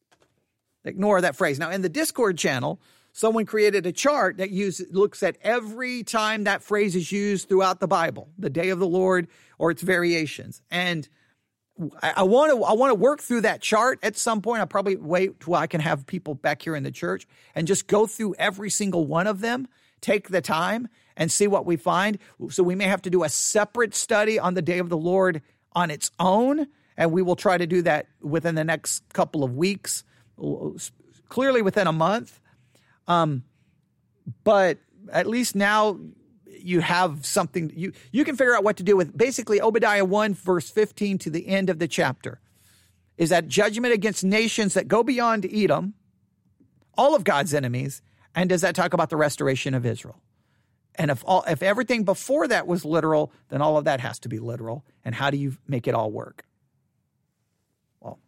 Ignore 0.85 1.23
that 1.23 1.35
phrase. 1.35 1.59
Now, 1.59 1.71
in 1.71 1.83
the 1.83 1.89
Discord 1.89 2.39
channel, 2.39 2.81
someone 3.15 3.47
created 3.47 3.87
a 3.87 3.93
chart 3.93 4.37
that 4.39 4.51
uses 4.51 4.93
looks 4.93 5.23
at 5.23 5.39
every 5.41 6.03
time 6.03 6.45
that 6.45 6.63
phrase 6.63 6.97
is 6.97 7.11
used 7.13 7.49
throughout 7.49 7.79
the 7.79 7.87
Bible, 7.87 8.29
the 8.37 8.51
day 8.51 8.69
of 8.69 8.81
the 8.81 8.87
Lord 8.87 9.29
or 9.57 9.71
its 9.71 9.83
variations. 9.83 10.61
And 10.71 11.09
I 12.03 12.25
want 12.25 12.53
to 12.53 12.63
I 12.65 12.73
want 12.73 12.91
to 12.91 12.95
work 12.97 13.21
through 13.21 13.43
that 13.43 13.63
chart 13.63 14.01
at 14.03 14.17
some 14.17 14.43
point. 14.43 14.61
I'll 14.61 14.67
probably 14.67 14.97
wait 14.97 15.41
till 15.41 15.55
I 15.55 15.69
can 15.69 15.81
have 15.81 16.07
people 16.07 16.35
back 16.35 16.63
here 16.63 16.75
in 16.75 16.83
the 16.83 16.91
church 16.91 17.27
and 17.55 17.67
just 17.67 17.87
go 17.87 18.07
through 18.07 18.35
every 18.39 18.69
single 18.69 19.07
one 19.07 19.29
of 19.29 19.41
them, 19.41 19.69
take 20.01 20.29
the 20.29 20.43
time 20.43 20.89
and 21.17 21.31
see 21.31 21.47
what 21.47 21.65
we 21.65 21.77
find. 21.77 22.19
So 22.51 22.65
we 22.65 22.75
may 22.75 22.87
have 22.87 23.03
to 23.03 23.11
do 23.11 23.23
a 23.23 23.29
separate 23.29 23.95
study 23.95 24.41
on 24.41 24.55
the 24.55 24.63
day 24.63 24.79
of 24.79 24.89
the 24.89 24.97
Lord 24.97 25.41
on 25.73 25.91
its 25.91 26.11
own, 26.19 26.67
and 26.97 27.13
we 27.13 27.23
will 27.23 27.37
try 27.37 27.59
to 27.59 27.67
do 27.67 27.81
that 27.83 28.07
within 28.21 28.57
the 28.57 28.65
next 28.65 29.05
couple 29.13 29.45
of 29.45 29.57
weeks, 29.57 30.03
clearly 31.29 31.63
within 31.63 31.87
a 31.87 31.93
month. 31.93 32.41
Um, 33.07 33.45
but 34.43 34.79
at 35.13 35.27
least 35.27 35.55
now 35.55 35.99
you 36.47 36.81
have 36.81 37.27
something 37.27 37.71
you 37.75 37.93
you 38.11 38.25
can 38.25 38.37
figure 38.37 38.55
out 38.55 38.65
what 38.65 38.77
to 38.79 38.83
do 38.83 38.97
with 38.97 39.17
basically 39.17 39.61
Obadiah 39.61 40.05
1 40.05 40.35
verse 40.35 40.71
15 40.71 41.19
to 41.19 41.31
the 41.31 41.47
end 41.47 41.71
of 41.71 41.79
the 41.79 41.89
chapter. 41.89 42.41
Is 43.17 43.31
that 43.31 43.47
judgment 43.47 43.95
against 43.95 44.25
nations 44.25 44.75
that 44.75 44.89
go 44.89 45.03
beyond 45.03 45.47
Edom 45.53 45.95
all 46.97 47.15
of 47.15 47.25
God's 47.25 47.55
enemies 47.55 48.03
and 48.35 48.49
does 48.49 48.63
that 48.63 48.75
talk 48.75 48.95
about 48.95 49.11
the 49.11 49.17
restoration 49.17 49.75
of 49.75 49.85
Israel? 49.87 50.21
And 50.97 51.11
if 51.11 51.23
all 51.27 51.45
if 51.47 51.63
everything 51.63 52.05
before 52.05 52.49
that 52.49 52.67
was 52.67 52.85
literal 52.85 53.33
then 53.51 53.61
all 53.61 53.77
of 53.77 53.85
that 53.85 54.01
has 54.01 54.19
to 54.21 54.29
be 54.29 54.39
literal. 54.39 54.85
And 55.05 55.15
how 55.15 55.31
do 55.31 55.37
you 55.37 55.57
make 55.69 55.87
it 55.87 55.95
all 55.95 56.11
work? 56.11 56.45
Well 58.01 58.19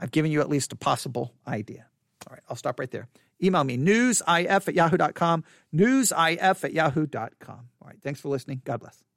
I've 0.00 0.10
given 0.10 0.32
you 0.32 0.40
at 0.40 0.48
least 0.48 0.72
a 0.72 0.76
possible 0.76 1.32
idea. 1.46 1.86
All 2.26 2.32
right 2.32 2.42
I'll 2.48 2.56
stop 2.56 2.80
right 2.80 2.90
there 2.90 3.08
Email 3.44 3.64
me, 3.64 3.76
newsif 3.76 4.68
at 4.68 4.74
yahoo.com, 4.74 5.44
newsif 5.74 6.64
at 6.64 6.72
yahoo.com. 6.72 7.68
All 7.82 7.88
right, 7.88 7.98
thanks 8.02 8.20
for 8.20 8.28
listening. 8.28 8.62
God 8.64 8.80
bless. 8.80 9.13